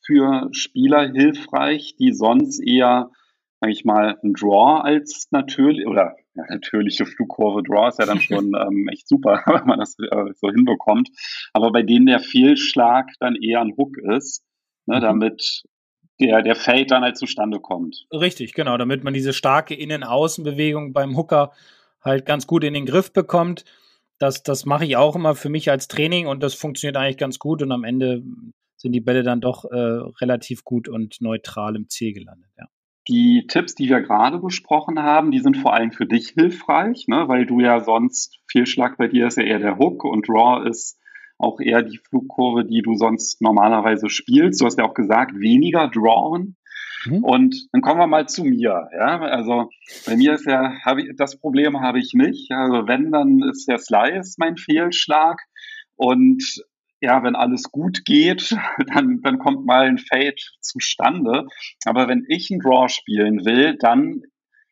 für 0.05 0.49
Spieler 0.51 1.11
hilfreich, 1.11 1.95
die 1.97 2.13
sonst 2.13 2.59
eher, 2.59 3.11
sage 3.59 3.73
ich 3.73 3.85
mal, 3.85 4.17
ein 4.23 4.33
Draw 4.33 4.81
als 4.81 5.27
natürlich 5.31 5.85
oder 5.85 6.15
ja, 6.33 6.43
natürliche 6.49 7.05
Flugkurve 7.05 7.63
Draw 7.63 7.89
ist 7.89 7.99
ja 7.99 8.05
dann 8.05 8.21
schon 8.21 8.53
ähm, 8.59 8.87
echt 8.91 9.07
super, 9.07 9.43
wenn 9.45 9.65
man 9.65 9.79
das 9.79 9.97
äh, 9.99 10.33
so 10.35 10.49
hinbekommt. 10.49 11.09
Aber 11.53 11.71
bei 11.71 11.83
denen 11.83 12.05
der 12.05 12.19
Fehlschlag 12.19 13.09
dann 13.19 13.35
eher 13.35 13.61
ein 13.61 13.75
Hook 13.77 13.97
ist, 13.97 14.43
ne, 14.85 14.97
mhm. 14.97 15.01
damit 15.01 15.63
der, 16.19 16.41
der 16.41 16.55
Fade 16.55 16.85
dann 16.85 17.03
halt 17.03 17.17
zustande 17.17 17.59
kommt. 17.59 18.05
Richtig, 18.11 18.53
genau, 18.53 18.77
damit 18.77 19.03
man 19.03 19.13
diese 19.13 19.33
starke 19.33 19.73
Innen-Außen-Bewegung 19.73 20.93
beim 20.93 21.17
Hooker 21.17 21.51
halt 22.01 22.25
ganz 22.25 22.47
gut 22.47 22.63
in 22.63 22.73
den 22.73 22.85
Griff 22.85 23.11
bekommt. 23.11 23.65
Das, 24.19 24.43
das 24.43 24.65
mache 24.65 24.85
ich 24.85 24.97
auch 24.97 25.15
immer 25.15 25.35
für 25.35 25.49
mich 25.49 25.71
als 25.71 25.87
Training 25.87 26.27
und 26.27 26.43
das 26.43 26.53
funktioniert 26.53 26.95
eigentlich 26.95 27.17
ganz 27.17 27.39
gut 27.39 27.63
und 27.63 27.71
am 27.71 27.83
Ende 27.83 28.21
sind 28.81 28.93
die 28.93 29.01
Bälle 29.01 29.23
dann 29.23 29.41
doch 29.41 29.65
äh, 29.65 29.75
relativ 29.75 30.63
gut 30.63 30.89
und 30.89 31.21
neutral 31.21 31.75
im 31.75 31.87
Ziel 31.87 32.13
gelandet. 32.13 32.49
Ja. 32.57 32.67
Die 33.07 33.45
Tipps, 33.47 33.75
die 33.75 33.89
wir 33.89 34.01
gerade 34.01 34.39
besprochen 34.39 34.99
haben, 34.99 35.31
die 35.31 35.39
sind 35.39 35.57
vor 35.57 35.73
allem 35.73 35.91
für 35.91 36.05
dich 36.05 36.29
hilfreich, 36.29 37.07
ne? 37.07 37.27
weil 37.27 37.45
du 37.45 37.59
ja 37.59 37.79
sonst 37.79 38.39
Fehlschlag 38.47 38.97
bei 38.97 39.07
dir 39.07 39.27
ist 39.27 39.37
ja 39.37 39.43
eher 39.43 39.59
der 39.59 39.77
Hook 39.77 40.03
und 40.03 40.27
Draw 40.27 40.67
ist 40.67 40.99
auch 41.37 41.59
eher 41.59 41.81
die 41.81 41.97
Flugkurve, 41.97 42.65
die 42.65 42.83
du 42.83 42.93
sonst 42.95 43.41
normalerweise 43.41 44.09
spielst. 44.09 44.61
Du 44.61 44.65
hast 44.65 44.77
ja 44.77 44.85
auch 44.85 44.93
gesagt, 44.93 45.33
weniger 45.39 45.87
Drawn. 45.87 46.55
Mhm. 47.05 47.23
Und 47.23 47.67
dann 47.71 47.81
kommen 47.81 47.99
wir 47.99 48.05
mal 48.05 48.27
zu 48.27 48.43
mir. 48.43 48.89
Ja, 48.95 49.19
also 49.19 49.69
bei 50.05 50.15
mir 50.15 50.33
ist 50.33 50.45
ja, 50.45 50.75
ich, 50.97 51.15
das 51.17 51.39
Problem 51.39 51.81
habe 51.81 51.97
ich 51.97 52.13
nicht. 52.13 52.51
Also 52.51 52.87
wenn, 52.87 53.11
dann 53.11 53.41
ist 53.41 53.67
der 53.67 53.79
Slice 53.79 54.35
mein 54.37 54.57
Fehlschlag. 54.57 55.39
Und 55.95 56.63
ja, 57.01 57.23
wenn 57.23 57.35
alles 57.35 57.63
gut 57.63 58.05
geht, 58.05 58.55
dann, 58.93 59.21
dann 59.21 59.39
kommt 59.39 59.65
mal 59.65 59.87
ein 59.87 59.97
Fade 59.97 60.35
zustande. 60.61 61.45
Aber 61.85 62.07
wenn 62.07 62.25
ich 62.29 62.49
einen 62.51 62.61
Draw 62.61 62.87
spielen 62.87 63.43
will, 63.43 63.75
dann 63.79 64.21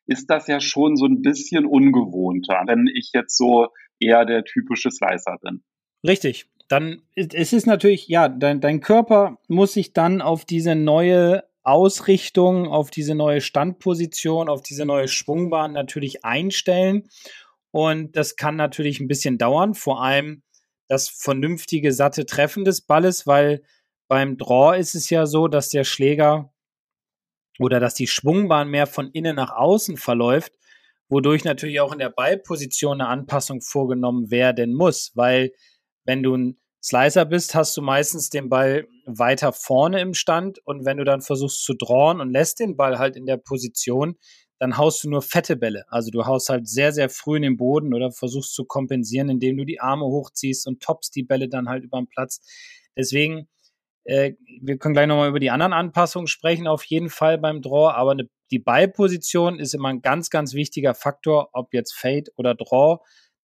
ist 0.05 0.29
das 0.29 0.47
ja 0.47 0.59
schon 0.59 0.95
so 0.95 1.05
ein 1.05 1.21
bisschen 1.21 1.65
ungewohnter, 1.65 2.63
wenn 2.67 2.87
ich 2.87 3.11
jetzt 3.13 3.37
so 3.37 3.67
eher 3.99 4.25
der 4.25 4.43
typische 4.43 4.89
Slicer 4.89 5.37
bin. 5.41 5.63
Richtig. 6.07 6.47
Dann 6.67 7.01
ist 7.15 7.51
es 7.51 7.65
natürlich, 7.65 8.07
ja, 8.07 8.29
dein, 8.29 8.61
dein 8.61 8.79
Körper 8.79 9.39
muss 9.47 9.73
sich 9.73 9.93
dann 9.93 10.21
auf 10.21 10.45
diese 10.45 10.75
neue 10.75 11.43
Ausrichtung, 11.63 12.67
auf 12.67 12.91
diese 12.91 13.15
neue 13.15 13.41
Standposition, 13.41 14.49
auf 14.49 14.61
diese 14.61 14.85
neue 14.85 15.07
Schwungbahn 15.07 15.73
natürlich 15.73 16.23
einstellen. 16.23 17.09
Und 17.71 18.15
das 18.15 18.35
kann 18.35 18.55
natürlich 18.55 18.99
ein 18.99 19.07
bisschen 19.07 19.37
dauern, 19.37 19.73
vor 19.73 20.03
allem 20.03 20.43
das 20.89 21.07
vernünftige, 21.07 21.93
satte 21.93 22.25
Treffen 22.25 22.65
des 22.65 22.81
Balles, 22.81 23.25
weil 23.25 23.61
beim 24.09 24.37
Draw 24.37 24.77
ist 24.77 24.95
es 24.95 25.09
ja 25.09 25.25
so, 25.25 25.47
dass 25.47 25.69
der 25.69 25.83
Schläger 25.83 26.51
oder 27.59 27.79
dass 27.79 27.93
die 27.93 28.07
Schwungbahn 28.07 28.69
mehr 28.69 28.87
von 28.87 29.11
innen 29.11 29.35
nach 29.35 29.51
außen 29.51 29.97
verläuft, 29.97 30.53
wodurch 31.07 31.43
natürlich 31.43 31.79
auch 31.79 31.93
in 31.93 31.99
der 31.99 32.09
Ballposition 32.09 33.01
eine 33.01 33.09
Anpassung 33.09 33.61
vorgenommen 33.61 34.31
werden 34.31 34.73
muss, 34.73 35.11
weil 35.15 35.51
wenn 36.05 36.23
du 36.23 36.35
ein 36.35 36.59
Slicer 36.81 37.25
bist, 37.25 37.55
hast 37.55 37.77
du 37.77 37.81
meistens 37.81 38.29
den 38.29 38.49
Ball 38.49 38.87
weiter 39.05 39.53
vorne 39.53 39.99
im 40.01 40.13
Stand 40.13 40.59
und 40.65 40.85
wenn 40.85 40.97
du 40.97 41.03
dann 41.03 41.21
versuchst 41.21 41.63
zu 41.63 41.73
drawn 41.73 42.21
und 42.21 42.31
lässt 42.31 42.59
den 42.59 42.77
Ball 42.77 42.97
halt 42.97 43.15
in 43.15 43.25
der 43.25 43.37
Position, 43.37 44.17
dann 44.59 44.77
haust 44.77 45.03
du 45.03 45.09
nur 45.09 45.21
fette 45.21 45.55
Bälle. 45.55 45.85
Also 45.87 46.11
du 46.11 46.25
haust 46.25 46.49
halt 46.49 46.67
sehr, 46.67 46.91
sehr 46.91 47.09
früh 47.09 47.37
in 47.37 47.43
den 47.43 47.57
Boden 47.57 47.93
oder 47.93 48.11
versuchst 48.11 48.53
zu 48.53 48.65
kompensieren, 48.65 49.29
indem 49.29 49.57
du 49.57 49.65
die 49.65 49.79
Arme 49.79 50.05
hochziehst 50.05 50.67
und 50.67 50.83
toppst 50.83 51.15
die 51.15 51.23
Bälle 51.23 51.47
dann 51.47 51.69
halt 51.69 51.85
über 51.85 51.97
den 51.97 52.07
Platz. 52.07 52.41
Deswegen, 52.97 53.47
äh, 54.03 54.33
wir 54.61 54.77
können 54.77 54.93
gleich 54.93 55.07
nochmal 55.07 55.29
über 55.29 55.39
die 55.39 55.49
anderen 55.49 55.73
Anpassungen 55.73 56.27
sprechen, 56.27 56.67
auf 56.67 56.83
jeden 56.83 57.09
Fall 57.09 57.37
beim 57.37 57.61
Draw, 57.61 57.93
aber 57.93 58.15
ne, 58.15 58.29
die 58.51 58.59
Ballposition 58.59 59.59
ist 59.59 59.73
immer 59.73 59.89
ein 59.89 60.01
ganz, 60.01 60.29
ganz 60.29 60.53
wichtiger 60.53 60.93
Faktor, 60.93 61.49
ob 61.53 61.73
jetzt 61.73 61.93
Fade 61.93 62.31
oder 62.35 62.55
Draw. 62.55 62.99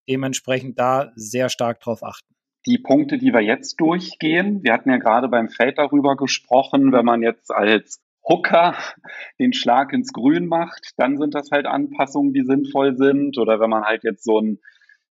dementsprechend 0.07 0.77
da 0.77 1.11
sehr 1.15 1.49
stark 1.49 1.79
drauf 1.79 2.03
achten. 2.03 2.35
Die 2.67 2.77
Punkte, 2.77 3.17
die 3.17 3.31
wir 3.31 3.41
jetzt 3.41 3.79
durchgehen, 3.79 4.63
wir 4.63 4.73
hatten 4.73 4.89
ja 4.89 4.97
gerade 4.97 5.29
beim 5.29 5.49
Feld 5.49 5.77
darüber 5.77 6.15
gesprochen, 6.15 6.91
wenn 6.91 7.05
man 7.05 7.23
jetzt 7.23 7.51
als 7.51 8.01
Hooker 8.27 8.75
den 9.39 9.53
Schlag 9.53 9.93
ins 9.93 10.11
Grün 10.11 10.47
macht, 10.47 10.91
dann 10.97 11.17
sind 11.17 11.35
das 11.35 11.51
halt 11.51 11.67
Anpassungen, 11.67 12.33
die 12.33 12.43
sinnvoll 12.43 12.97
sind. 12.97 13.37
Oder 13.37 13.59
wenn 13.59 13.69
man 13.69 13.83
halt 13.83 14.03
jetzt 14.03 14.23
so 14.23 14.39
ein, 14.39 14.59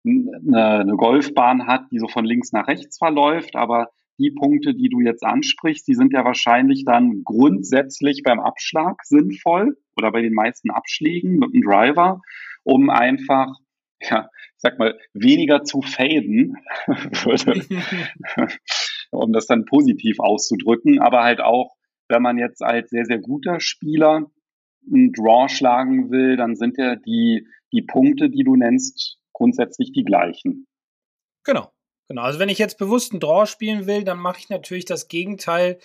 eine, 0.05 0.79
eine 0.79 0.95
Golfbahn 0.95 1.67
hat, 1.67 1.85
die 1.91 1.99
so 1.99 2.07
von 2.07 2.25
links 2.25 2.51
nach 2.51 2.67
rechts 2.67 2.97
verläuft, 2.97 3.55
aber 3.55 3.89
die 4.19 4.31
Punkte, 4.31 4.73
die 4.73 4.89
du 4.89 5.01
jetzt 5.01 5.23
ansprichst, 5.23 5.87
die 5.87 5.95
sind 5.95 6.13
ja 6.13 6.23
wahrscheinlich 6.23 6.85
dann 6.85 7.23
grundsätzlich 7.23 8.21
beim 8.23 8.39
Abschlag 8.39 9.03
sinnvoll 9.03 9.77
oder 9.97 10.11
bei 10.11 10.21
den 10.21 10.33
meisten 10.33 10.71
Abschlägen 10.71 11.37
mit 11.37 11.53
dem 11.53 11.61
Driver, 11.61 12.21
um 12.63 12.89
einfach, 12.89 13.55
ja, 14.01 14.29
ich 14.35 14.59
sag 14.59 14.77
mal, 14.79 14.97
weniger 15.13 15.63
zu 15.63 15.81
faden, 15.81 16.57
um 19.11 19.33
das 19.33 19.47
dann 19.47 19.65
positiv 19.65 20.19
auszudrücken, 20.19 20.99
aber 20.99 21.23
halt 21.23 21.41
auch, 21.41 21.75
wenn 22.09 22.21
man 22.21 22.37
jetzt 22.37 22.61
als 22.61 22.89
sehr, 22.89 23.05
sehr 23.05 23.19
guter 23.19 23.59
Spieler 23.59 24.31
einen 24.91 25.13
Draw 25.13 25.47
schlagen 25.49 26.11
will, 26.11 26.35
dann 26.35 26.55
sind 26.55 26.77
ja 26.77 26.95
die, 26.95 27.47
die 27.71 27.81
Punkte, 27.81 28.29
die 28.29 28.43
du 28.43 28.55
nennst, 28.55 29.17
grundsätzlich 29.33 29.91
die 29.91 30.03
gleichen. 30.03 30.67
Genau. 31.43 31.71
Genau, 32.09 32.23
also 32.23 32.37
wenn 32.37 32.49
ich 32.49 32.57
jetzt 32.57 32.77
bewusst 32.77 33.11
einen 33.11 33.21
Draw 33.21 33.47
spielen 33.47 33.87
will, 33.87 34.03
dann 34.03 34.19
mache 34.19 34.39
ich 34.39 34.49
natürlich 34.49 34.85
das 34.85 35.07
Gegenteil 35.07 35.79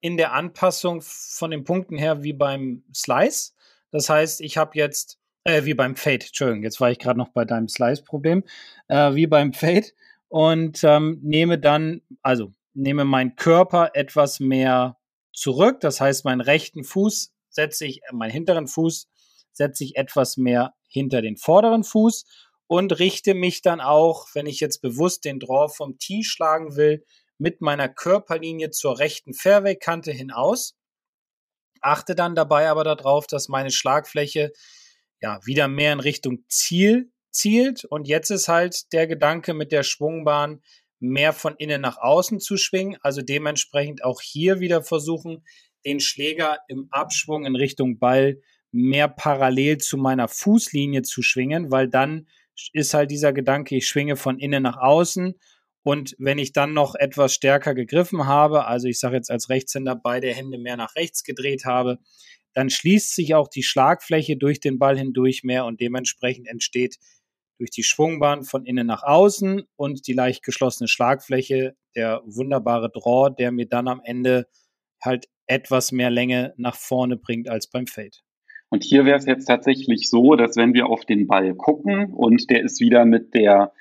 in 0.00 0.16
der 0.16 0.32
Anpassung 0.32 1.00
von 1.02 1.50
den 1.50 1.64
Punkten 1.64 1.96
her 1.96 2.22
wie 2.22 2.32
beim 2.32 2.84
Slice. 2.94 3.54
Das 3.90 4.10
heißt, 4.10 4.42
ich 4.42 4.58
habe 4.58 4.72
jetzt, 4.74 5.18
äh, 5.44 5.64
wie 5.64 5.74
beim 5.74 5.96
Fade, 5.96 6.26
Entschuldigung, 6.26 6.62
jetzt 6.62 6.80
war 6.80 6.90
ich 6.90 6.98
gerade 6.98 7.18
noch 7.18 7.28
bei 7.28 7.44
deinem 7.44 7.68
Slice-Problem, 7.68 8.44
äh, 8.88 9.14
wie 9.14 9.26
beim 9.26 9.52
Fade 9.52 9.86
und 10.28 10.84
ähm, 10.84 11.18
nehme 11.22 11.58
dann, 11.58 12.02
also 12.22 12.52
nehme 12.74 13.04
meinen 13.04 13.36
Körper 13.36 13.90
etwas 13.94 14.40
mehr 14.40 14.98
zurück. 15.32 15.80
Das 15.80 16.00
heißt, 16.00 16.24
meinen 16.24 16.40
rechten 16.40 16.84
Fuß 16.84 17.32
setze 17.48 17.86
ich, 17.86 18.02
äh, 18.04 18.12
meinen 18.12 18.30
hinteren 18.30 18.66
Fuß 18.66 19.08
setze 19.52 19.84
ich 19.84 19.96
etwas 19.96 20.36
mehr 20.36 20.74
hinter 20.88 21.22
den 21.22 21.36
vorderen 21.36 21.84
Fuß 21.84 22.24
und 22.66 22.98
richte 22.98 23.34
mich 23.34 23.62
dann 23.62 23.80
auch, 23.80 24.28
wenn 24.34 24.46
ich 24.46 24.60
jetzt 24.60 24.80
bewusst 24.80 25.24
den 25.24 25.40
Draw 25.40 25.72
vom 25.72 25.98
Tee 25.98 26.24
schlagen 26.24 26.76
will, 26.76 27.04
mit 27.38 27.60
meiner 27.60 27.88
Körperlinie 27.88 28.70
zur 28.70 28.98
rechten 28.98 29.34
Fairway-Kante 29.34 30.12
hinaus. 30.12 30.74
Achte 31.80 32.14
dann 32.14 32.34
dabei 32.34 32.70
aber 32.70 32.84
darauf, 32.84 33.26
dass 33.26 33.48
meine 33.48 33.70
Schlagfläche 33.70 34.52
ja 35.20 35.40
wieder 35.44 35.68
mehr 35.68 35.92
in 35.92 36.00
Richtung 36.00 36.44
Ziel 36.48 37.10
zielt. 37.30 37.84
Und 37.84 38.06
jetzt 38.06 38.30
ist 38.30 38.48
halt 38.48 38.92
der 38.92 39.06
Gedanke 39.06 39.54
mit 39.54 39.72
der 39.72 39.82
Schwungbahn 39.82 40.62
mehr 41.02 41.32
von 41.32 41.56
innen 41.56 41.80
nach 41.80 41.98
außen 41.98 42.40
zu 42.40 42.56
schwingen. 42.56 42.96
Also 43.02 43.22
dementsprechend 43.22 44.04
auch 44.04 44.20
hier 44.20 44.60
wieder 44.60 44.82
versuchen, 44.82 45.44
den 45.84 46.00
Schläger 46.00 46.58
im 46.68 46.88
Abschwung 46.90 47.44
in 47.44 47.56
Richtung 47.56 47.98
Ball 47.98 48.40
mehr 48.70 49.08
parallel 49.08 49.78
zu 49.78 49.98
meiner 49.98 50.28
Fußlinie 50.28 51.02
zu 51.02 51.22
schwingen, 51.22 51.70
weil 51.70 51.88
dann 51.88 52.28
ist 52.72 52.94
halt 52.94 53.10
dieser 53.10 53.32
Gedanke, 53.32 53.76
ich 53.76 53.88
schwinge 53.88 54.16
von 54.16 54.38
innen 54.38 54.62
nach 54.62 54.78
außen. 54.78 55.34
Und 55.82 56.14
wenn 56.18 56.38
ich 56.38 56.52
dann 56.52 56.72
noch 56.72 56.94
etwas 56.94 57.34
stärker 57.34 57.74
gegriffen 57.74 58.26
habe, 58.26 58.66
also 58.66 58.86
ich 58.86 59.00
sage 59.00 59.16
jetzt 59.16 59.30
als 59.30 59.48
Rechtshänder 59.48 59.96
beide 59.96 60.32
Hände 60.32 60.58
mehr 60.58 60.76
nach 60.76 60.94
rechts 60.94 61.24
gedreht 61.24 61.64
habe, 61.64 61.98
dann 62.54 62.70
schließt 62.70 63.14
sich 63.14 63.34
auch 63.34 63.48
die 63.48 63.64
Schlagfläche 63.64 64.36
durch 64.36 64.60
den 64.60 64.78
Ball 64.78 64.96
hindurch 64.96 65.42
mehr 65.42 65.64
und 65.64 65.80
dementsprechend 65.80 66.46
entsteht 66.46 66.98
durch 67.62 67.70
die 67.70 67.84
Schwungbahn 67.84 68.42
von 68.42 68.66
innen 68.66 68.88
nach 68.88 69.04
außen 69.04 69.62
und 69.76 70.08
die 70.08 70.14
leicht 70.14 70.42
geschlossene 70.42 70.88
Schlagfläche 70.88 71.76
der 71.94 72.20
wunderbare 72.24 72.90
Draw, 72.90 73.32
der 73.32 73.52
mir 73.52 73.68
dann 73.68 73.86
am 73.86 74.00
Ende 74.02 74.48
halt 75.00 75.28
etwas 75.46 75.92
mehr 75.92 76.10
Länge 76.10 76.54
nach 76.56 76.74
vorne 76.74 77.16
bringt 77.16 77.48
als 77.48 77.70
beim 77.70 77.86
Fade. 77.86 78.18
Und 78.68 78.82
hier 78.82 79.04
wäre 79.04 79.16
es 79.16 79.26
jetzt 79.26 79.44
tatsächlich 79.44 80.10
so, 80.10 80.34
dass 80.34 80.56
wenn 80.56 80.74
wir 80.74 80.88
auf 80.88 81.04
den 81.04 81.28
Ball 81.28 81.54
gucken 81.54 82.12
und 82.12 82.50
der 82.50 82.64
ist 82.64 82.80
wieder 82.80 83.04
mit 83.04 83.32
der 83.32 83.72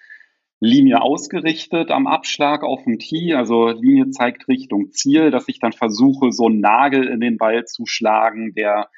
Linie 0.60 1.02
ausgerichtet 1.02 1.90
am 1.90 2.06
Abschlag 2.06 2.62
auf 2.62 2.84
dem 2.84 3.00
Tee, 3.00 3.34
also 3.34 3.70
Linie 3.70 4.12
zeigt 4.12 4.48
Richtung 4.48 4.92
Ziel, 4.92 5.32
dass 5.32 5.48
ich 5.48 5.60
dann 5.60 5.74
versuche, 5.74 6.32
so 6.32 6.46
einen 6.46 6.60
Nagel 6.60 7.08
in 7.08 7.20
den 7.20 7.38
Ball 7.38 7.66
zu 7.66 7.88
schlagen, 7.88 8.54
der 8.54 8.92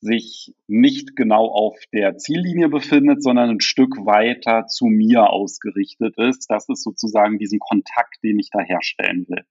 sich 0.00 0.54
nicht 0.66 1.14
genau 1.14 1.46
auf 1.48 1.76
der 1.92 2.16
Ziellinie 2.16 2.68
befindet, 2.68 3.22
sondern 3.22 3.50
ein 3.50 3.60
Stück 3.60 3.96
weiter 4.04 4.66
zu 4.66 4.86
mir 4.86 5.30
ausgerichtet 5.30 6.16
ist. 6.16 6.46
Das 6.48 6.68
ist 6.68 6.82
sozusagen 6.82 7.38
diesen 7.38 7.58
Kontakt, 7.58 8.22
den 8.22 8.38
ich 8.38 8.50
da 8.50 8.60
herstellen 8.60 9.26
will. 9.28 9.44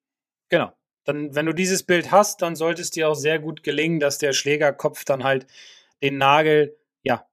Genau. 0.49 0.71
Dann, 1.05 1.33
wenn 1.33 1.45
du 1.45 1.53
dieses 1.53 1.83
Bild 1.83 2.11
hast, 2.11 2.41
dann 2.41 2.55
sollte 2.55 2.81
es 2.81 2.91
dir 2.91 3.09
auch 3.09 3.15
sehr 3.15 3.39
gut 3.39 3.63
gelingen, 3.63 3.99
dass 3.99 4.17
der 4.17 4.33
Schlägerkopf 4.33 5.05
dann 5.05 5.23
halt 5.23 5.47
den 6.03 6.17
Nagel, 6.17 6.77
ja, 7.03 7.25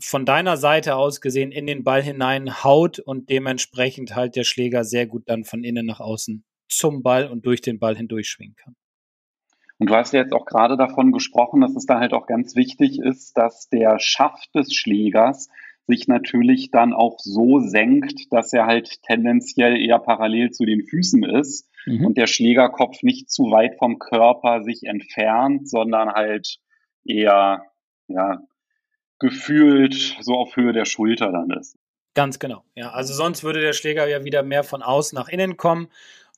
von 0.00 0.26
deiner 0.26 0.56
Seite 0.56 0.96
aus 0.96 1.20
gesehen 1.20 1.52
in 1.52 1.66
den 1.66 1.84
Ball 1.84 2.02
hinein 2.02 2.62
haut 2.64 2.98
und 2.98 3.30
dementsprechend 3.30 4.14
halt 4.14 4.36
der 4.36 4.44
Schläger 4.44 4.84
sehr 4.84 5.06
gut 5.06 5.28
dann 5.28 5.44
von 5.44 5.64
innen 5.64 5.86
nach 5.86 6.00
außen 6.00 6.44
zum 6.68 7.02
Ball 7.02 7.28
und 7.28 7.46
durch 7.46 7.60
den 7.60 7.78
Ball 7.78 7.96
hindurch 7.96 8.28
schwingen 8.28 8.56
kann. 8.56 8.76
Und 9.82 9.90
du 9.90 9.96
hast 9.96 10.12
ja 10.12 10.20
jetzt 10.20 10.32
auch 10.32 10.46
gerade 10.46 10.76
davon 10.76 11.10
gesprochen, 11.10 11.60
dass 11.60 11.74
es 11.74 11.86
da 11.86 11.98
halt 11.98 12.12
auch 12.12 12.28
ganz 12.28 12.54
wichtig 12.54 13.00
ist, 13.00 13.36
dass 13.36 13.68
der 13.68 13.98
Schaft 13.98 14.54
des 14.54 14.72
Schlägers 14.72 15.48
sich 15.88 16.06
natürlich 16.06 16.70
dann 16.70 16.92
auch 16.92 17.18
so 17.18 17.58
senkt, 17.58 18.32
dass 18.32 18.52
er 18.52 18.66
halt 18.66 19.02
tendenziell 19.02 19.76
eher 19.76 19.98
parallel 19.98 20.52
zu 20.52 20.66
den 20.66 20.84
Füßen 20.84 21.24
ist 21.24 21.68
mhm. 21.84 22.06
und 22.06 22.16
der 22.16 22.28
Schlägerkopf 22.28 23.02
nicht 23.02 23.28
zu 23.28 23.50
weit 23.50 23.74
vom 23.76 23.98
Körper 23.98 24.62
sich 24.62 24.84
entfernt, 24.84 25.68
sondern 25.68 26.12
halt 26.12 26.58
eher 27.04 27.64
ja, 28.06 28.38
gefühlt 29.18 30.16
so 30.20 30.34
auf 30.34 30.54
Höhe 30.54 30.72
der 30.72 30.84
Schulter 30.84 31.32
dann 31.32 31.50
ist. 31.58 31.76
Ganz 32.14 32.38
genau. 32.38 32.62
Ja, 32.76 32.90
also 32.90 33.14
sonst 33.14 33.42
würde 33.42 33.60
der 33.60 33.72
Schläger 33.72 34.06
ja 34.06 34.22
wieder 34.22 34.44
mehr 34.44 34.62
von 34.62 34.80
außen 34.80 35.16
nach 35.16 35.28
innen 35.28 35.56
kommen 35.56 35.88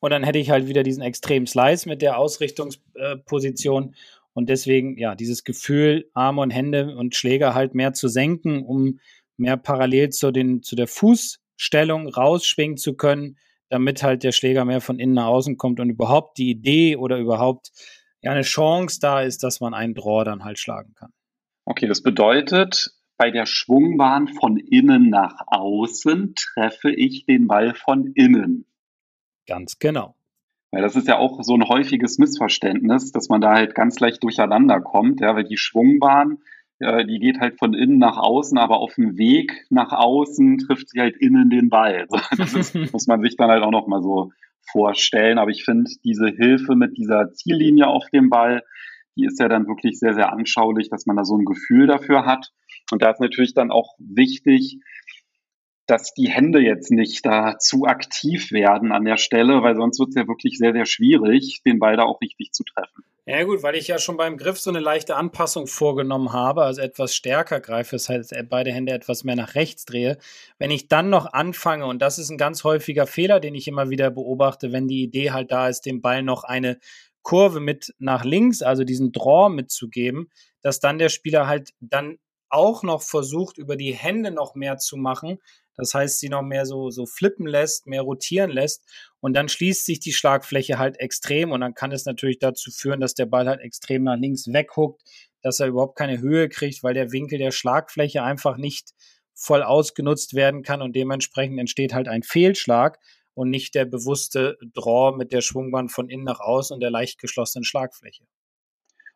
und 0.05 0.11
dann 0.11 0.23
hätte 0.23 0.39
ich 0.39 0.51
halt 0.51 0.69
wieder 0.69 0.83
diesen 0.83 1.03
extremen 1.03 1.47
Slice 1.47 1.89
mit 1.89 2.03
der 2.03 2.19
Ausrichtungsposition 2.19 3.95
und 4.35 4.51
deswegen 4.51 4.99
ja 4.99 5.15
dieses 5.15 5.45
Gefühl 5.45 6.11
Arme 6.13 6.43
und 6.43 6.51
Hände 6.51 6.95
und 6.95 7.15
Schläger 7.15 7.55
halt 7.55 7.75
mehr 7.75 7.95
zu 7.95 8.09
senken, 8.09 8.67
um 8.67 9.01
mehr 9.39 9.57
parallel 9.57 10.11
zu 10.11 10.31
den 10.31 10.63
zu 10.63 10.77
der 10.77 10.89
Fußstellung 10.89 12.07
rausschwingen 12.07 12.77
zu 12.77 12.99
können, 12.99 13.39
damit 13.71 14.03
halt 14.03 14.25
der 14.25 14.33
Schläger 14.33 14.67
mehr 14.67 14.83
von 14.83 14.99
innen 14.99 15.15
nach 15.15 15.29
außen 15.29 15.57
kommt 15.57 15.81
und 15.81 15.89
überhaupt 15.89 16.37
die 16.37 16.51
Idee 16.51 16.97
oder 16.97 17.17
überhaupt 17.17 17.73
ja 18.21 18.31
eine 18.33 18.43
Chance 18.43 18.99
da 19.01 19.23
ist, 19.23 19.43
dass 19.43 19.61
man 19.61 19.73
einen 19.73 19.95
Draw 19.95 20.23
dann 20.23 20.45
halt 20.45 20.59
schlagen 20.59 20.93
kann. 20.95 21.15
Okay, 21.65 21.87
das 21.87 22.03
bedeutet, 22.03 22.91
bei 23.17 23.31
der 23.31 23.47
Schwungbahn 23.47 24.29
von 24.29 24.59
innen 24.59 25.09
nach 25.09 25.35
außen 25.47 26.35
treffe 26.35 26.93
ich 26.93 27.25
den 27.25 27.47
Ball 27.47 27.75
von 27.75 28.13
innen. 28.13 28.67
Ganz 29.47 29.79
genau. 29.79 30.15
Weil 30.71 30.83
das 30.83 30.97
ist 30.97 31.07
ja 31.07 31.19
auch 31.19 31.43
so 31.43 31.55
ein 31.55 31.69
häufiges 31.69 32.19
Missverständnis, 32.19 33.13
dass 33.13 33.29
man 33.29 33.41
da 33.41 33.55
halt 33.55 33.75
ganz 33.75 34.01
leicht 34.01 34.23
durcheinander 34.25 34.81
kommt, 34.81 35.21
ja, 35.21 35.37
weil 35.37 35.45
die 35.45 35.57
Schwungbahn, 35.57 36.39
äh, 36.81 37.07
die 37.07 37.21
geht 37.21 37.39
halt 37.39 37.59
von 37.59 37.75
innen 37.75 37.99
nach 37.99 38.17
außen, 38.17 38.59
aber 38.59 38.79
auf 38.79 38.95
dem 38.95 39.17
Weg 39.17 39.67
nach 39.71 39.93
außen 39.93 40.59
trifft 40.59 40.89
sie 40.89 41.01
halt 41.01 41.17
innen 41.17 41.49
den 41.49 41.69
Ball. 41.69 42.07
das 42.39 42.55
ist, 42.55 42.75
muss 42.93 43.07
man 43.07 43.23
sich 43.23 43.37
dann 43.37 43.51
halt 43.51 43.63
auch 43.63 43.71
nochmal 43.71 44.03
so 44.03 44.33
vorstellen. 44.73 45.39
Aber 45.39 45.51
ich 45.51 45.65
finde 45.65 45.91
diese 46.05 46.27
Hilfe 46.27 46.75
mit 46.75 46.97
dieser 46.97 47.33
Ziellinie 47.33 47.87
auf 47.87 48.09
dem 48.13 48.29
Ball, 48.29 48.63
die 49.17 49.27
ist 49.27 49.39
ja 49.39 49.49
dann 49.49 49.69
wirklich 49.69 49.99
sehr, 49.99 50.15
sehr 50.15 50.33
anschaulich, 50.33 50.89
dass 50.91 51.07
man 51.07 51.17
da 51.17 51.25
so 51.25 51.37
ein 51.37 51.45
Gefühl 51.45 51.87
dafür 51.87 52.27
hat. 52.27 52.51
Und 52.91 53.03
da 53.03 53.11
ist 53.11 53.21
natürlich 53.21 53.55
dann 53.55 53.71
auch 53.71 53.95
wichtig, 53.99 54.81
dass 55.87 56.15
die 56.15 56.29
Hände 56.29 56.61
jetzt 56.61 56.91
nicht 56.91 57.25
da 57.27 57.59
zu 57.59 57.85
aktiv 57.85 58.53
werden 58.53 58.93
an 58.93 59.05
der 59.05 59.17
Stelle, 59.17 59.63
weil 59.63 59.77
sonst 59.77 59.99
wird 59.99 60.11
es 60.11 60.15
ja 60.15 60.27
wirklich 60.27 60.59
sehr, 60.59 60.73
sehr 60.73 60.87
schwierig, 60.87 61.63
den 61.65 61.79
Ball 61.79 61.97
da 61.97 62.05
auch 62.05 62.21
richtig 62.21 62.53
zu 62.53 62.65
treffen. 62.65 63.05
Ja 63.27 63.43
gut, 63.45 63.63
weil 63.63 63.75
ich 63.75 63.89
ja 63.89 63.99
schon 63.99 64.19
beim 64.19 64.37
Griff 64.37 64.59
so 64.59 64.69
eine 64.69 64.81
leichte 64.81 65.17
Anpassung 65.17 65.67
vorgenommen 65.67 66.35
habe, 66.35 66.63
also 66.63 66.83
etwas 66.83 67.15
stärker 67.15 67.59
greife, 67.61 67.97
das 67.97 68.11
heißt 68.11 68.35
beide 68.51 68.71
Hände 68.71 68.93
etwas 68.93 69.25
mehr 69.25 69.37
nach 69.37 69.55
rechts 69.55 69.87
drehe. 69.87 70.19
Wenn 70.59 70.71
ich 70.71 70.89
dann 70.89 71.09
noch 71.09 71.33
anfange, 71.33 71.87
und 71.87 72.03
das 72.03 72.19
ist 72.19 72.29
ein 72.29 72.37
ganz 72.37 72.65
häufiger 72.65 73.07
Fehler, 73.07 73.41
den 73.41 73.55
ich 73.55 73.67
immer 73.67 73.89
wieder 73.89 74.11
beobachte, 74.11 74.73
wenn 74.73 74.89
die 74.89 75.03
Idee 75.03 75.31
halt 75.31 75.53
da 75.53 75.69
ist, 75.69 75.87
dem 75.87 76.03
Ball 76.03 76.23
noch 76.23 76.45
eine 76.45 76.79
Kurve 77.23 77.61
mit 77.61 77.95
nach 77.99 78.25
links, 78.25 78.61
also 78.61 78.85
diesen 78.85 79.11
Draw 79.11 79.49
mitzugeben, 79.49 80.29
dass 80.61 80.81
dann 80.81 80.99
der 80.99 81.09
Spieler 81.09 81.47
halt 81.47 81.71
dann 81.81 82.19
auch 82.51 82.83
noch 82.83 83.03
versucht, 83.03 83.57
über 83.57 83.77
die 83.77 83.95
Hände 83.95 84.31
noch 84.31 84.55
mehr 84.55 84.77
zu 84.77 84.99
machen. 84.99 85.39
Das 85.77 85.95
heißt, 85.95 86.21
sie 86.21 86.29
noch 86.29 86.43
mehr 86.43 86.67
so, 86.67 86.91
so 86.91 87.07
flippen 87.07 87.47
lässt, 87.47 87.87
mehr 87.87 88.03
rotieren 88.03 88.51
lässt. 88.51 88.85
Und 89.21 89.35
dann 89.35 89.49
schließt 89.49 89.85
sich 89.85 90.01
die 90.01 90.13
Schlagfläche 90.13 90.79
halt 90.79 91.01
extrem. 91.01 91.53
Und 91.53 91.61
dann 91.61 91.75
kann 91.75 91.93
es 91.93 92.05
natürlich 92.05 92.39
dazu 92.39 92.71
führen, 92.71 93.01
dass 93.01 93.15
der 93.15 93.27
Ball 93.27 93.49
halt 93.49 93.61
extrem 93.61 94.05
nach 94.05 94.17
links 94.17 94.53
weghuckt, 94.53 95.03
dass 95.43 95.61
er 95.61 95.67
überhaupt 95.67 95.97
keine 95.97 96.21
Höhe 96.21 96.49
kriegt, 96.49 96.83
weil 96.83 96.95
der 96.95 97.13
Winkel 97.13 97.39
der 97.39 97.51
Schlagfläche 97.51 98.23
einfach 98.23 98.57
nicht 98.57 98.93
voll 99.35 99.63
ausgenutzt 99.63 100.35
werden 100.35 100.63
kann 100.63 100.81
und 100.81 100.95
dementsprechend 100.95 101.59
entsteht 101.59 101.93
halt 101.93 102.09
ein 102.09 102.23
Fehlschlag 102.23 102.99
und 103.35 103.51
nicht 103.51 103.75
der 103.75 103.85
bewusste 103.85 104.57
Draw 104.75 105.17
mit 105.17 105.33
der 105.33 105.41
Schwungbahn 105.41 105.89
von 105.89 106.09
innen 106.09 106.25
nach 106.25 106.41
außen 106.41 106.75
und 106.75 106.81
der 106.81 106.91
leicht 106.91 107.19
geschlossenen 107.19 107.65
Schlagfläche. 107.65 108.25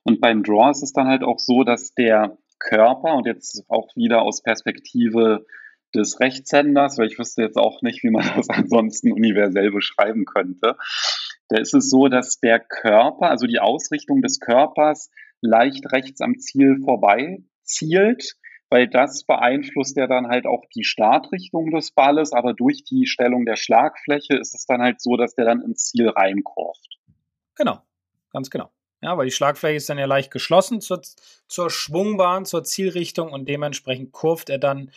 Und 0.03 0.21
beim 0.21 0.43
Draw 0.43 0.71
ist 0.71 0.83
es 0.83 0.93
dann 0.93 1.07
halt 1.07 1.23
auch 1.23 1.39
so, 1.39 1.63
dass 1.63 1.95
der 1.95 2.37
Körper 2.59 3.15
und 3.15 3.27
jetzt 3.27 3.65
auch 3.69 3.95
wieder 3.95 4.23
aus 4.23 4.43
Perspektive 4.43 5.47
des 5.95 6.21
Rechtshänders, 6.21 6.99
weil 6.99 7.09
ich 7.09 7.19
wüsste 7.19 7.43
jetzt 7.43 7.57
auch 7.57 7.83
nicht, 7.83 8.03
wie 8.03 8.11
man 8.11 8.25
das 8.37 8.49
ansonsten 8.49 9.13
universell 9.13 9.71
beschreiben 9.71 10.25
könnte. 10.25 10.77
Da 11.49 11.59
ist 11.59 11.75
es 11.75 11.91
so, 11.91 12.09
dass 12.09 12.41
der 12.41 12.61
Körper, 12.61 13.31
also 13.31 13.47
die 13.47 13.61
Ausrichtung 13.61 14.23
des 14.23 14.41
Körpers 14.41 15.11
leicht 15.41 15.91
rechts 15.93 16.21
am 16.21 16.39
Ziel 16.39 16.79
vorbei 16.85 17.43
zielt, 17.63 18.37
weil 18.71 18.87
das 18.87 19.25
beeinflusst 19.25 19.97
ja 19.97 20.07
dann 20.07 20.29
halt 20.29 20.47
auch 20.47 20.65
die 20.75 20.85
Startrichtung 20.85 21.71
des 21.71 21.93
Balles, 21.93 22.33
aber 22.33 22.53
durch 22.53 22.85
die 22.85 23.07
Stellung 23.07 23.47
der 23.47 23.57
Schlagfläche 23.57 24.37
ist 24.37 24.55
es 24.55 24.67
dann 24.67 24.83
halt 24.83 25.01
so, 25.01 25.17
dass 25.17 25.35
der 25.35 25.47
dann 25.47 25.63
ins 25.63 25.87
Ziel 25.87 26.09
reinkurft. 26.09 26.99
Genau, 27.55 27.79
ganz 28.31 28.51
genau. 28.51 28.71
Ja, 29.01 29.17
weil 29.17 29.27
die 29.27 29.33
Schlagfläche 29.33 29.77
ist 29.77 29.89
dann 29.89 29.99
ja 29.99 30.07
leicht 30.07 30.31
geschlossen 30.31 30.81
zur, 30.81 31.01
zur 31.47 31.71
Schwungbahn, 31.71 32.45
zur 32.45 32.65
Zielrichtung 32.65 33.31
und 33.31 33.49
dementsprechend 33.49 34.13
kurft 34.13 34.51
er 34.51 34.59
dann 34.59 34.91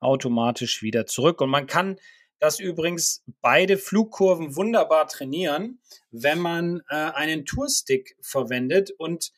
automatisch 0.00 0.82
wieder 0.82 1.06
zurück. 1.06 1.40
Und 1.40 1.50
man 1.50 1.66
kann 1.66 1.96
das 2.38 2.60
übrigens 2.60 3.24
beide 3.40 3.76
Flugkurven 3.76 4.54
wunderbar 4.56 5.08
trainieren, 5.08 5.80
wenn 6.10 6.38
man 6.38 6.82
äh, 6.88 6.94
einen 6.94 7.44
Tourstick 7.44 8.16
verwendet. 8.20 8.90
Und 8.96 9.32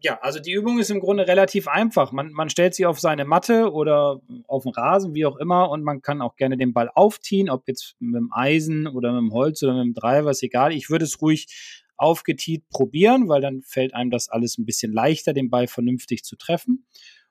ja, 0.00 0.20
also 0.20 0.38
die 0.38 0.52
Übung 0.52 0.78
ist 0.78 0.90
im 0.90 1.00
Grunde 1.00 1.26
relativ 1.26 1.66
einfach. 1.66 2.12
Man, 2.12 2.30
man 2.30 2.48
stellt 2.48 2.74
sie 2.74 2.86
auf 2.86 3.00
seine 3.00 3.24
Matte 3.24 3.72
oder 3.72 4.20
auf 4.46 4.62
den 4.62 4.72
Rasen, 4.72 5.14
wie 5.14 5.26
auch 5.26 5.36
immer, 5.36 5.70
und 5.70 5.82
man 5.82 6.02
kann 6.02 6.22
auch 6.22 6.36
gerne 6.36 6.56
den 6.56 6.72
Ball 6.72 6.88
aufziehen, 6.94 7.50
ob 7.50 7.66
jetzt 7.66 7.96
mit 7.98 8.14
dem 8.14 8.30
Eisen 8.32 8.86
oder 8.86 9.12
mit 9.12 9.22
dem 9.22 9.32
Holz 9.32 9.62
oder 9.62 9.74
mit 9.74 9.84
dem 9.84 9.94
Driver, 9.94 10.30
ist 10.30 10.42
egal. 10.44 10.72
Ich 10.72 10.90
würde 10.90 11.04
es 11.04 11.20
ruhig 11.20 11.82
aufgetiet 11.96 12.68
probieren, 12.68 13.28
weil 13.28 13.40
dann 13.40 13.62
fällt 13.62 13.92
einem 13.92 14.10
das 14.10 14.28
alles 14.28 14.56
ein 14.56 14.64
bisschen 14.64 14.92
leichter, 14.92 15.32
den 15.32 15.50
Ball 15.50 15.66
vernünftig 15.66 16.22
zu 16.22 16.36
treffen. 16.36 16.86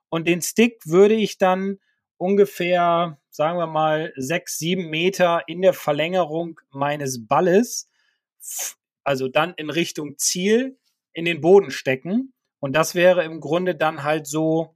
Und 0.10 0.27
den 0.27 0.41
Stick 0.41 0.86
würde 0.86 1.15
ich 1.15 1.38
dann 1.38 1.77
ungefähr, 2.17 3.19
sagen 3.30 3.58
wir 3.58 3.67
mal, 3.67 4.13
sechs, 4.15 4.58
sieben 4.58 4.89
Meter 4.89 5.43
in 5.47 5.62
der 5.62 5.73
Verlängerung 5.73 6.60
meines 6.71 7.27
Balles, 7.27 7.89
also 9.03 9.27
dann 9.27 9.53
in 9.56 9.69
Richtung 9.69 10.17
Ziel, 10.17 10.77
in 11.13 11.25
den 11.25 11.41
Boden 11.41 11.71
stecken. 11.71 12.34
Und 12.60 12.73
das 12.73 12.95
wäre 12.95 13.23
im 13.23 13.39
Grunde 13.39 13.75
dann 13.75 14.03
halt 14.03 14.27
so, 14.27 14.75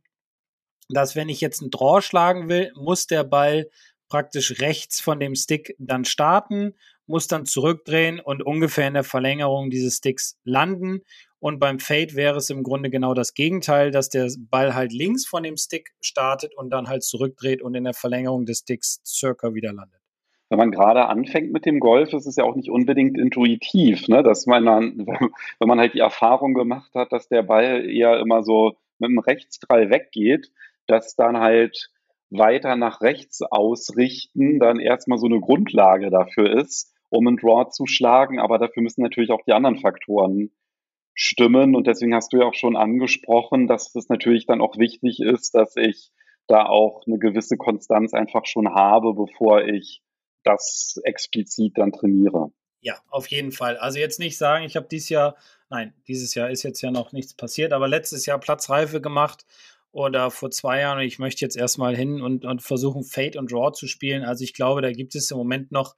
dass 0.89 1.15
wenn 1.15 1.29
ich 1.29 1.41
jetzt 1.41 1.61
einen 1.61 1.71
Draw 1.71 2.01
schlagen 2.01 2.49
will, 2.49 2.71
muss 2.75 3.07
der 3.07 3.23
Ball 3.23 3.69
praktisch 4.07 4.59
rechts 4.59 4.99
von 4.99 5.19
dem 5.19 5.35
Stick 5.35 5.75
dann 5.79 6.05
starten, 6.05 6.75
muss 7.11 7.27
dann 7.27 7.45
zurückdrehen 7.45 8.19
und 8.19 8.41
ungefähr 8.41 8.87
in 8.87 8.95
der 8.95 9.03
Verlängerung 9.03 9.69
dieses 9.69 9.97
Sticks 9.97 10.39
landen. 10.43 11.01
Und 11.39 11.59
beim 11.59 11.79
Fade 11.79 12.15
wäre 12.15 12.37
es 12.37 12.49
im 12.49 12.63
Grunde 12.63 12.89
genau 12.89 13.13
das 13.13 13.33
Gegenteil, 13.33 13.91
dass 13.91 14.09
der 14.09 14.29
Ball 14.39 14.73
halt 14.73 14.93
links 14.93 15.27
von 15.27 15.43
dem 15.43 15.57
Stick 15.57 15.91
startet 15.99 16.55
und 16.55 16.71
dann 16.71 16.87
halt 16.87 17.03
zurückdreht 17.03 17.61
und 17.61 17.75
in 17.75 17.83
der 17.83 17.93
Verlängerung 17.93 18.45
des 18.45 18.59
Sticks 18.59 19.01
circa 19.05 19.53
wieder 19.53 19.73
landet. 19.73 19.99
Wenn 20.49 20.57
man 20.59 20.71
gerade 20.71 21.05
anfängt 21.07 21.51
mit 21.53 21.65
dem 21.65 21.79
Golf, 21.79 22.13
ist 22.13 22.25
es 22.25 22.35
ja 22.35 22.43
auch 22.43 22.55
nicht 22.55 22.69
unbedingt 22.69 23.17
intuitiv, 23.17 24.07
ne? 24.07 24.21
dass 24.21 24.45
man 24.47 24.65
dann, 24.65 24.97
wenn 25.59 25.67
man 25.67 25.79
halt 25.79 25.93
die 25.93 25.99
Erfahrung 25.99 26.53
gemacht 26.53 26.91
hat, 26.93 27.11
dass 27.11 27.27
der 27.27 27.43
Ball 27.43 27.89
eher 27.89 28.19
immer 28.19 28.43
so 28.43 28.73
mit 28.99 29.09
dem 29.09 29.19
Rechtsdrall 29.19 29.89
weggeht, 29.89 30.51
dass 30.87 31.15
dann 31.15 31.37
halt 31.37 31.89
weiter 32.31 32.75
nach 32.75 33.01
rechts 33.01 33.41
ausrichten 33.41 34.59
dann 34.59 34.79
erstmal 34.79 35.17
so 35.17 35.27
eine 35.27 35.39
Grundlage 35.39 36.09
dafür 36.09 36.51
ist, 36.59 36.93
um 37.11 37.27
einen 37.27 37.37
Draw 37.37 37.69
zu 37.69 37.85
schlagen. 37.85 38.39
Aber 38.39 38.57
dafür 38.57 38.81
müssen 38.81 39.03
natürlich 39.03 39.29
auch 39.29 39.43
die 39.45 39.53
anderen 39.53 39.77
Faktoren 39.77 40.51
stimmen. 41.13 41.75
Und 41.75 41.85
deswegen 41.85 42.15
hast 42.15 42.33
du 42.33 42.37
ja 42.37 42.45
auch 42.45 42.55
schon 42.55 42.75
angesprochen, 42.75 43.67
dass 43.67 43.93
es 43.95 44.09
natürlich 44.09 44.47
dann 44.47 44.61
auch 44.61 44.77
wichtig 44.77 45.19
ist, 45.19 45.53
dass 45.53 45.75
ich 45.75 46.11
da 46.47 46.65
auch 46.65 47.03
eine 47.05 47.19
gewisse 47.19 47.57
Konstanz 47.57 48.13
einfach 48.13 48.45
schon 48.45 48.73
habe, 48.73 49.13
bevor 49.13 49.63
ich 49.63 50.01
das 50.43 50.99
explizit 51.03 51.77
dann 51.77 51.91
trainiere. 51.91 52.51
Ja, 52.79 52.95
auf 53.09 53.27
jeden 53.27 53.51
Fall. 53.51 53.77
Also 53.77 53.99
jetzt 53.99 54.19
nicht 54.19 54.37
sagen, 54.37 54.65
ich 54.65 54.75
habe 54.75 54.87
dieses 54.89 55.09
Jahr, 55.09 55.35
nein, 55.69 55.93
dieses 56.07 56.33
Jahr 56.33 56.49
ist 56.49 56.63
jetzt 56.63 56.81
ja 56.81 56.89
noch 56.89 57.11
nichts 57.11 57.35
passiert, 57.35 57.73
aber 57.73 57.87
letztes 57.87 58.25
Jahr 58.25 58.39
Platzreife 58.39 59.01
gemacht 59.01 59.45
oder 59.91 60.31
vor 60.31 60.49
zwei 60.49 60.79
Jahren 60.79 60.97
und 60.97 61.05
ich 61.05 61.19
möchte 61.19 61.45
jetzt 61.45 61.57
erstmal 61.57 61.95
hin 61.95 62.21
und, 62.21 62.43
und 62.43 62.63
versuchen, 62.63 63.03
Fate 63.03 63.35
und 63.35 63.51
Draw 63.51 63.71
zu 63.71 63.87
spielen. 63.87 64.23
Also 64.23 64.43
ich 64.43 64.53
glaube, 64.53 64.81
da 64.81 64.91
gibt 64.91 65.13
es 65.13 65.29
im 65.29 65.37
Moment 65.37 65.71
noch 65.71 65.95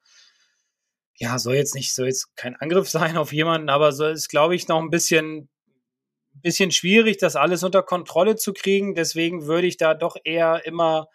ja, 1.16 1.38
soll 1.40 1.56
jetzt 1.56 1.76
nicht, 1.76 1.94
soll 1.94 2.08
jetzt 2.08 2.36
kein 2.36 2.56
Angriff 2.56 2.90
sein 2.90 3.18
auf 3.18 3.34
jemanden, 3.34 3.70
aber 3.70 3.92
so 3.92 4.06
ist, 4.08 4.30
glaube 4.30 4.56
ich, 4.56 4.68
noch 4.68 4.80
ein 4.80 4.90
bisschen, 4.90 5.50
bisschen 6.34 6.72
schwierig, 6.72 7.18
das 7.18 7.36
alles 7.36 7.64
unter 7.64 7.84
Kontrolle 7.84 8.36
zu 8.36 8.54
kriegen. 8.54 8.96
Deswegen 8.96 9.46
würde 9.46 9.68
ich 9.68 9.78
da 9.78 9.94
doch 9.94 10.16
eher 10.24 10.66
immer 10.66 11.08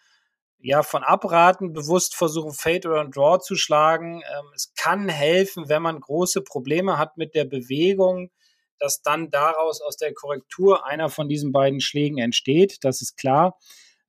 ja, 0.61 0.83
von 0.83 1.03
abraten, 1.03 1.71
bewusst 1.73 2.15
versuchen, 2.15 2.51
Fade 2.51 2.89
oder 2.89 3.05
Draw 3.05 3.39
zu 3.39 3.55
schlagen. 3.55 4.21
Ähm, 4.21 4.45
es 4.55 4.73
kann 4.75 5.07
helfen, 5.07 5.69
wenn 5.69 5.81
man 5.81 6.01
große 6.01 6.41
Probleme 6.41 6.97
hat 6.97 7.17
mit 7.17 7.33
der 7.33 7.45
Bewegung, 7.45 8.29
dass 8.77 9.01
dann 9.01 9.29
daraus 9.29 9.81
aus 9.81 9.97
der 9.97 10.13
Korrektur 10.13 10.85
einer 10.85 11.09
von 11.09 11.29
diesen 11.29 11.51
beiden 11.51 11.79
Schlägen 11.79 12.17
entsteht. 12.17 12.77
Das 12.81 13.01
ist 13.01 13.17
klar. 13.17 13.57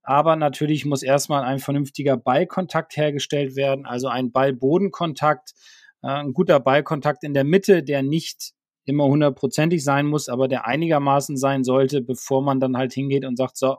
Aber 0.02 0.34
natürlich 0.34 0.84
muss 0.84 1.02
erstmal 1.02 1.44
ein 1.44 1.58
vernünftiger 1.58 2.16
Ballkontakt 2.16 2.96
hergestellt 2.96 3.54
werden, 3.54 3.86
also 3.86 4.08
ein 4.08 4.32
Ball-Bodenkontakt, 4.32 5.52
ein 6.02 6.32
guter 6.32 6.60
Ballkontakt 6.60 7.24
in 7.24 7.34
der 7.34 7.44
Mitte, 7.44 7.82
der 7.82 8.02
nicht 8.02 8.52
immer 8.84 9.04
hundertprozentig 9.04 9.84
sein 9.84 10.06
muss, 10.06 10.28
aber 10.28 10.48
der 10.48 10.66
einigermaßen 10.66 11.36
sein 11.36 11.64
sollte, 11.64 12.00
bevor 12.00 12.42
man 12.42 12.60
dann 12.60 12.76
halt 12.76 12.92
hingeht 12.92 13.24
und 13.24 13.36
sagt, 13.36 13.56
so, 13.56 13.76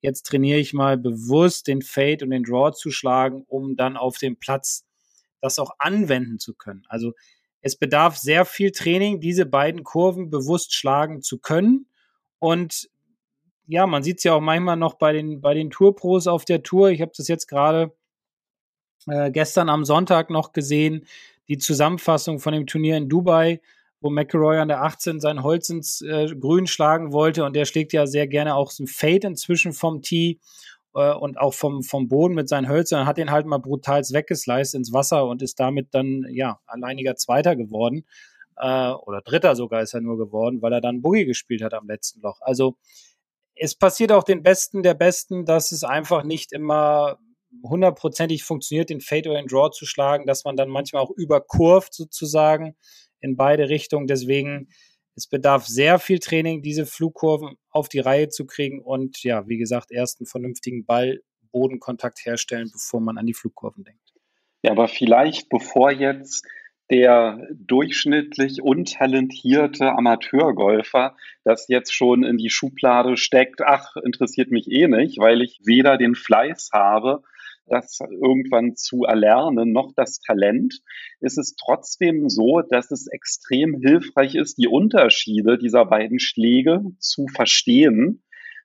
jetzt 0.00 0.26
trainiere 0.26 0.58
ich 0.58 0.72
mal 0.72 0.96
bewusst 0.96 1.66
den 1.66 1.82
Fade 1.82 2.24
und 2.24 2.30
den 2.30 2.44
Draw 2.44 2.72
zu 2.72 2.90
schlagen, 2.90 3.44
um 3.48 3.76
dann 3.76 3.96
auf 3.96 4.18
dem 4.18 4.36
Platz 4.38 4.86
das 5.40 5.58
auch 5.58 5.70
anwenden 5.78 6.38
zu 6.38 6.54
können. 6.54 6.84
Also 6.88 7.12
es 7.60 7.76
bedarf 7.76 8.16
sehr 8.16 8.44
viel 8.44 8.70
Training, 8.70 9.20
diese 9.20 9.46
beiden 9.46 9.82
Kurven 9.82 10.30
bewusst 10.30 10.74
schlagen 10.74 11.22
zu 11.22 11.38
können. 11.38 11.88
Und 12.38 12.88
ja, 13.66 13.86
man 13.86 14.04
sieht 14.04 14.18
es 14.18 14.24
ja 14.24 14.34
auch 14.34 14.40
manchmal 14.40 14.76
noch 14.76 14.94
bei 14.94 15.12
den, 15.12 15.40
bei 15.40 15.54
den 15.54 15.70
Tourpros 15.70 16.28
auf 16.28 16.44
der 16.44 16.62
Tour. 16.62 16.90
Ich 16.90 17.00
habe 17.00 17.12
das 17.16 17.26
jetzt 17.26 17.48
gerade 17.48 17.92
äh, 19.08 19.30
gestern 19.32 19.68
am 19.68 19.84
Sonntag 19.84 20.30
noch 20.30 20.52
gesehen 20.52 21.06
die 21.48 21.58
Zusammenfassung 21.58 22.38
von 22.38 22.52
dem 22.52 22.66
Turnier 22.66 22.96
in 22.96 23.08
Dubai, 23.08 23.60
wo 24.00 24.10
McElroy 24.10 24.58
an 24.58 24.68
der 24.68 24.82
18 24.82 25.20
sein 25.20 25.42
Holz 25.42 25.68
ins 25.68 26.02
äh, 26.02 26.26
Grün 26.38 26.66
schlagen 26.66 27.12
wollte 27.12 27.44
und 27.44 27.56
der 27.56 27.64
schlägt 27.64 27.92
ja 27.92 28.06
sehr 28.06 28.26
gerne 28.26 28.54
auch 28.54 28.70
so 28.70 28.84
ein 28.84 28.86
Fade 28.86 29.26
inzwischen 29.26 29.72
vom 29.72 30.02
Tee 30.02 30.38
äh, 30.94 31.12
und 31.12 31.38
auch 31.38 31.54
vom, 31.54 31.82
vom 31.82 32.08
Boden 32.08 32.34
mit 32.34 32.48
seinen 32.48 32.68
Hölzern, 32.68 33.06
hat 33.06 33.18
den 33.18 33.30
halt 33.30 33.46
mal 33.46 33.58
brutal 33.58 34.02
weggesliced 34.02 34.74
ins 34.74 34.92
Wasser 34.92 35.26
und 35.26 35.42
ist 35.42 35.58
damit 35.60 35.88
dann, 35.92 36.26
ja, 36.30 36.60
alleiniger 36.66 37.16
Zweiter 37.16 37.56
geworden. 37.56 38.04
Äh, 38.56 38.90
oder 38.90 39.20
Dritter 39.22 39.56
sogar 39.56 39.82
ist 39.82 39.94
er 39.94 40.00
nur 40.00 40.18
geworden, 40.18 40.62
weil 40.62 40.72
er 40.72 40.80
dann 40.80 41.02
Boogie 41.02 41.26
gespielt 41.26 41.62
hat 41.62 41.74
am 41.74 41.86
letzten 41.86 42.20
Loch. 42.20 42.40
Also 42.40 42.76
es 43.54 43.74
passiert 43.74 44.12
auch 44.12 44.24
den 44.24 44.42
Besten 44.42 44.82
der 44.82 44.94
Besten, 44.94 45.44
dass 45.44 45.72
es 45.72 45.84
einfach 45.84 46.24
nicht 46.24 46.52
immer 46.52 47.18
hundertprozentig 47.62 48.44
funktioniert, 48.44 48.90
den 48.90 49.00
Fade 49.00 49.30
oder 49.30 49.40
den 49.40 49.48
Draw 49.48 49.70
zu 49.70 49.86
schlagen, 49.86 50.26
dass 50.26 50.44
man 50.44 50.56
dann 50.56 50.68
manchmal 50.68 51.02
auch 51.02 51.10
überkurft 51.10 51.94
sozusagen 51.94 52.76
in 53.20 53.36
beide 53.36 53.68
Richtungen. 53.68 54.06
Deswegen, 54.06 54.68
es 55.14 55.26
bedarf 55.26 55.66
sehr 55.66 55.98
viel 55.98 56.18
Training, 56.18 56.62
diese 56.62 56.86
Flugkurven 56.86 57.56
auf 57.70 57.88
die 57.88 58.00
Reihe 58.00 58.28
zu 58.28 58.46
kriegen 58.46 58.80
und 58.80 59.22
ja, 59.22 59.48
wie 59.48 59.58
gesagt, 59.58 59.90
erst 59.90 60.20
einen 60.20 60.26
vernünftigen 60.26 60.84
Ball-Bodenkontakt 60.84 62.24
herstellen, 62.24 62.70
bevor 62.72 63.00
man 63.00 63.18
an 63.18 63.26
die 63.26 63.34
Flugkurven 63.34 63.84
denkt. 63.84 64.00
Ja, 64.62 64.72
aber 64.72 64.88
vielleicht 64.88 65.48
bevor 65.48 65.90
jetzt 65.90 66.44
der 66.90 67.40
durchschnittlich 67.52 68.62
untalentierte 68.62 69.90
Amateurgolfer 69.92 71.16
das 71.44 71.66
jetzt 71.68 71.92
schon 71.92 72.22
in 72.22 72.36
die 72.36 72.50
Schublade 72.50 73.16
steckt, 73.16 73.60
ach, 73.62 73.96
interessiert 73.96 74.50
mich 74.50 74.70
eh 74.70 74.86
nicht, 74.86 75.18
weil 75.18 75.42
ich 75.42 75.60
weder 75.64 75.98
den 75.98 76.14
Fleiß 76.14 76.70
habe, 76.72 77.22
das 77.66 77.98
irgendwann 78.00 78.76
zu 78.76 79.04
erlernen, 79.04 79.72
noch 79.72 79.92
das 79.94 80.20
Talent, 80.20 80.80
ist 81.20 81.38
es 81.38 81.54
trotzdem 81.56 82.28
so, 82.28 82.62
dass 82.68 82.90
es 82.90 83.06
extrem 83.08 83.80
hilfreich 83.80 84.34
ist, 84.34 84.58
die 84.58 84.68
Unterschiede 84.68 85.58
dieser 85.58 85.84
beiden 85.84 86.18
Schläge 86.18 86.82
zu 86.98 87.26
verstehen, 87.28 88.22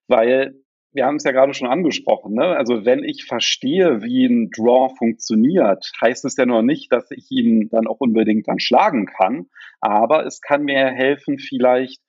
weil 0.07 0.55
wir 0.93 1.05
haben 1.05 1.15
es 1.15 1.23
ja 1.23 1.31
gerade 1.31 1.53
schon 1.53 1.69
angesprochen, 1.69 2.33
ne? 2.33 2.57
also 2.57 2.85
wenn 2.85 3.03
ich 3.03 3.23
verstehe, 3.25 4.01
wie 4.01 4.25
ein 4.25 4.49
Draw 4.49 4.93
funktioniert, 4.97 5.89
heißt 6.01 6.25
es 6.25 6.35
ja 6.35 6.45
noch 6.45 6.63
nicht, 6.63 6.91
dass 6.91 7.09
ich 7.11 7.27
ihn 7.31 7.69
dann 7.69 7.87
auch 7.87 7.99
unbedingt 7.99 8.47
dann 8.47 8.59
schlagen 8.59 9.05
kann, 9.05 9.45
aber 9.79 10.25
es 10.25 10.41
kann 10.41 10.63
mir 10.63 10.87
helfen, 10.87 11.39
vielleicht 11.39 12.01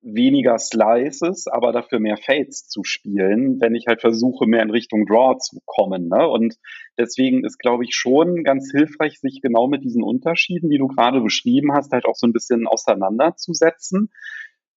weniger 0.00 0.58
Slices, 0.58 1.46
aber 1.48 1.72
dafür 1.72 1.98
mehr 1.98 2.16
Fades 2.16 2.68
zu 2.68 2.84
spielen, 2.84 3.60
wenn 3.60 3.74
ich 3.74 3.86
halt 3.88 4.00
versuche, 4.00 4.46
mehr 4.46 4.62
in 4.62 4.70
Richtung 4.70 5.06
Draw 5.06 5.36
zu 5.38 5.60
kommen. 5.64 6.08
Ne? 6.08 6.28
Und 6.28 6.56
deswegen 6.96 7.44
ist, 7.44 7.58
glaube 7.58 7.84
ich, 7.84 7.94
schon 7.94 8.44
ganz 8.44 8.70
hilfreich, 8.70 9.18
sich 9.18 9.40
genau 9.42 9.66
mit 9.66 9.82
diesen 9.82 10.02
Unterschieden, 10.02 10.70
die 10.70 10.78
du 10.78 10.86
gerade 10.86 11.20
beschrieben 11.20 11.72
hast, 11.72 11.92
halt 11.92 12.04
auch 12.04 12.14
so 12.14 12.26
ein 12.26 12.32
bisschen 12.32 12.66
auseinanderzusetzen. 12.66 14.10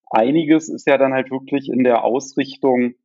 Einiges 0.10 0.70
ist 0.70 0.88
ja 0.88 0.98
dann 0.98 1.14
halt 1.14 1.32
wirklich 1.32 1.70
in 1.70 1.84
der 1.84 2.04
Ausrichtung 2.04 2.96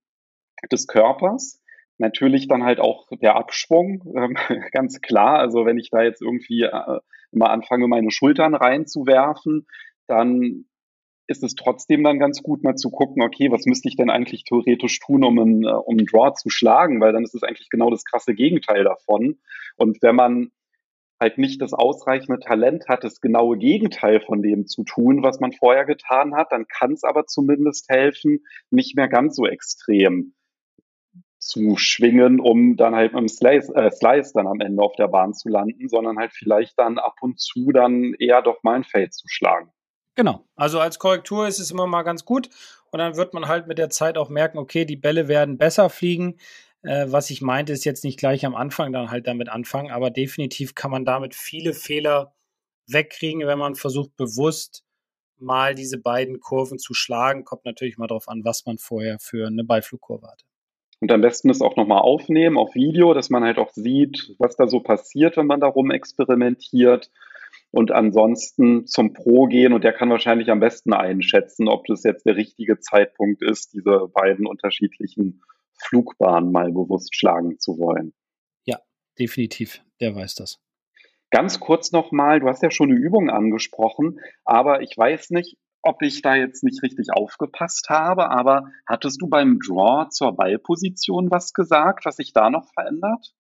des 0.73 0.87
Körpers. 0.87 1.63
Natürlich 1.99 2.49
dann 2.49 2.65
halt 2.65 2.81
auch 2.81 3.09
der 3.23 3.37
Abschwung, 3.37 4.03
ähm, 4.17 4.37
ganz 4.73 5.01
klar. 5.01 5.39
Also 5.39 5.67
wenn 5.67 5.79
ich 5.79 5.91
da 5.91 6.03
jetzt 6.03 6.23
irgendwie 6.23 6.63
äh, 6.63 6.99
mal 7.31 7.51
anfange, 7.51 7.89
meine 7.89 8.11
Schultern 8.11 8.55
reinzuwerfen, 8.55 9.67
dann 10.07 10.67
ist 11.29 11.43
es 11.43 11.55
trotzdem 11.55 12.05
dann 12.05 12.19
ganz 12.19 12.43
gut, 12.43 12.63
mal 12.63 12.77
zu 12.77 12.91
gucken, 12.91 13.23
okay, 13.23 13.51
was 13.51 13.67
müsste 13.67 13.89
ich 13.89 13.97
denn 13.97 14.11
eigentlich 14.11 14.45
theoretisch 14.45 14.99
tun, 15.01 15.25
um 15.25 15.39
einen, 15.39 15.65
äh, 15.65 15.71
um 15.71 15.97
einen 15.97 16.07
Draw 16.07 16.33
zu 16.35 16.51
schlagen, 16.51 17.01
weil 17.01 17.13
dann 17.13 17.25
ist 17.25 17.35
es 17.35 17.43
eigentlich 17.43 17.69
genau 17.71 17.91
das 17.91 18.05
krasse 18.05 18.35
Gegenteil 18.35 18.85
davon. 18.85 19.39
Und 19.77 20.03
wenn 20.03 20.17
man 20.17 20.51
halt 21.19 21.39
nicht 21.39 21.63
das 21.63 21.73
ausreichende 21.73 22.39
Talent 22.41 22.89
hat, 22.89 23.03
das 23.03 23.21
genaue 23.21 23.57
Gegenteil 23.57 24.21
von 24.21 24.43
dem 24.43 24.67
zu 24.67 24.85
tun, 24.85 25.23
was 25.23 25.41
man 25.41 25.53
vorher 25.53 25.85
getan 25.85 26.35
hat, 26.35 26.53
dann 26.53 26.67
kann 26.69 26.93
es 26.93 27.05
aber 27.05 27.27
zumindest 27.27 27.89
helfen, 27.89 28.41
nicht 28.71 28.97
mehr 28.97 29.09
ganz 29.09 29.37
so 29.37 29.47
extrem 29.47 30.35
zu 31.39 31.77
schwingen, 31.77 32.41
um 32.41 32.77
dann 32.77 32.95
halt 32.95 33.13
mit 33.13 33.21
dem 33.21 33.29
Slice, 33.29 33.73
äh, 33.75 33.91
Slice 33.91 34.33
dann 34.35 34.47
am 34.47 34.61
Ende 34.61 34.83
auf 34.83 34.97
der 34.97 35.09
Bahn 35.09 35.33
zu 35.33 35.49
landen, 35.49 35.89
sondern 35.89 36.19
halt 36.19 36.33
vielleicht 36.33 36.79
dann 36.79 36.99
ab 36.99 37.15
und 37.21 37.39
zu 37.39 37.71
dann 37.73 38.15
eher 38.19 38.43
doch 38.43 38.63
mal 38.63 38.75
ein 38.75 38.85
Fade 38.85 39.11
zu 39.11 39.27
schlagen. 39.29 39.71
Genau. 40.17 40.45
Also 40.57 40.81
als 40.81 40.99
Korrektur 40.99 41.47
ist 41.47 41.61
es 41.61 41.71
immer 41.71 41.87
mal 41.87 42.03
ganz 42.03 42.25
gut. 42.25 42.49
Und 42.91 42.99
dann 42.99 43.17
wird 43.17 43.35
man 43.35 43.47
halt 43.47 43.67
mit 43.67 43.79
der 43.79 43.91
Zeit 43.91 44.19
auch 44.19 44.31
merken, 44.31 44.59
okay, 44.59 44.85
die 44.85 44.97
Bälle 44.97 45.29
werden 45.29 45.59
besser 45.59 45.91
fliegen. 45.91 46.39
Äh, 46.83 47.07
was 47.09 47.31
ich 47.31 47.43
meinte, 47.43 47.73
ist 47.73 47.85
jetzt 47.85 48.03
nicht 48.03 48.19
gleich 48.19 48.47
am 48.47 48.55
Anfang 48.55 48.93
dann 48.93 49.11
halt 49.11 49.27
damit 49.27 49.49
anfangen, 49.49 49.91
aber 49.91 50.11
definitiv 50.11 50.75
kann 50.75 50.91
man 50.91 51.05
damit 51.05 51.35
viele 51.35 51.75
Fehler 51.75 52.35
wegkriegen, 52.87 53.47
wenn 53.47 53.59
man 53.59 53.75
versucht, 53.75 54.17
bewusst 54.17 54.85
mal 55.39 55.75
diese 55.75 55.99
beiden 55.99 56.41
Kurven 56.41 56.79
zu 56.79 56.95
schlagen. 56.95 57.45
Kommt 57.45 57.67
natürlich 57.67 57.99
mal 57.99 58.07
darauf 58.07 58.29
an, 58.29 58.45
was 58.45 58.65
man 58.65 58.79
vorher 58.79 59.19
für 59.19 59.47
eine 59.47 59.65
Beiflugkurve 59.65 60.29
hatte. 60.29 60.45
Und 61.01 61.13
am 61.13 61.21
besten 61.21 61.49
das 61.49 61.61
auch 61.61 61.77
nochmal 61.77 62.01
aufnehmen 62.01 62.57
auf 62.57 62.75
Video, 62.75 63.13
dass 63.13 63.29
man 63.29 63.45
halt 63.45 63.59
auch 63.59 63.71
sieht, 63.73 64.35
was 64.39 64.57
da 64.57 64.67
so 64.67 64.81
passiert, 64.81 65.37
wenn 65.37 65.47
man 65.47 65.61
darum 65.61 65.91
experimentiert 65.91 67.11
und 67.71 67.93
ansonsten 67.93 68.87
zum 68.87 69.13
Pro 69.13 69.47
gehen 69.47 69.73
und 69.73 69.85
der 69.85 69.93
kann 69.93 70.11
wahrscheinlich 70.11 70.51
am 70.51 70.61
besten 70.61 70.93
einschätzen, 70.93 71.69
ob 71.69 71.87
das 71.87 72.03
jetzt 72.05 72.27
der 72.27 72.37
richtige 72.37 72.79
Zeitpunkt 72.79 73.43
ist, 73.43 73.73
diese 73.75 74.09
beiden 74.13 74.47
unterschiedlichen 74.47 75.43
Flugbahnen 75.79 76.53
mal 76.53 76.73
bewusst 76.73 77.15
schlagen 77.15 77.59
zu 77.59 77.79
wollen. 77.79 78.15
Ja, 78.65 78.79
definitiv. 79.19 79.83
Der 80.01 80.15
weiß 80.15 80.35
das. 80.37 80.59
Ganz 81.31 81.61
kurz 81.61 81.93
nochmal, 81.93 82.41
du 82.41 82.49
hast 82.49 82.63
ja 82.63 82.71
schon 82.71 82.91
eine 82.91 83.01
Übung 83.01 83.31
angesprochen, 83.31 84.21
aber 84.45 84.83
ich 84.83 84.97
weiß 84.97 85.31
nicht, 85.31 85.59
ob 85.83 86.03
ich 86.03 86.23
da 86.23 86.35
jetzt 86.35 86.65
nicht 86.65 86.83
richtig 86.83 87.09
aufgepasst 87.13 87.89
habe, 87.89 88.31
aber 88.31 88.71
hattest 88.87 89.21
du 89.21 89.29
beim 89.29 89.59
Draw 89.59 90.09
zur 90.11 90.35
Ballposition 90.35 91.31
was 91.31 91.53
gesagt, 91.53 92.05
was 92.07 92.17
sich 92.17 92.33
da 92.33 92.51
noch 92.51 92.73
verändert? 92.73 93.35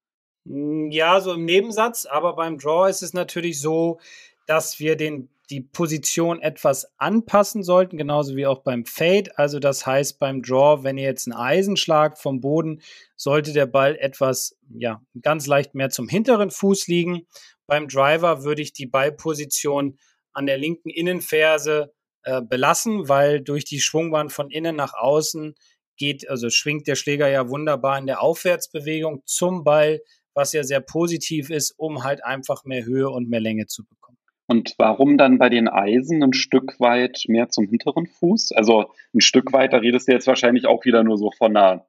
Hm, 0.46 0.90
ja, 0.90 1.20
so 1.20 1.32
im 1.32 1.44
Nebensatz, 1.44 2.06
aber 2.06 2.34
beim 2.34 2.58
Draw 2.58 2.88
ist 2.88 3.02
es 3.02 3.12
natürlich 3.12 3.60
so, 3.60 3.98
dass 4.46 4.78
wir 4.78 4.96
den, 4.96 5.28
die 5.50 5.60
Position 5.60 6.40
etwas 6.40 6.92
anpassen 6.98 7.62
sollten, 7.62 7.96
genauso 7.96 8.36
wie 8.36 8.46
auch 8.46 8.60
beim 8.62 8.84
Fade. 8.84 9.36
Also 9.36 9.58
das 9.58 9.86
heißt, 9.86 10.18
beim 10.18 10.42
Draw, 10.42 10.84
wenn 10.84 10.98
ihr 10.98 11.04
jetzt 11.04 11.26
einen 11.26 11.38
Eisenschlag 11.38 12.18
vom 12.18 12.40
Boden, 12.40 12.80
sollte 13.16 13.52
der 13.52 13.66
Ball 13.66 13.96
etwas, 13.96 14.56
ja, 14.76 15.02
ganz 15.20 15.46
leicht 15.46 15.74
mehr 15.74 15.90
zum 15.90 16.08
hinteren 16.08 16.50
Fuß 16.50 16.86
liegen. 16.86 17.26
Beim 17.66 17.88
Driver 17.88 18.44
würde 18.44 18.62
ich 18.62 18.72
die 18.72 18.86
Ballposition 18.86 19.98
an 20.32 20.46
der 20.46 20.58
linken 20.58 20.90
Innenferse 20.90 21.92
äh, 22.22 22.42
belassen, 22.42 23.08
weil 23.08 23.40
durch 23.40 23.64
die 23.64 23.80
Schwungbahn 23.80 24.30
von 24.30 24.50
innen 24.50 24.76
nach 24.76 24.94
außen 24.94 25.54
geht, 25.96 26.28
also 26.28 26.50
schwingt 26.50 26.86
der 26.86 26.94
Schläger 26.94 27.28
ja 27.28 27.48
wunderbar 27.48 27.98
in 27.98 28.06
der 28.06 28.20
Aufwärtsbewegung 28.20 29.22
zum 29.24 29.64
Ball 29.64 30.00
was 30.36 30.52
ja 30.52 30.62
sehr 30.62 30.80
positiv 30.80 31.50
ist, 31.50 31.74
um 31.76 32.04
halt 32.04 32.24
einfach 32.24 32.64
mehr 32.64 32.84
Höhe 32.84 33.08
und 33.08 33.28
mehr 33.28 33.40
Länge 33.40 33.66
zu 33.66 33.84
bekommen. 33.84 34.18
Und 34.46 34.74
warum 34.78 35.18
dann 35.18 35.38
bei 35.38 35.48
den 35.48 35.66
Eisen 35.66 36.22
ein 36.22 36.32
Stück 36.32 36.78
weit 36.78 37.24
mehr 37.26 37.48
zum 37.48 37.66
hinteren 37.66 38.06
Fuß? 38.06 38.52
Also 38.52 38.92
ein 39.12 39.20
Stück 39.20 39.52
weit, 39.52 39.72
da 39.72 39.78
redest 39.78 40.06
du 40.06 40.12
jetzt 40.12 40.28
wahrscheinlich 40.28 40.66
auch 40.66 40.84
wieder 40.84 41.02
nur 41.02 41.18
so 41.18 41.32
von 41.32 41.56
einer 41.56 41.86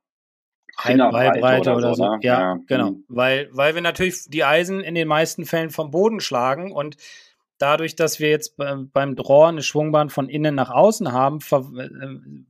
Halbbreite 0.77 1.73
oder, 1.73 1.77
oder, 1.77 1.95
so. 1.95 2.03
Ne? 2.03 2.19
Ja, 2.23 2.39
ja, 2.39 2.59
genau. 2.67 2.91
Mhm. 2.91 3.03
Weil, 3.09 3.49
weil 3.51 3.75
wir 3.75 3.81
natürlich 3.81 4.25
die 4.27 4.43
Eisen 4.43 4.81
in 4.81 4.95
den 4.95 5.07
meisten 5.07 5.45
Fällen 5.45 5.69
vom 5.69 5.91
Boden 5.91 6.19
schlagen 6.19 6.71
und 6.71 6.97
dadurch, 7.59 7.95
dass 7.95 8.19
wir 8.19 8.29
jetzt 8.29 8.55
beim 8.57 9.15
Draw 9.15 9.49
eine 9.49 9.63
Schwungbahn 9.63 10.09
von 10.09 10.29
innen 10.29 10.55
nach 10.55 10.69
außen 10.69 11.11
haben, 11.11 11.39
äh, 11.39 11.89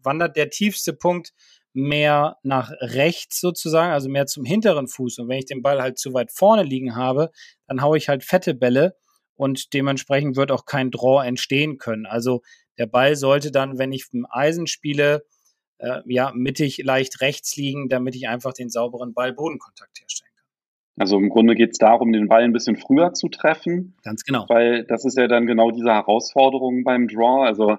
wandert 0.04 0.36
der 0.36 0.50
tiefste 0.50 0.94
Punkt 0.94 1.34
mehr 1.78 2.38
nach 2.42 2.72
rechts 2.82 3.40
sozusagen, 3.40 3.94
also 3.94 4.10
mehr 4.10 4.26
zum 4.26 4.46
hinteren 4.46 4.88
Fuß. 4.88 5.20
Und 5.20 5.30
wenn 5.30 5.38
ich 5.38 5.46
den 5.46 5.62
Ball 5.62 5.80
halt 5.80 6.00
zu 6.00 6.12
weit 6.14 6.32
vorne 6.32 6.64
liegen 6.64 6.96
habe, 6.96 7.30
dann 7.68 7.84
haue 7.84 7.98
ich 7.98 8.10
halt 8.10 8.24
fette 8.24 8.56
Bälle 8.56 8.96
und 9.36 9.74
dementsprechend 9.76 10.36
wird 10.36 10.52
auch 10.52 10.66
kein 10.66 10.90
Draw 10.90 11.24
entstehen 11.24 11.78
können. 11.78 12.08
Also 12.08 12.42
der 12.80 12.88
Ball 12.88 13.16
sollte 13.16 13.52
dann, 13.52 13.78
wenn 13.78 13.92
ich 13.92 14.08
im 14.12 14.26
Eisen 14.28 14.66
spiele, 14.66 15.24
äh, 15.78 16.02
ja, 16.08 16.32
mittig 16.34 16.82
leicht 16.84 17.22
rechts 17.22 17.56
liegen, 17.56 17.90
damit 17.90 18.16
ich 18.16 18.28
einfach 18.28 18.54
den 18.54 18.70
sauberen 18.70 19.14
Ball-Bodenkontakt 19.14 20.00
herstellen 20.00 20.32
kann. 20.36 20.46
Also 21.00 21.18
im 21.18 21.30
Grunde 21.30 21.54
geht 21.54 21.74
es 21.74 21.78
darum, 21.78 22.12
den 22.12 22.28
Ball 22.28 22.42
ein 22.42 22.54
bisschen 22.54 22.76
früher 22.76 23.14
zu 23.14 23.30
treffen. 23.30 23.96
Ganz 24.04 24.24
genau. 24.24 24.46
Weil 24.50 24.84
das 24.86 25.06
ist 25.06 25.16
ja 25.16 25.28
dann 25.28 25.46
genau 25.46 25.70
diese 25.70 25.92
Herausforderung 25.92 26.84
beim 26.84 27.08
Draw. 27.08 27.46
Also 27.46 27.78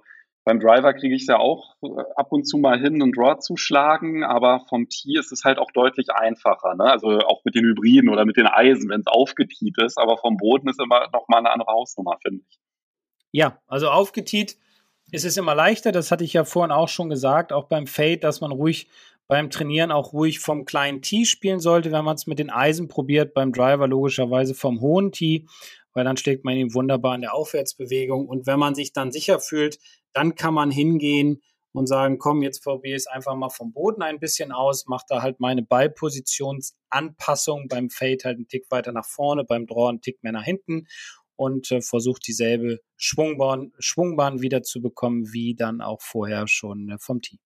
beim 0.49 0.61
Driver 0.61 0.95
kriege 0.95 1.15
ich 1.15 1.23
es 1.23 1.29
ja 1.29 1.37
auch 1.37 1.77
äh, 1.83 1.89
ab 2.17 2.33
und 2.33 2.45
zu 2.45 2.57
mal 2.57 2.81
hin, 2.81 3.03
einen 3.03 3.13
Draw 3.13 3.39
zu 3.39 3.59
schlagen, 3.59 4.25
aber 4.25 4.65
vom 4.71 4.89
Tee 4.89 5.19
ist 5.19 5.31
es 5.31 5.45
halt 5.45 5.59
auch 5.59 5.71
deutlich 5.73 6.11
einfacher. 6.11 6.75
Ne? 6.75 6.85
Also 6.85 7.19
auch 7.19 7.45
mit 7.45 7.55
den 7.55 7.67
Hybriden 7.67 8.09
oder 8.09 8.25
mit 8.25 8.39
den 8.39 8.47
Eisen, 8.47 8.89
wenn 8.89 9.01
es 9.01 9.07
aufgetiet 9.09 9.77
ist, 9.83 9.99
aber 9.99 10.17
vom 10.17 10.39
Boden 10.39 10.71
ist 10.71 10.81
immer 10.81 11.07
noch 11.13 11.29
mal 11.29 11.41
eine 11.41 11.51
andere 11.51 11.71
Hausnummer, 11.71 12.17
finde 12.23 12.45
ich. 12.49 12.59
Ja, 13.31 13.61
also 13.67 13.91
aufgetiet 13.91 14.57
ist 15.11 15.27
es 15.27 15.37
immer 15.37 15.55
leichter. 15.55 15.93
Das 15.93 16.11
hatte 16.11 16.25
ich 16.25 16.33
ja 16.33 16.45
vorhin 16.45 16.73
auch 16.73 16.89
schon 16.89 17.11
gesagt, 17.11 17.53
auch 17.53 17.65
beim 17.65 17.87
Fade, 17.87 18.17
dass 18.17 18.41
man 18.41 18.51
ruhig 18.51 18.89
beim 19.27 19.51
Trainieren 19.51 19.93
auch 19.93 20.15
ruhig 20.15 20.41
vom 20.41 20.65
kleinen 20.65 21.03
Tee 21.03 21.27
spielen 21.27 21.61
sollte, 21.61 21.93
wenn 21.93 22.07
man 22.07 22.15
es 22.15 22.27
mit 22.27 22.39
den 22.39 22.49
Eisen 22.49 22.89
probiert, 22.89 23.35
beim 23.35 23.53
Driver 23.53 23.87
logischerweise 23.87 24.55
vom 24.55 24.81
hohen 24.81 25.13
Tee, 25.13 25.47
weil 25.93 26.05
dann 26.05 26.17
schlägt 26.17 26.47
man 26.47 26.57
ihn 26.57 26.73
wunderbar 26.73 27.15
in 27.15 27.21
der 27.21 27.35
Aufwärtsbewegung. 27.35 28.27
Und 28.27 28.47
wenn 28.47 28.59
man 28.59 28.75
sich 28.75 28.95
dann 28.95 29.13
sicher 29.13 29.41
fühlt, 29.41 29.79
dann 30.19 30.35
kann 30.35 30.53
man 30.53 30.73
hingehen 30.73 31.41
und 31.71 31.87
sagen, 31.87 32.19
komm, 32.19 32.43
jetzt 32.43 32.65
probiere 32.65 32.97
ich 32.97 33.03
es 33.03 33.07
einfach 33.07 33.37
mal 33.37 33.51
vom 33.51 33.73
Boden 33.73 34.03
ein 34.03 34.19
bisschen 34.19 34.51
aus, 34.51 34.87
mache 34.87 35.05
da 35.09 35.23
halt 35.23 35.39
meine 35.39 35.63
Ballpositionsanpassung 35.63 37.69
beim 37.69 37.89
Fade 37.89 38.19
halt 38.25 38.39
einen 38.39 38.49
Tick 38.49 38.69
weiter 38.71 38.91
nach 38.91 39.07
vorne, 39.07 39.45
beim 39.45 39.67
Draw 39.67 39.91
einen 39.91 40.01
Tick 40.01 40.21
mehr 40.25 40.33
nach 40.33 40.43
hinten 40.43 40.89
und 41.37 41.71
äh, 41.71 41.83
versucht 41.83 42.27
dieselbe 42.27 42.81
Schwungbahn, 42.97 43.71
Schwungbahn 43.79 44.43
wieder 44.43 44.65
zu 44.65 44.83
bekommen, 44.83 45.33
wie 45.33 45.55
dann 45.55 45.83
auch 45.83 46.03
vorher 46.03 46.49
schon 46.49 46.89
äh, 46.89 46.99
vom 46.99 47.23
Team. 47.23 47.39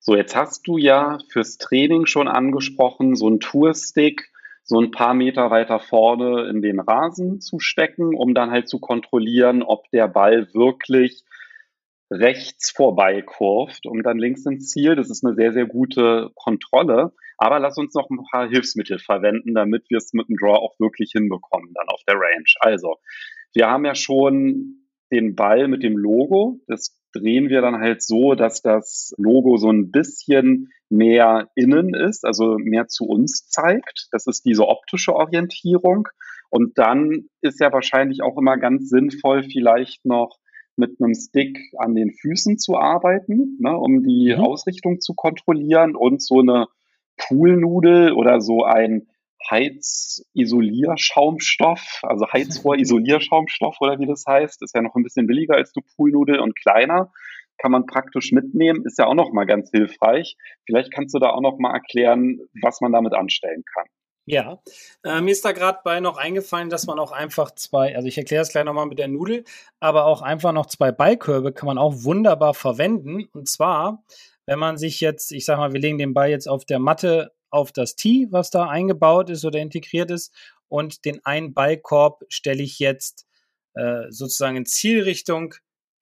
So, 0.00 0.16
jetzt 0.16 0.36
hast 0.36 0.66
du 0.66 0.76
ja 0.76 1.16
fürs 1.32 1.56
Training 1.56 2.04
schon 2.04 2.28
angesprochen, 2.28 3.16
so 3.16 3.30
ein 3.30 3.40
Tourstick 3.40 4.30
so 4.64 4.80
ein 4.80 4.90
paar 4.90 5.12
Meter 5.12 5.50
weiter 5.50 5.78
vorne 5.78 6.48
in 6.48 6.62
den 6.62 6.80
Rasen 6.80 7.40
zu 7.40 7.60
stecken, 7.60 8.14
um 8.14 8.34
dann 8.34 8.50
halt 8.50 8.68
zu 8.68 8.80
kontrollieren, 8.80 9.62
ob 9.62 9.90
der 9.90 10.08
Ball 10.08 10.52
wirklich 10.54 11.24
rechts 12.14 12.70
vorbei 12.70 13.22
kurvt 13.22 13.86
und 13.86 14.02
dann 14.04 14.18
links 14.18 14.46
ins 14.46 14.70
Ziel. 14.70 14.96
Das 14.96 15.10
ist 15.10 15.24
eine 15.24 15.34
sehr, 15.34 15.52
sehr 15.52 15.66
gute 15.66 16.30
Kontrolle. 16.34 17.12
Aber 17.36 17.58
lass 17.58 17.76
uns 17.78 17.94
noch 17.94 18.08
ein 18.10 18.20
paar 18.30 18.48
Hilfsmittel 18.48 18.98
verwenden, 18.98 19.54
damit 19.54 19.84
wir 19.90 19.98
es 19.98 20.12
mit 20.12 20.28
dem 20.28 20.36
Draw 20.36 20.56
auch 20.56 20.78
wirklich 20.78 21.10
hinbekommen, 21.12 21.72
dann 21.74 21.88
auf 21.88 22.00
der 22.06 22.14
Range. 22.14 22.44
Also, 22.60 22.96
wir 23.52 23.68
haben 23.68 23.84
ja 23.84 23.94
schon 23.94 24.86
den 25.12 25.34
Ball 25.34 25.68
mit 25.68 25.82
dem 25.82 25.96
Logo. 25.96 26.60
Das 26.66 26.96
drehen 27.12 27.48
wir 27.48 27.60
dann 27.60 27.80
halt 27.80 28.02
so, 28.02 28.34
dass 28.34 28.62
das 28.62 29.14
Logo 29.18 29.56
so 29.56 29.70
ein 29.70 29.90
bisschen 29.90 30.72
mehr 30.88 31.48
innen 31.54 31.94
ist, 31.94 32.24
also 32.24 32.56
mehr 32.58 32.86
zu 32.88 33.04
uns 33.04 33.48
zeigt. 33.48 34.08
Das 34.10 34.26
ist 34.26 34.44
diese 34.44 34.66
optische 34.66 35.14
Orientierung. 35.14 36.08
Und 36.50 36.78
dann 36.78 37.28
ist 37.40 37.60
ja 37.60 37.72
wahrscheinlich 37.72 38.22
auch 38.22 38.38
immer 38.38 38.56
ganz 38.58 38.88
sinnvoll, 38.88 39.44
vielleicht 39.44 40.04
noch 40.04 40.38
mit 40.76 41.00
einem 41.00 41.14
Stick 41.14 41.58
an 41.78 41.94
den 41.94 42.12
Füßen 42.12 42.58
zu 42.58 42.76
arbeiten, 42.76 43.56
ne, 43.60 43.74
um 43.76 44.02
die 44.02 44.34
mhm. 44.34 44.40
Ausrichtung 44.40 45.00
zu 45.00 45.14
kontrollieren 45.14 45.96
und 45.96 46.22
so 46.22 46.40
eine 46.40 46.66
Poolnudel 47.16 48.12
oder 48.12 48.40
so 48.40 48.64
ein 48.64 49.06
Heizisolierschaumstoff, 49.50 52.00
also 52.02 52.26
Heizrohrisolierschaumstoff 52.32 53.76
oder 53.80 53.98
wie 53.98 54.06
das 54.06 54.24
heißt, 54.26 54.62
ist 54.62 54.74
ja 54.74 54.80
noch 54.82 54.94
ein 54.94 55.02
bisschen 55.02 55.26
billiger 55.26 55.54
als 55.54 55.72
die 55.72 55.82
Poolnudel 55.96 56.38
und 56.40 56.56
kleiner. 56.56 57.12
kann 57.58 57.70
man 57.70 57.86
praktisch 57.86 58.32
mitnehmen, 58.32 58.84
ist 58.84 58.98
ja 58.98 59.06
auch 59.06 59.14
nochmal 59.14 59.46
ganz 59.46 59.70
hilfreich. 59.70 60.36
Vielleicht 60.66 60.92
kannst 60.92 61.14
du 61.14 61.20
da 61.20 61.30
auch 61.30 61.40
nochmal 61.40 61.74
erklären, 61.74 62.40
was 62.62 62.80
man 62.80 62.90
damit 62.92 63.14
anstellen 63.14 63.62
kann. 63.74 63.86
Ja, 64.26 64.62
äh, 65.04 65.20
mir 65.20 65.32
ist 65.32 65.44
da 65.44 65.52
gerade 65.52 65.80
bei 65.84 66.00
noch 66.00 66.16
eingefallen, 66.16 66.70
dass 66.70 66.86
man 66.86 66.98
auch 66.98 67.12
einfach 67.12 67.50
zwei, 67.54 67.94
also 67.94 68.08
ich 68.08 68.16
erkläre 68.16 68.42
es 68.42 68.48
gleich 68.48 68.64
nochmal 68.64 68.86
mit 68.86 68.98
der 68.98 69.08
Nudel, 69.08 69.44
aber 69.80 70.06
auch 70.06 70.22
einfach 70.22 70.52
noch 70.52 70.66
zwei 70.66 70.92
Ballkörbe 70.92 71.52
kann 71.52 71.66
man 71.66 71.76
auch 71.76 72.04
wunderbar 72.04 72.54
verwenden. 72.54 73.24
Und 73.32 73.50
zwar, 73.50 74.02
wenn 74.46 74.58
man 74.58 74.78
sich 74.78 75.00
jetzt, 75.00 75.30
ich 75.30 75.44
sag 75.44 75.58
mal, 75.58 75.74
wir 75.74 75.80
legen 75.80 75.98
den 75.98 76.14
Ball 76.14 76.30
jetzt 76.30 76.48
auf 76.48 76.64
der 76.64 76.78
Matte 76.78 77.32
auf 77.50 77.70
das 77.70 77.96
Tee, 77.96 78.28
was 78.30 78.50
da 78.50 78.66
eingebaut 78.66 79.28
ist 79.28 79.44
oder 79.44 79.58
integriert 79.58 80.10
ist, 80.10 80.32
und 80.68 81.04
den 81.04 81.24
einen 81.24 81.54
Ballkorb 81.54 82.24
stelle 82.28 82.62
ich 82.62 82.78
jetzt 82.78 83.26
äh, 83.74 84.10
sozusagen 84.10 84.56
in 84.56 84.66
Zielrichtung 84.66 85.54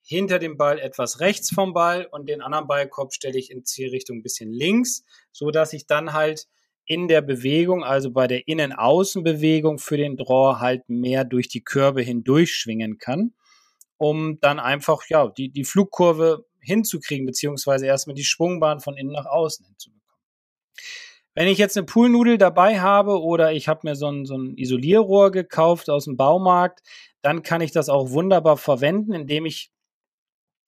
hinter 0.03 0.39
dem 0.39 0.57
Ball 0.57 0.79
etwas 0.79 1.21
rechts 1.21 1.51
vom 1.51 1.75
Ball 1.75 2.07
und 2.11 2.29
den 2.29 2.41
anderen 2.41 2.67
Ballkorb 2.69 3.13
stelle 3.13 3.39
ich 3.39 3.51
in 3.51 3.65
Zielrichtung 3.65 4.19
ein 4.19 4.23
bisschen 4.23 4.53
links, 4.53 5.05
so 5.31 5.51
dass 5.51 5.73
ich 5.73 5.87
dann 5.87 6.13
halt 6.13 6.49
in 6.93 7.09
der 7.09 7.23
Bewegung, 7.23 7.85
also 7.85 8.11
bei 8.11 8.27
der 8.27 8.47
Innen-Außen-Bewegung 8.47 9.79
für 9.79 9.97
den 9.97 10.19
Draw 10.19 10.61
halt 10.61 10.91
mehr 10.91 11.25
durch 11.25 11.49
die 11.49 11.65
Körbe 11.65 12.03
hindurch 12.03 12.55
schwingen 12.55 12.99
kann, 12.99 13.33
um 13.97 14.39
dann 14.41 14.61
einfach 14.61 15.09
ja 15.09 15.29
die, 15.29 15.49
die 15.49 15.65
Flugkurve 15.65 16.45
hinzukriegen, 16.61 17.25
beziehungsweise 17.25 17.87
erstmal 17.87 18.15
die 18.15 18.25
Schwungbahn 18.25 18.81
von 18.81 18.99
innen 18.99 19.13
nach 19.13 19.25
außen 19.25 19.65
hinzubekommen. 19.65 20.03
Wenn 21.35 21.49
ich 21.49 21.57
jetzt 21.57 21.79
eine 21.79 21.87
Poolnudel 21.87 22.37
dabei 22.37 22.81
habe 22.81 23.23
oder 23.23 23.55
ich 23.55 23.69
habe 23.69 23.81
mir 23.85 23.97
so 23.97 24.09
ein, 24.09 24.27
so 24.27 24.37
ein 24.37 24.59
Isolierrohr 24.59 25.31
gekauft 25.31 25.89
aus 25.89 26.05
dem 26.05 26.19
Baumarkt, 26.19 26.83
dann 27.23 27.43
kann 27.43 27.63
ich 27.63 27.73
das 27.73 27.89
auch 27.89 28.11
wunderbar 28.11 28.59
verwenden, 28.59 29.15
indem 29.15 29.47
ich 29.47 29.73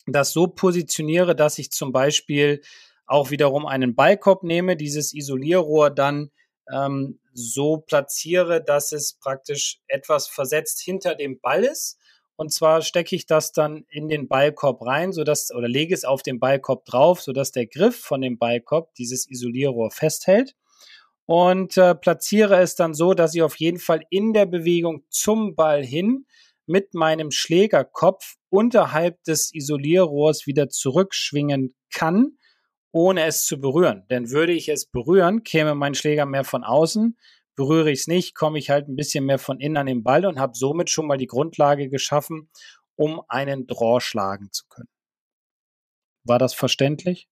das 0.07 0.33
so 0.33 0.47
positioniere, 0.47 1.37
dass 1.37 1.59
ich 1.59 1.71
zum 1.71 1.93
Beispiel 1.93 2.63
auch 3.07 3.31
wiederum 3.31 3.67
einen 3.67 3.95
Ballkorb 3.95 4.43
nehme, 4.43 4.77
dieses 4.77 5.13
Isolierrohr 5.15 5.91
dann 5.91 6.31
ähm, 6.73 7.19
so 7.33 7.79
platziere, 7.79 8.63
dass 8.63 8.93
es 8.93 9.15
praktisch 9.15 9.81
etwas 9.87 10.29
versetzt 10.29 10.81
hinter 10.81 11.15
dem 11.15 11.41
Ball 11.41 11.65
ist. 11.65 11.99
Und 12.37 12.53
zwar 12.53 12.83
stecke 12.83 13.15
ich 13.15 13.27
das 13.27 13.53
dann 13.53 13.85
in 13.89 14.09
den 14.09 14.27
Ballkorb 14.27 14.85
rein, 14.85 15.13
sodass, 15.13 15.53
oder 15.55 15.69
lege 15.69 15.95
es 15.95 16.05
auf 16.05 16.23
den 16.23 16.41
Ballkorb 16.41 16.85
drauf, 16.85 17.23
sodass 17.23 17.53
der 17.53 17.67
Griff 17.67 17.97
von 17.97 18.23
dem 18.23 18.39
Ballkorb 18.39 18.95
dieses 18.95 19.31
Isolierrohr 19.31 19.91
festhält. 19.91 20.57
Und 21.27 21.77
äh, 21.77 21.95
platziere 21.95 22.61
es 22.61 22.75
dann 22.75 22.93
so, 22.93 23.15
dass 23.15 23.35
ich 23.35 23.43
auf 23.43 23.57
jeden 23.57 23.79
Fall 23.79 24.05
in 24.11 24.33
der 24.33 24.47
Bewegung 24.47 25.05
zum 25.11 25.55
Ball 25.55 25.85
hin 25.85 26.27
mit 26.67 26.95
meinem 26.95 27.31
Schlägerkopf 27.31 28.35
unterhalb 28.51 29.23
des 29.25 29.55
Isolierrohrs 29.55 30.47
wieder 30.47 30.69
zurückschwingen 30.69 31.75
kann 31.93 32.37
ohne 32.95 33.25
es 33.25 33.45
zu 33.45 33.61
berühren. 33.61 34.05
Denn 34.09 34.31
würde 34.31 34.53
ich 34.53 34.69
es 34.69 34.87
berühren, 34.87 35.43
käme 35.43 35.75
mein 35.75 35.95
Schläger 35.95 36.27
mehr 36.27 36.45
von 36.45 36.63
außen. 36.63 37.19
Berühre 37.57 37.91
ich 37.91 38.01
es 38.01 38.07
nicht, 38.07 38.37
komme 38.37 38.59
ich 38.59 38.71
halt 38.71 38.89
ein 38.89 38.95
bisschen 38.95 39.27
mehr 39.27 39.41
von 39.41 39.59
innen 39.59 39.77
an 39.77 39.87
den 39.87 40.05
Ball 40.05 40.25
und 40.25 40.39
habe 40.39 40.55
somit 40.55 40.91
schon 40.91 41.07
mal 41.07 41.19
die 41.19 41.27
Grundlage 41.27 41.89
geschaffen, 41.89 42.51
um 42.95 43.21
einen 43.29 43.67
Draw 43.67 44.01
schlagen 44.01 44.51
zu 44.53 44.65
können. 44.69 44.89
War 46.23 46.39
das 46.39 46.55
verständlich? 46.55 47.29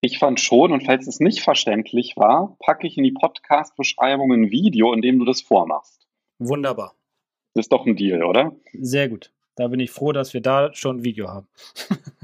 Ich 0.00 0.18
fand 0.18 0.40
schon, 0.40 0.72
und 0.72 0.84
falls 0.84 1.06
es 1.06 1.20
nicht 1.20 1.42
verständlich 1.42 2.16
war, 2.16 2.56
packe 2.58 2.86
ich 2.86 2.96
in 2.96 3.04
die 3.04 3.12
Podcast-Beschreibung 3.12 4.32
ein 4.32 4.50
Video, 4.50 4.92
in 4.94 5.02
dem 5.02 5.18
du 5.18 5.26
das 5.26 5.42
vormachst. 5.42 6.06
Wunderbar. 6.38 6.94
Das 7.52 7.66
ist 7.66 7.72
doch 7.72 7.86
ein 7.86 7.96
Deal, 7.96 8.24
oder? 8.24 8.56
Sehr 8.72 9.10
gut. 9.10 9.30
Da 9.56 9.68
bin 9.68 9.80
ich 9.80 9.90
froh, 9.90 10.12
dass 10.12 10.32
wir 10.32 10.40
da 10.40 10.72
schon 10.72 10.98
ein 10.98 11.04
Video 11.04 11.28
haben. 11.28 11.48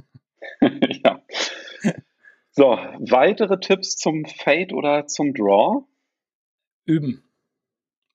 So, 2.52 2.64
weitere 2.64 3.60
Tipps 3.60 3.96
zum 3.96 4.24
Fade 4.24 4.74
oder 4.74 5.06
zum 5.06 5.32
Draw? 5.34 5.84
Üben. 6.84 7.22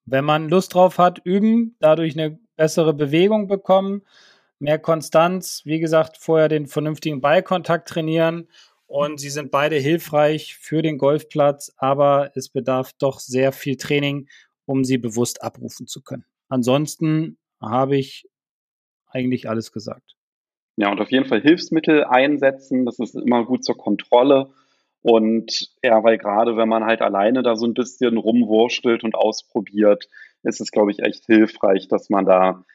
Wenn 0.06 0.26
man 0.26 0.50
Lust 0.50 0.74
drauf 0.74 0.98
hat, 0.98 1.22
üben, 1.24 1.78
dadurch 1.80 2.18
eine 2.18 2.38
bessere 2.58 2.94
Bewegung 2.94 3.48
bekommen, 3.48 4.04
mehr 4.60 4.78
Konstanz, 4.78 5.62
wie 5.66 5.80
gesagt, 5.80 6.18
vorher 6.18 6.50
den 6.50 6.68
vernünftigen 6.68 7.22
Ballkontakt 7.22 7.88
trainieren 7.88 8.50
und 8.88 9.20
sie 9.20 9.30
sind 9.30 9.52
beide 9.52 9.78
hilfreich 9.78 10.58
für 10.58 10.82
den 10.82 10.98
Golfplatz, 10.98 11.74
aber 11.78 12.32
es 12.36 12.50
bedarf 12.50 12.92
doch 13.00 13.20
sehr 13.20 13.54
viel 13.54 13.78
Training, 13.78 14.28
um 14.66 14.84
sie 14.84 14.98
bewusst 14.98 15.44
abrufen 15.44 15.88
zu 15.88 16.02
können. 16.02 16.26
Ansonsten 16.50 17.38
habe 17.62 17.98
ich 17.98 18.30
eigentlich 19.08 19.50
alles 19.50 19.72
gesagt. 19.72 20.16
Ja, 20.78 20.92
und 20.92 21.00
auf 21.00 21.12
jeden 21.12 21.26
Fall 21.26 21.42
Hilfsmittel 21.42 22.04
einsetzen, 22.04 22.86
das 22.86 23.00
ist 23.00 23.16
immer 23.16 23.46
gut 23.46 23.64
zur 23.64 23.78
Kontrolle. 23.78 24.50
Und 25.02 25.70
ja, 25.84 26.04
weil 26.04 26.18
gerade 26.18 26.58
wenn 26.58 26.68
man 26.68 26.84
halt 26.84 27.02
alleine 27.02 27.44
da 27.44 27.56
so 27.56 27.66
ein 27.66 27.74
bisschen 27.74 28.18
rumwurschtelt 28.18 29.04
und 29.04 29.16
ausprobiert, 29.16 30.10
ist 30.44 30.60
es, 30.60 30.72
glaube 30.72 30.92
ich, 30.92 31.00
echt 31.00 31.26
hilfreich, 31.26 31.88
dass 31.88 32.10
man 32.10 32.26
da 32.26 32.66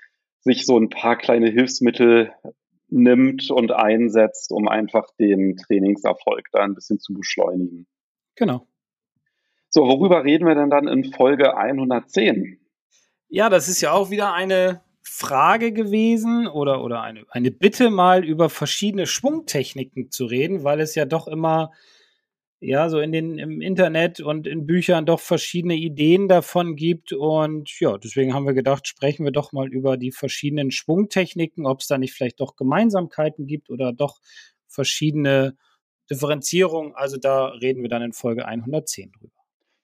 sich 0.40 0.64
so 0.64 0.78
ein 0.78 0.88
paar 0.88 1.16
kleine 1.16 1.51
Hilfsmittel 1.51 2.32
nimmt 2.88 3.51
und 3.51 3.72
einsetzt, 3.72 4.53
um 4.53 4.68
einfach 4.68 5.09
den 5.18 5.57
Trainingserfolg 5.57 6.46
da 6.53 6.61
ein 6.61 6.74
bisschen 6.74 6.98
zu 6.98 7.12
beschleunigen. 7.12 7.86
Genau. 8.36 8.66
So, 9.68 9.86
worüber 9.86 10.24
reden 10.24 10.46
wir 10.46 10.55
denn 10.55 10.70
dann 10.70 10.88
in 10.88 11.12
Folge 11.12 11.57
110? 11.57 12.59
Ja, 13.28 13.48
das 13.48 13.68
ist 13.68 13.80
ja 13.80 13.92
auch 13.92 14.11
wieder 14.11 14.32
eine 14.32 14.80
Frage 15.03 15.72
gewesen 15.72 16.46
oder, 16.46 16.84
oder 16.84 17.03
eine, 17.03 17.24
eine 17.30 17.51
Bitte 17.51 17.90
mal 17.90 18.24
über 18.24 18.51
verschiedene 18.51 19.07
Schwungtechniken 19.07 20.11
zu 20.11 20.26
reden, 20.26 20.64
weil 20.64 20.80
es 20.80 20.94
ja 20.94 21.05
doch 21.05 21.26
immer 21.26 21.72
ja 22.61 22.90
so 22.90 23.01
in 23.01 23.11
den 23.11 23.38
im 23.38 23.62
Internet 23.62 24.20
und 24.20 24.46
in 24.46 24.66
Büchern 24.66 25.07
doch 25.07 25.20
verschiedene 25.20 25.74
Ideen 25.74 26.28
davon 26.28 26.76
gibt 26.76 27.12
und 27.12 27.70
ja, 27.80 27.96
deswegen 27.96 28.34
haben 28.34 28.44
wir 28.44 28.53
gedacht, 28.53 28.86
sprechen 28.86 29.24
wir 29.24 29.32
doch 29.32 29.53
mal 29.53 29.68
über 29.68 29.96
die 29.96 30.12
verschiedenen 30.12 30.70
Schwungtechniken, 30.70 31.64
ob 31.66 31.80
es 31.80 31.86
da 31.86 31.96
nicht 31.96 32.12
vielleicht 32.12 32.40
doch 32.40 32.57
Gemeinsamkeiten 32.57 33.46
gibt 33.46 33.70
oder 33.70 33.94
doch 33.94 34.20
verschiedene 34.68 35.57
Differenzierungen. 36.11 36.94
Also 36.94 37.16
da 37.16 37.46
reden 37.46 37.82
wir 37.82 37.88
dann 37.88 38.03
in 38.03 38.12
Folge 38.12 38.44
110 38.44 39.12
drüber. 39.12 39.32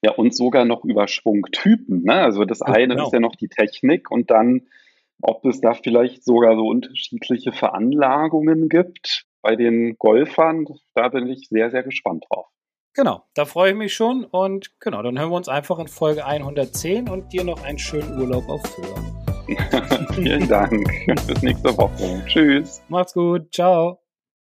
Ja, 0.03 0.11
und 0.11 0.35
sogar 0.35 0.65
noch 0.65 0.85
über 0.85 1.07
Schwungtypen. 1.07 2.03
Ne? 2.03 2.13
Also 2.13 2.45
das 2.45 2.61
eine 2.61 2.89
genau. 2.89 3.07
ist 3.07 3.13
ja 3.13 3.19
noch 3.19 3.35
die 3.35 3.47
Technik 3.47 4.11
und 4.11 4.29
dann 4.29 4.67
ob 5.21 5.45
es 5.45 5.61
da 5.61 5.73
vielleicht 5.73 6.23
sogar 6.23 6.55
so 6.55 6.67
unterschiedliche 6.67 7.51
Veranlagungen 7.51 8.69
gibt 8.69 9.25
bei 9.41 9.55
den 9.55 9.97
Golfern. 9.97 10.65
Da 10.93 11.09
bin 11.09 11.27
ich 11.27 11.47
sehr, 11.49 11.71
sehr 11.71 11.83
gespannt 11.83 12.25
drauf. 12.29 12.47
Genau, 12.93 13.23
da 13.35 13.45
freue 13.45 13.71
ich 13.71 13.77
mich 13.77 13.93
schon 13.93 14.25
und 14.25 14.71
genau, 14.79 15.03
dann 15.03 15.19
hören 15.19 15.29
wir 15.29 15.37
uns 15.37 15.49
einfach 15.49 15.77
in 15.77 15.87
Folge 15.87 16.25
110 16.25 17.07
und 17.07 17.31
dir 17.31 17.43
noch 17.43 17.63
einen 17.63 17.77
schönen 17.77 18.19
Urlaub 18.19 18.49
auf 18.49 18.63
Föhr. 18.63 19.17
Vielen 20.13 20.47
Dank. 20.47 20.89
Bis 21.27 21.41
nächste 21.43 21.77
Woche. 21.77 22.23
Tschüss. 22.25 22.81
Macht's 22.89 23.13
gut. 23.13 23.53
Ciao. 23.53 23.99